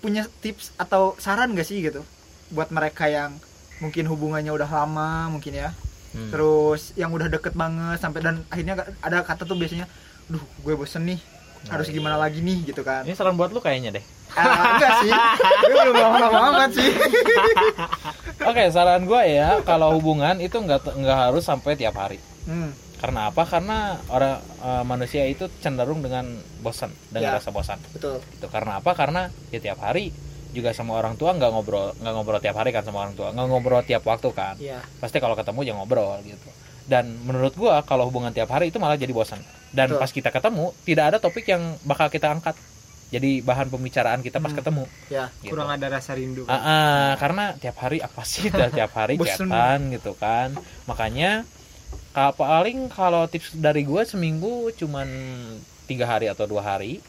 punya 0.00 0.24
tips 0.40 0.72
atau 0.76 1.12
saran 1.16 1.52
gak 1.52 1.66
sih 1.66 1.80
gitu 1.80 2.00
buat 2.48 2.68
mereka 2.68 3.06
yang 3.06 3.36
mungkin 3.78 4.04
hubungannya 4.06 4.50
udah 4.50 4.68
lama 4.68 5.28
mungkin 5.28 5.54
ya 5.56 5.70
Hmm. 6.10 6.26
terus 6.26 6.90
yang 6.98 7.14
udah 7.14 7.30
deket 7.30 7.54
banget 7.54 8.02
sampai 8.02 8.18
dan 8.18 8.42
akhirnya 8.50 8.74
ada 8.98 9.22
kata 9.22 9.46
tuh 9.46 9.54
biasanya 9.54 9.86
duh 10.26 10.42
gue 10.58 10.74
bosen 10.74 11.06
nih 11.06 11.22
harus 11.70 11.86
Oh, 11.86 11.94
gimana 11.94 12.18
lagi 12.18 12.42
nih 12.42 12.66
gitu 12.66 12.82
kan 12.82 13.06
Ini 13.06 13.14
saran 13.14 13.38
buat 13.38 13.54
lu 13.54 13.62
kayaknya 13.62 13.94
deh. 13.94 14.02
Ah, 14.34 14.74
enggak 14.74 15.06
sih 15.06 15.12
gue 15.62 15.82
belum 15.86 15.94
lama 15.94 16.26
amat 16.50 16.70
sih 16.74 16.90
Oke, 18.50 18.74
saran 18.74 19.06
gue 19.06 19.22
ya, 19.22 19.62
kalau 19.62 19.94
hubungan 19.94 20.42
itu 20.42 20.58
nggak 20.58 20.82
nggak 20.98 21.18
harus 21.30 21.46
sampai 21.46 21.78
tiap 21.78 21.94
hari. 21.94 22.18
hmm. 22.42 22.74
Karena 23.00 23.20
apa? 23.26 23.42
Karena 23.42 23.78
orang 24.06 24.36
eh, 24.38 24.84
manusia 24.84 25.24
itu 25.24 25.48
cenderung 25.58 26.00
dengan 26.00 26.28
bosan, 26.60 26.92
dengan 27.08 27.32
Ya. 27.32 27.36
rasa 27.40 27.48
bosan. 27.48 27.80
betul 27.90 28.20
Itu 28.36 28.46
karena 28.46 28.78
apa? 28.78 28.92
Karena 28.92 29.26
ya 29.48 29.58
tiap 29.58 29.80
hari 29.80 30.12
juga 30.50 30.70
sama 30.70 30.94
orang 30.94 31.14
tua 31.14 31.30
nggak 31.30 31.46
ngobrol 31.48 31.94
nggak 31.94 32.10
ngobrol 32.10 32.38
tiap 32.38 32.58
hari 32.58 32.70
kan 32.70 32.82
sama 32.82 33.06
orang 33.06 33.14
tua 33.14 33.30
nggak 33.30 33.46
ngobrol 33.46 33.80
tiap 33.80 34.02
waktu 34.02 34.34
kan 34.34 34.58
iya 34.58 34.82
pasti 34.98 35.16
kalau 35.16 35.38
ketemu 35.38 35.62
ya 35.62 35.72
ngobrol 35.78 36.18
gitu 36.20 36.50
dan 36.84 37.06
menurut 37.22 37.54
gua 37.54 37.86
kalau 37.86 38.10
hubungan 38.10 38.34
tiap 38.34 38.50
hari 38.50 38.66
itu 38.66 38.82
malah 38.82 38.98
jadi 38.98 39.14
bosan 39.14 39.38
dan 39.70 39.86
Betul. 39.86 40.02
pas 40.02 40.10
kita 40.10 40.34
ketemu 40.34 40.74
tidak 40.82 41.04
ada 41.06 41.18
topik 41.22 41.46
yang 41.46 41.78
bakal 41.86 42.10
kita 42.10 42.34
angkat 42.34 42.58
jadi 43.14 43.42
bahan 43.42 43.70
pembicaraan 43.70 44.22
kita 44.22 44.38
pas 44.38 44.50
Hmm. 44.50 44.58
ketemu 44.58 44.84
ya 45.06 45.30
gitu. 45.38 45.54
Kurang 45.54 45.70
ada 45.70 45.86
rasa 45.86 46.18
rindu. 46.18 46.42
Ah, 46.46 46.58
ah, 46.58 47.08
karena 47.14 47.54
tiap 47.54 47.78
hari 47.78 48.02
apa 48.02 48.22
sih 48.22 48.50
tiap 48.50 48.90
hari 48.90 49.22
chatan 49.22 49.94
gitu 49.94 50.18
kan 50.18 50.50
makanya 50.90 51.46
ka- 52.16 52.34
paling 52.34 52.90
kalau 52.90 53.26
tips 53.30 53.54
dari 53.58 53.82
gue 53.86 54.02
seminggu 54.06 54.74
cuman 54.74 55.08
tiga 55.86 56.06
hari 56.06 56.26
atau 56.30 56.46
dua 56.46 56.62
hari 56.62 57.02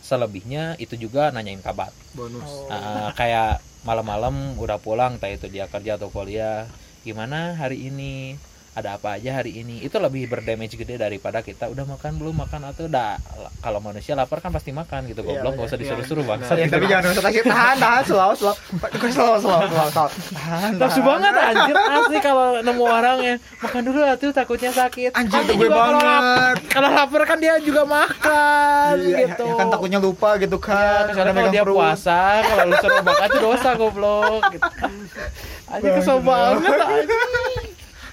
selebihnya 0.00 0.76
itu 0.80 0.96
juga 0.96 1.28
nanyain 1.30 1.60
kabar 1.60 1.92
Bonus. 2.16 2.42
Oh. 2.42 2.72
Ah, 2.72 3.12
kayak 3.14 3.60
malam-malam 3.84 4.56
udah 4.60 4.76
pulang 4.80 5.16
entah 5.16 5.30
itu 5.32 5.48
dia 5.48 5.64
kerja 5.68 5.96
atau 5.96 6.12
kuliah 6.12 6.68
gimana 7.00 7.56
hari 7.56 7.88
ini 7.88 8.36
ada 8.70 8.94
apa 8.94 9.18
aja 9.18 9.34
hari 9.34 9.58
ini. 9.58 9.82
Itu 9.82 9.98
lebih 9.98 10.30
berdamage 10.30 10.78
gede 10.78 10.94
daripada 10.94 11.42
kita 11.42 11.66
udah 11.66 11.82
makan 11.84 12.16
belum 12.16 12.34
makan 12.38 12.70
atau 12.70 12.86
udah. 12.86 13.18
Kalau 13.60 13.82
manusia 13.82 14.14
lapar 14.14 14.38
kan 14.38 14.50
pasti 14.50 14.70
makan 14.70 15.10
gitu 15.10 15.20
Iya, 15.20 15.42
goblok 15.42 15.52
gak 15.58 15.66
usah 15.66 15.76
iya. 15.76 15.82
disuruh-suruh 15.84 16.22
Nah, 16.22 16.30
bangsa 16.38 16.52
Ya, 16.54 16.66
tapi 16.70 16.86
jangan 16.86 17.10
usah 17.10 17.24
sakit. 17.26 17.42
Tahan 17.44 17.76
tahan 17.76 18.02
slow 18.06 18.32
slow. 18.38 18.54
Gue 18.94 19.10
slow 19.10 19.36
slow 19.36 19.60
slow 19.66 19.88
slow. 19.90 20.08
Tahan 20.32 20.70
Nafsu 20.78 21.00
tahan. 21.02 21.10
banget 21.10 21.34
anjir. 21.34 21.76
Asli 21.76 22.18
kalau 22.22 22.46
nemu 22.62 22.84
orang 22.86 23.16
ya 23.18 23.34
makan 23.58 23.82
dulu 23.82 23.98
atuh 24.06 24.30
takutnya 24.30 24.70
sakit. 24.70 25.10
anjir 25.12 25.40
tuh 25.44 25.54
gue 25.58 25.68
banget. 25.68 26.54
Kalau 26.70 26.88
lapar 26.88 27.22
kan 27.26 27.38
dia 27.42 27.58
juga 27.58 27.82
makan 27.82 28.94
Iya, 28.96 29.34
gitu. 29.34 29.46
kan 29.58 29.66
takutnya 29.66 29.98
lupa 29.98 30.38
gitu 30.38 30.56
kan. 30.56 31.10
Kecuali 31.10 31.30
kalau 31.34 31.50
dia 31.50 31.64
puasa, 31.66 32.20
kalau 32.46 32.64
lu 32.70 32.74
suruh 32.78 33.02
makan 33.02 33.26
itu 33.26 33.38
dosa 33.42 33.70
goblok. 33.74 34.42
Gitu. 34.54 34.70
Aja 35.70 35.88
kesel 35.94 36.18
banget 36.20 36.74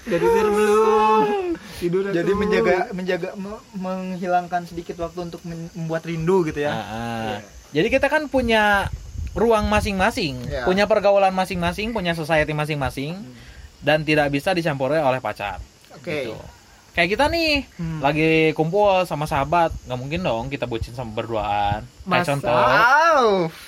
Jadi 0.08 0.24
tidur 0.24 0.48
belum. 0.50 1.24
Tidur 1.78 2.10
jadi 2.10 2.32
menjaga 2.32 2.90
menjaga 2.90 3.28
me- 3.34 3.62
menghilangkan 3.72 4.66
sedikit 4.66 4.98
waktu 4.98 5.30
untuk 5.30 5.38
membuat 5.44 6.02
rindu 6.02 6.42
gitu 6.42 6.58
ya 6.58 6.72
Ah, 6.72 6.82
ah. 6.82 7.38
Jadi 7.70 7.86
kita 7.88 8.08
kan 8.08 8.26
punya 8.26 8.90
ruang 9.30 9.68
masing-masing, 9.68 10.42
Iya. 10.42 10.64
punya 10.64 10.84
pergaulan 10.84 11.30
masing-masing, 11.30 11.92
punya 11.92 12.12
society 12.12 12.50
masing-masing, 12.50 13.14
dan 13.78 14.02
tidak 14.02 14.26
bisa 14.28 14.50
dicampuri 14.50 14.98
oleh 14.98 15.20
pacar. 15.20 15.62
oke 15.92 16.02
Gitu. 16.02 16.34
Kayak 16.98 17.14
kita 17.14 17.30
nih, 17.30 17.62
Hmm. 17.78 18.02
lagi 18.02 18.30
kumpul 18.52 19.06
sama 19.06 19.22
sahabat, 19.22 19.70
nggak 19.86 19.94
mungkin 19.96 20.18
dong 20.18 20.50
kita 20.50 20.66
bucin 20.66 20.90
sama 20.92 21.14
berduaan. 21.14 21.86
Kayak 22.02 22.10
Masa? 22.18 22.30
contoh, 22.34 22.50
wow 22.50 23.22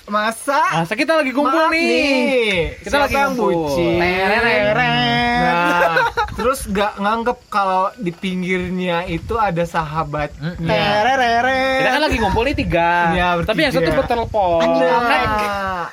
Masa? 0.09 0.61
masa 0.75 0.95
kita 0.99 1.13
lagi 1.15 1.31
kumpul 1.31 1.55
Maaf 1.61 1.71
nih. 1.71 2.75
Kita 2.81 2.91
Siapa 2.91 3.05
lagi 3.07 3.15
yang 3.15 3.31
ngumpul. 3.31 3.53
bucin? 3.71 4.03
Nah, 5.41 6.11
terus 6.37 6.61
gak 6.67 6.99
nganggep 6.99 7.39
kalau 7.47 7.95
di 7.95 8.11
pinggirnya 8.11 9.07
itu 9.07 9.39
ada 9.39 9.63
sahabatnya. 9.63 10.59
Tereret. 10.59 11.79
Kita 11.79 11.91
kan 11.93 12.03
lagi 12.03 12.17
ngumpul 12.19 12.43
nih 12.43 12.57
tiga, 12.57 12.91
Iya, 13.13 13.29
tapi 13.45 13.61
yang 13.63 13.73
satu 13.73 13.91
bertelepon. 13.95 14.67
Nah, 14.67 15.87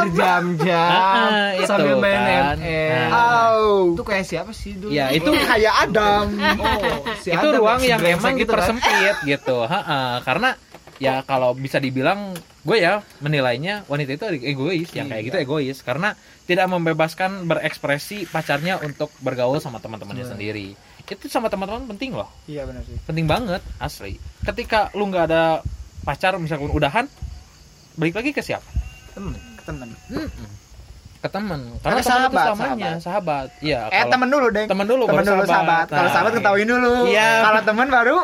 berjam-jam 0.00 0.90
Ah, 0.90 1.52
itu 1.54 1.68
sambil 1.68 1.94
main 1.96 2.18
kan. 2.18 2.56
MM. 2.56 2.90
Nah. 3.06 3.08
Au. 3.52 3.64
Itu 3.92 4.02
kayak 4.02 4.24
siapa 4.24 4.50
sih 4.50 4.72
dulu? 4.74 4.90
Ya, 4.90 5.10
itu 5.10 5.28
kayak 5.28 5.74
Adam 6.08 6.26
Oh, 6.58 6.82
si 7.16 7.28
itu 7.28 7.38
Adam 7.38 7.58
ruang 7.58 7.80
yang 7.82 8.00
emang 8.00 8.34
gitu 8.34 8.48
kan. 8.48 8.66
dipersempit 8.72 9.14
gitu 9.22 9.58
Ha-ha. 9.62 10.20
karena 10.22 10.56
ya 10.98 11.22
kalau 11.22 11.54
bisa 11.54 11.78
dibilang 11.78 12.34
gue 12.60 12.76
ya 12.76 13.00
menilainya 13.18 13.86
wanita 13.86 14.10
itu 14.12 14.24
egois 14.44 14.90
yang 14.90 15.06
kayak 15.06 15.22
Iya. 15.22 15.28
gitu 15.28 15.36
egois 15.38 15.78
karena 15.80 16.18
tidak 16.44 16.66
membebaskan 16.66 17.44
berekspresi 17.44 18.26
pacarnya 18.26 18.76
untuk 18.78 19.14
bergaul 19.18 19.58
sama 19.58 19.78
teman-temannya 19.78 20.24
Iya. 20.24 20.32
sendiri 20.32 20.68
itu 21.08 21.24
sama 21.26 21.48
teman-teman 21.48 21.88
penting 21.88 22.12
loh 22.12 22.28
iya 22.44 22.64
benar 22.64 22.82
sih 22.82 22.98
penting 23.00 23.24
banget 23.24 23.62
asli 23.78 24.18
ketika 24.44 24.92
lu 24.92 25.06
nggak 25.06 25.24
ada 25.24 25.62
pacar 26.02 26.36
misalkan 26.36 26.68
udahan 26.68 27.06
balik 27.94 28.14
lagi 28.14 28.30
ke 28.30 28.40
siapa 28.40 28.66
Temen. 29.10 29.32
ke 29.56 29.62
temen 29.64 29.88
Mm-mm. 30.08 30.50
Ke 31.18 31.28
teman 31.28 31.60
Karena 31.76 31.98
karena 31.98 31.98
teman 31.98 31.98
itu 31.98 32.06
sahabat, 32.06 32.46
selamanya. 32.48 32.92
sahabat, 32.98 33.48
Iya, 33.58 33.80
eh 33.84 33.90
kalau- 33.98 34.12
temen 34.12 34.28
dulu 34.28 34.46
deh 34.48 34.64
temen 34.64 34.86
dulu 34.86 35.02
temen 35.04 35.24
dulu 35.24 35.42
sahabat. 35.44 35.86
kalau 35.88 36.00
Nah, 36.00 36.12
sahabat 36.12 36.32
ketahuin 36.32 36.68
dulu. 36.68 36.92
Iya. 37.04 37.30
kalau 37.42 37.60
temen 37.62 37.86
baru? 37.88 38.18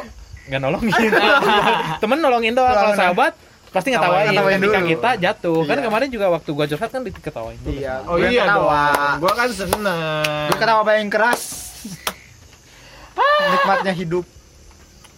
Nggak 0.45 0.61
nolongin. 0.61 0.93
Temen 2.05 2.19
nolongin 2.21 2.53
doang. 2.53 2.71
Kalau 2.71 2.93
sahabat 2.95 3.33
pasti 3.71 3.89
ngetawain. 3.91 4.29
Ngetawain 4.29 4.59
ketika 4.59 4.79
dulu. 4.79 4.91
kita 4.93 5.11
jatuh. 5.19 5.61
Kan 5.65 5.75
Iya. 5.75 5.85
kemarin 5.85 6.09
juga 6.09 6.27
waktu 6.29 6.51
gua 6.51 6.67
curhat 6.67 6.89
kan 6.89 7.01
diketawain 7.01 7.59
dulu. 7.59 7.73
Iya. 7.75 7.95
Oh 8.03 8.15
Gua 8.15 8.29
iya 8.29 8.43
ketawa. 8.45 8.85
Dong. 8.85 9.17
Gua 9.19 9.33
kan 9.33 9.49
seneng. 9.49 10.01
gue 10.47 10.59
ketawa 10.61 10.81
paling 10.83 11.09
keras. 11.09 11.43
Nikmatnya 13.51 13.93
hidup. 13.93 14.25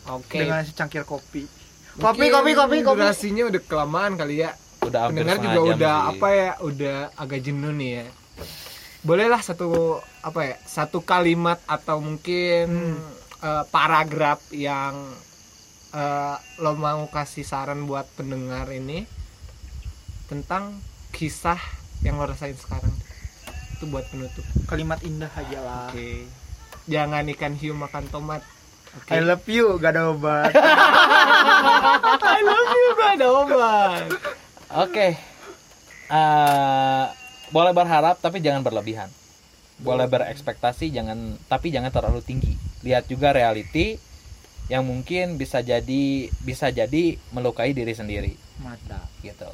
Oke. 0.06 0.38
dengan 0.38 0.62
secangkir 0.62 1.02
kopi. 1.02 1.50
Mungkin 1.92 1.98
kopi 1.98 2.26
kopi 2.30 2.50
kopi 2.54 2.76
kopi. 2.80 3.00
Durasinya 3.02 3.50
udah 3.50 3.60
kelamaan 3.60 4.14
kali 4.14 4.38
ya. 4.38 4.54
Udah 4.80 5.00
hampir 5.02 5.22
Pendengar 5.22 5.38
juga 5.38 5.54
jam 5.54 5.66
udah 5.72 5.96
sih. 5.96 6.08
apa 6.10 6.28
ya? 6.30 6.50
Udah 6.60 6.96
agak 7.14 7.40
jenuh 7.40 7.72
nih 7.72 7.90
ya. 7.94 8.06
Bolehlah 9.00 9.38
satu 9.38 9.66
apa 10.20 10.40
ya? 10.42 10.56
Satu 10.60 11.00
kalimat 11.00 11.62
atau 11.64 11.98
mungkin 11.98 12.66
eh, 13.38 13.64
paragraf 13.68 14.42
yang 14.50 14.94
eh, 15.90 16.36
lo 16.58 16.72
mau 16.74 17.06
kasih 17.06 17.42
saran 17.42 17.86
buat 17.86 18.04
pendengar 18.12 18.68
ini 18.68 19.06
tentang 20.26 20.82
kisah 21.10 21.58
yang 22.02 22.18
lo 22.18 22.26
rasain 22.26 22.54
sekarang. 22.54 22.92
Itu 23.72 23.86
buat 23.86 24.08
penutup. 24.08 24.42
kalimat 24.66 24.98
indah 25.00 25.28
aja 25.30 25.60
lah 25.60 25.86
Oke. 25.88 26.24
Jangan 26.86 27.26
ikan 27.30 27.52
hiu 27.52 27.74
makan 27.74 28.08
tomat. 28.08 28.40
Oke. 28.96 29.12
I 29.12 29.20
love 29.20 29.44
you 29.44 29.76
gak 29.76 29.92
ada 29.92 30.08
obat 30.08 30.48
I 32.24 32.40
love 32.40 32.72
you 32.72 32.88
gak 32.96 33.12
ada 33.14 33.26
obat. 33.28 34.08
Oke 34.74 35.36
Eh, 36.06 37.06
boleh 37.50 37.74
berharap 37.74 38.22
tapi 38.22 38.38
jangan 38.38 38.62
berlebihan 38.62 39.10
boleh 39.82 40.06
berekspektasi 40.06 40.94
jangan 40.94 41.34
tapi 41.50 41.74
jangan 41.74 41.90
terlalu 41.90 42.22
tinggi 42.22 42.54
lihat 42.86 43.10
juga 43.10 43.34
reality 43.34 43.98
yang 44.70 44.86
mungkin 44.86 45.34
bisa 45.34 45.66
jadi 45.66 46.30
bisa 46.46 46.70
jadi 46.70 47.18
melukai 47.34 47.74
diri 47.74 47.90
sendiri 47.90 48.38
mantap 48.62 49.10
gitu. 49.20 49.50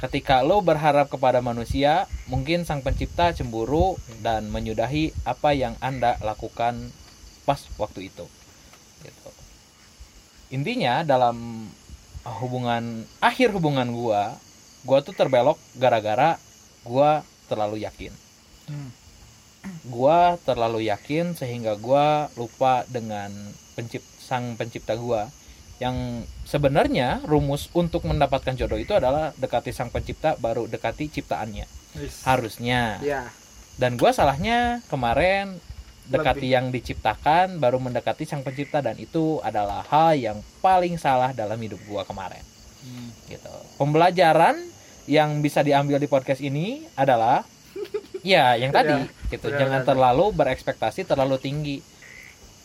Ketika 0.00 0.40
lo 0.40 0.64
berharap 0.64 1.12
kepada 1.12 1.44
manusia, 1.44 2.08
mungkin 2.24 2.64
sang 2.64 2.80
pencipta 2.80 3.36
cemburu 3.36 4.00
dan 4.24 4.48
menyudahi 4.48 5.12
apa 5.28 5.52
yang 5.52 5.76
Anda 5.84 6.16
lakukan 6.24 6.88
pas 7.44 7.60
waktu 7.76 8.08
itu. 8.08 8.24
Gitu. 9.04 9.30
Intinya 10.56 11.04
dalam 11.04 11.68
hubungan 12.24 13.04
akhir 13.20 13.52
hubungan 13.54 13.88
gua, 13.92 14.36
gua 14.84 15.00
tuh 15.00 15.16
terbelok 15.16 15.56
gara-gara 15.76 16.36
gua 16.84 17.24
terlalu 17.48 17.84
yakin. 17.84 18.12
Hmm. 18.70 18.90
Gua 19.88 20.40
terlalu 20.44 20.88
yakin 20.88 21.36
sehingga 21.36 21.76
gua 21.76 22.32
lupa 22.36 22.88
dengan 22.88 23.32
pencipt 23.76 24.06
sang 24.20 24.56
pencipta 24.56 24.96
gua. 24.96 25.28
Yang 25.80 26.28
sebenarnya 26.44 27.24
rumus 27.24 27.72
untuk 27.72 28.04
mendapatkan 28.04 28.52
jodoh 28.52 28.76
itu 28.76 28.92
adalah 28.92 29.32
dekati 29.40 29.72
sang 29.72 29.88
pencipta 29.88 30.36
baru 30.36 30.68
dekati 30.68 31.08
ciptaannya. 31.08 31.64
Harusnya. 32.28 33.00
Ya 33.00 33.32
dan 33.80 33.96
gua 33.96 34.12
salahnya 34.12 34.84
kemarin 34.92 35.56
dekati 36.06 36.48
yang 36.48 36.68
diciptakan 36.68 37.58
baru 37.58 37.76
mendekati 37.76 38.24
sang 38.24 38.40
pencipta 38.40 38.80
dan 38.80 38.96
itu 38.96 39.38
adalah 39.40 39.84
hal 39.84 40.14
yang 40.14 40.38
paling 40.58 40.96
salah 40.96 41.30
dalam 41.30 41.56
hidup 41.56 41.78
gua 41.84 42.02
kemarin. 42.02 42.42
Gitu. 43.26 43.52
Pembelajaran 43.76 44.56
yang 45.04 45.40
bisa 45.40 45.60
diambil 45.60 45.98
di 45.98 46.06
podcast 46.06 46.40
ini 46.40 46.86
adalah 46.94 47.44
ya 48.26 48.54
yang 48.54 48.70
tadi 48.70 48.96
gitu. 49.28 49.48
Benar, 49.48 49.58
jangan 49.58 49.80
benar. 49.82 49.88
terlalu 49.88 50.26
berekspektasi 50.32 51.00
terlalu 51.04 51.36
tinggi. 51.36 51.78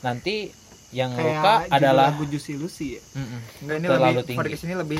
Nanti 0.01 0.49
yang 0.93 1.11
luka 1.11 1.65
Kayak 1.65 1.67
judul 1.67 1.75
adalah 1.75 2.07
lagu 2.13 2.23
Lucy 2.55 2.87
ya. 2.95 3.01
Mm-mm. 3.17 3.39
Enggak 3.65 3.75
ini 3.75 3.85
Terlalu 3.89 4.05
lebih 4.07 4.23
tinggi. 4.23 4.39
podcast 4.39 4.63
ini 4.63 4.75
lebih 4.77 4.99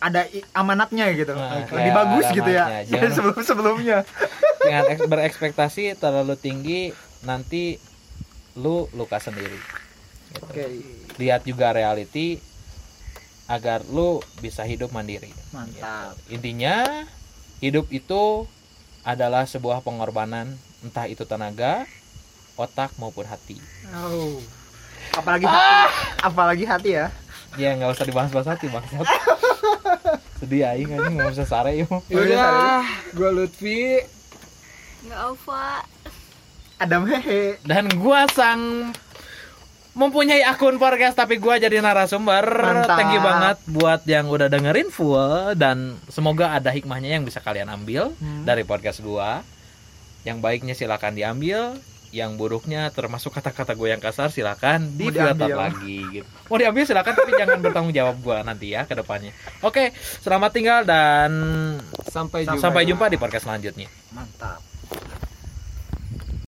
ada 0.00 0.20
amanatnya 0.52 1.04
gitu. 1.12 1.32
Nah, 1.36 1.50
lebih 1.60 1.68
kayak 1.68 1.94
bagus 1.94 2.26
gitu 2.32 2.50
ya. 2.50 2.64
Jangan- 2.88 3.12
sebelum 3.12 3.40
sebelumnya 3.44 3.98
dengan 4.64 4.84
eks- 4.88 5.04
berekspektasi 5.04 5.84
terlalu 6.00 6.34
tinggi 6.40 6.80
nanti 7.24 7.80
lu 8.54 8.86
luka 8.94 9.18
sendiri. 9.18 9.58
Gitu. 9.58 10.44
oke. 10.44 10.64
Lihat 11.18 11.42
juga 11.48 11.74
reality 11.74 12.38
agar 13.50 13.84
lu 13.88 14.22
bisa 14.40 14.64
hidup 14.64 14.94
mandiri. 14.94 15.32
Mantap. 15.52 16.16
Intinya 16.32 17.04
hidup 17.60 17.90
itu 17.92 18.48
adalah 19.04 19.44
sebuah 19.44 19.84
pengorbanan 19.84 20.56
entah 20.80 21.04
itu 21.08 21.28
tenaga 21.28 21.84
otak 22.56 22.94
maupun 22.96 23.26
hati. 23.28 23.58
Oh. 23.92 24.40
apalagi 25.12 25.44
hati. 25.44 25.68
Apalagi 26.24 26.64
hati 26.64 26.90
ya. 26.96 27.06
Ya 27.54 27.76
nggak 27.76 27.94
usah 27.94 28.06
dibahas-bahas 28.08 28.56
hati 28.56 28.66
bangsat 28.66 29.06
sedih 30.42 30.66
aing 30.66 30.90
anjing 30.90 31.14
nggak 31.14 31.30
bisa 31.38 31.46
sare 31.46 31.78
yuk. 31.78 32.02
Yaudah, 32.10 32.82
gue 33.14 33.30
Lutfi. 33.30 34.02
nggak 35.06 35.20
Ova 35.30 35.93
Adam 36.84 37.02
hehe 37.06 37.56
dan 37.62 37.88
gua 37.94 38.28
sang 38.28 38.92
mempunyai 39.92 40.42
akun 40.42 40.76
podcast 40.76 41.14
tapi 41.14 41.38
gua 41.38 41.54
jadi 41.56 41.78
narasumber 41.78 42.42
Mantap. 42.42 42.98
thank 42.98 43.10
you 43.10 43.22
banget 43.22 43.56
buat 43.68 44.00
yang 44.04 44.26
udah 44.26 44.48
dengerin 44.48 44.88
full 44.88 45.24
dan 45.54 45.78
semoga 46.08 46.50
ada 46.52 46.68
hikmahnya 46.68 47.10
yang 47.12 47.22
bisa 47.22 47.38
kalian 47.38 47.68
ambil 47.68 48.10
Hmm. 48.14 48.42
dari 48.42 48.62
podcast 48.62 48.98
gua 49.00 49.46
yang 50.22 50.38
baiknya 50.38 50.72
silakan 50.72 51.12
diambil 51.12 51.78
yang 52.10 52.34
buruknya 52.34 52.88
termasuk 52.88 53.34
kata-kata 53.34 53.74
gue 53.74 53.90
yang 53.90 53.98
kasar 53.98 54.30
silakan 54.30 54.86
di 54.88 55.10
diambil. 55.10 55.58
lagi 55.60 55.98
gitu. 56.14 56.28
mau 56.46 56.56
diambil 56.56 56.82
silakan 56.84 57.10
tapi 57.12 57.30
jangan 57.32 57.58
bertanggung 57.58 57.90
jawab 57.92 58.16
gua 58.18 58.38
nanti 58.40 58.70
ya 58.70 58.82
ke 58.82 58.94
depannya 58.94 59.34
oke 59.60 59.90
selamat 60.20 60.50
tinggal 60.50 60.80
dan 60.82 61.30
Sampai 62.06 62.46
jumpa. 62.46 62.58
sampai 62.60 62.82
jumpa 62.84 63.06
di 63.08 63.16
podcast 63.16 63.44
selanjutnya 63.44 63.90
mantap 64.10 64.62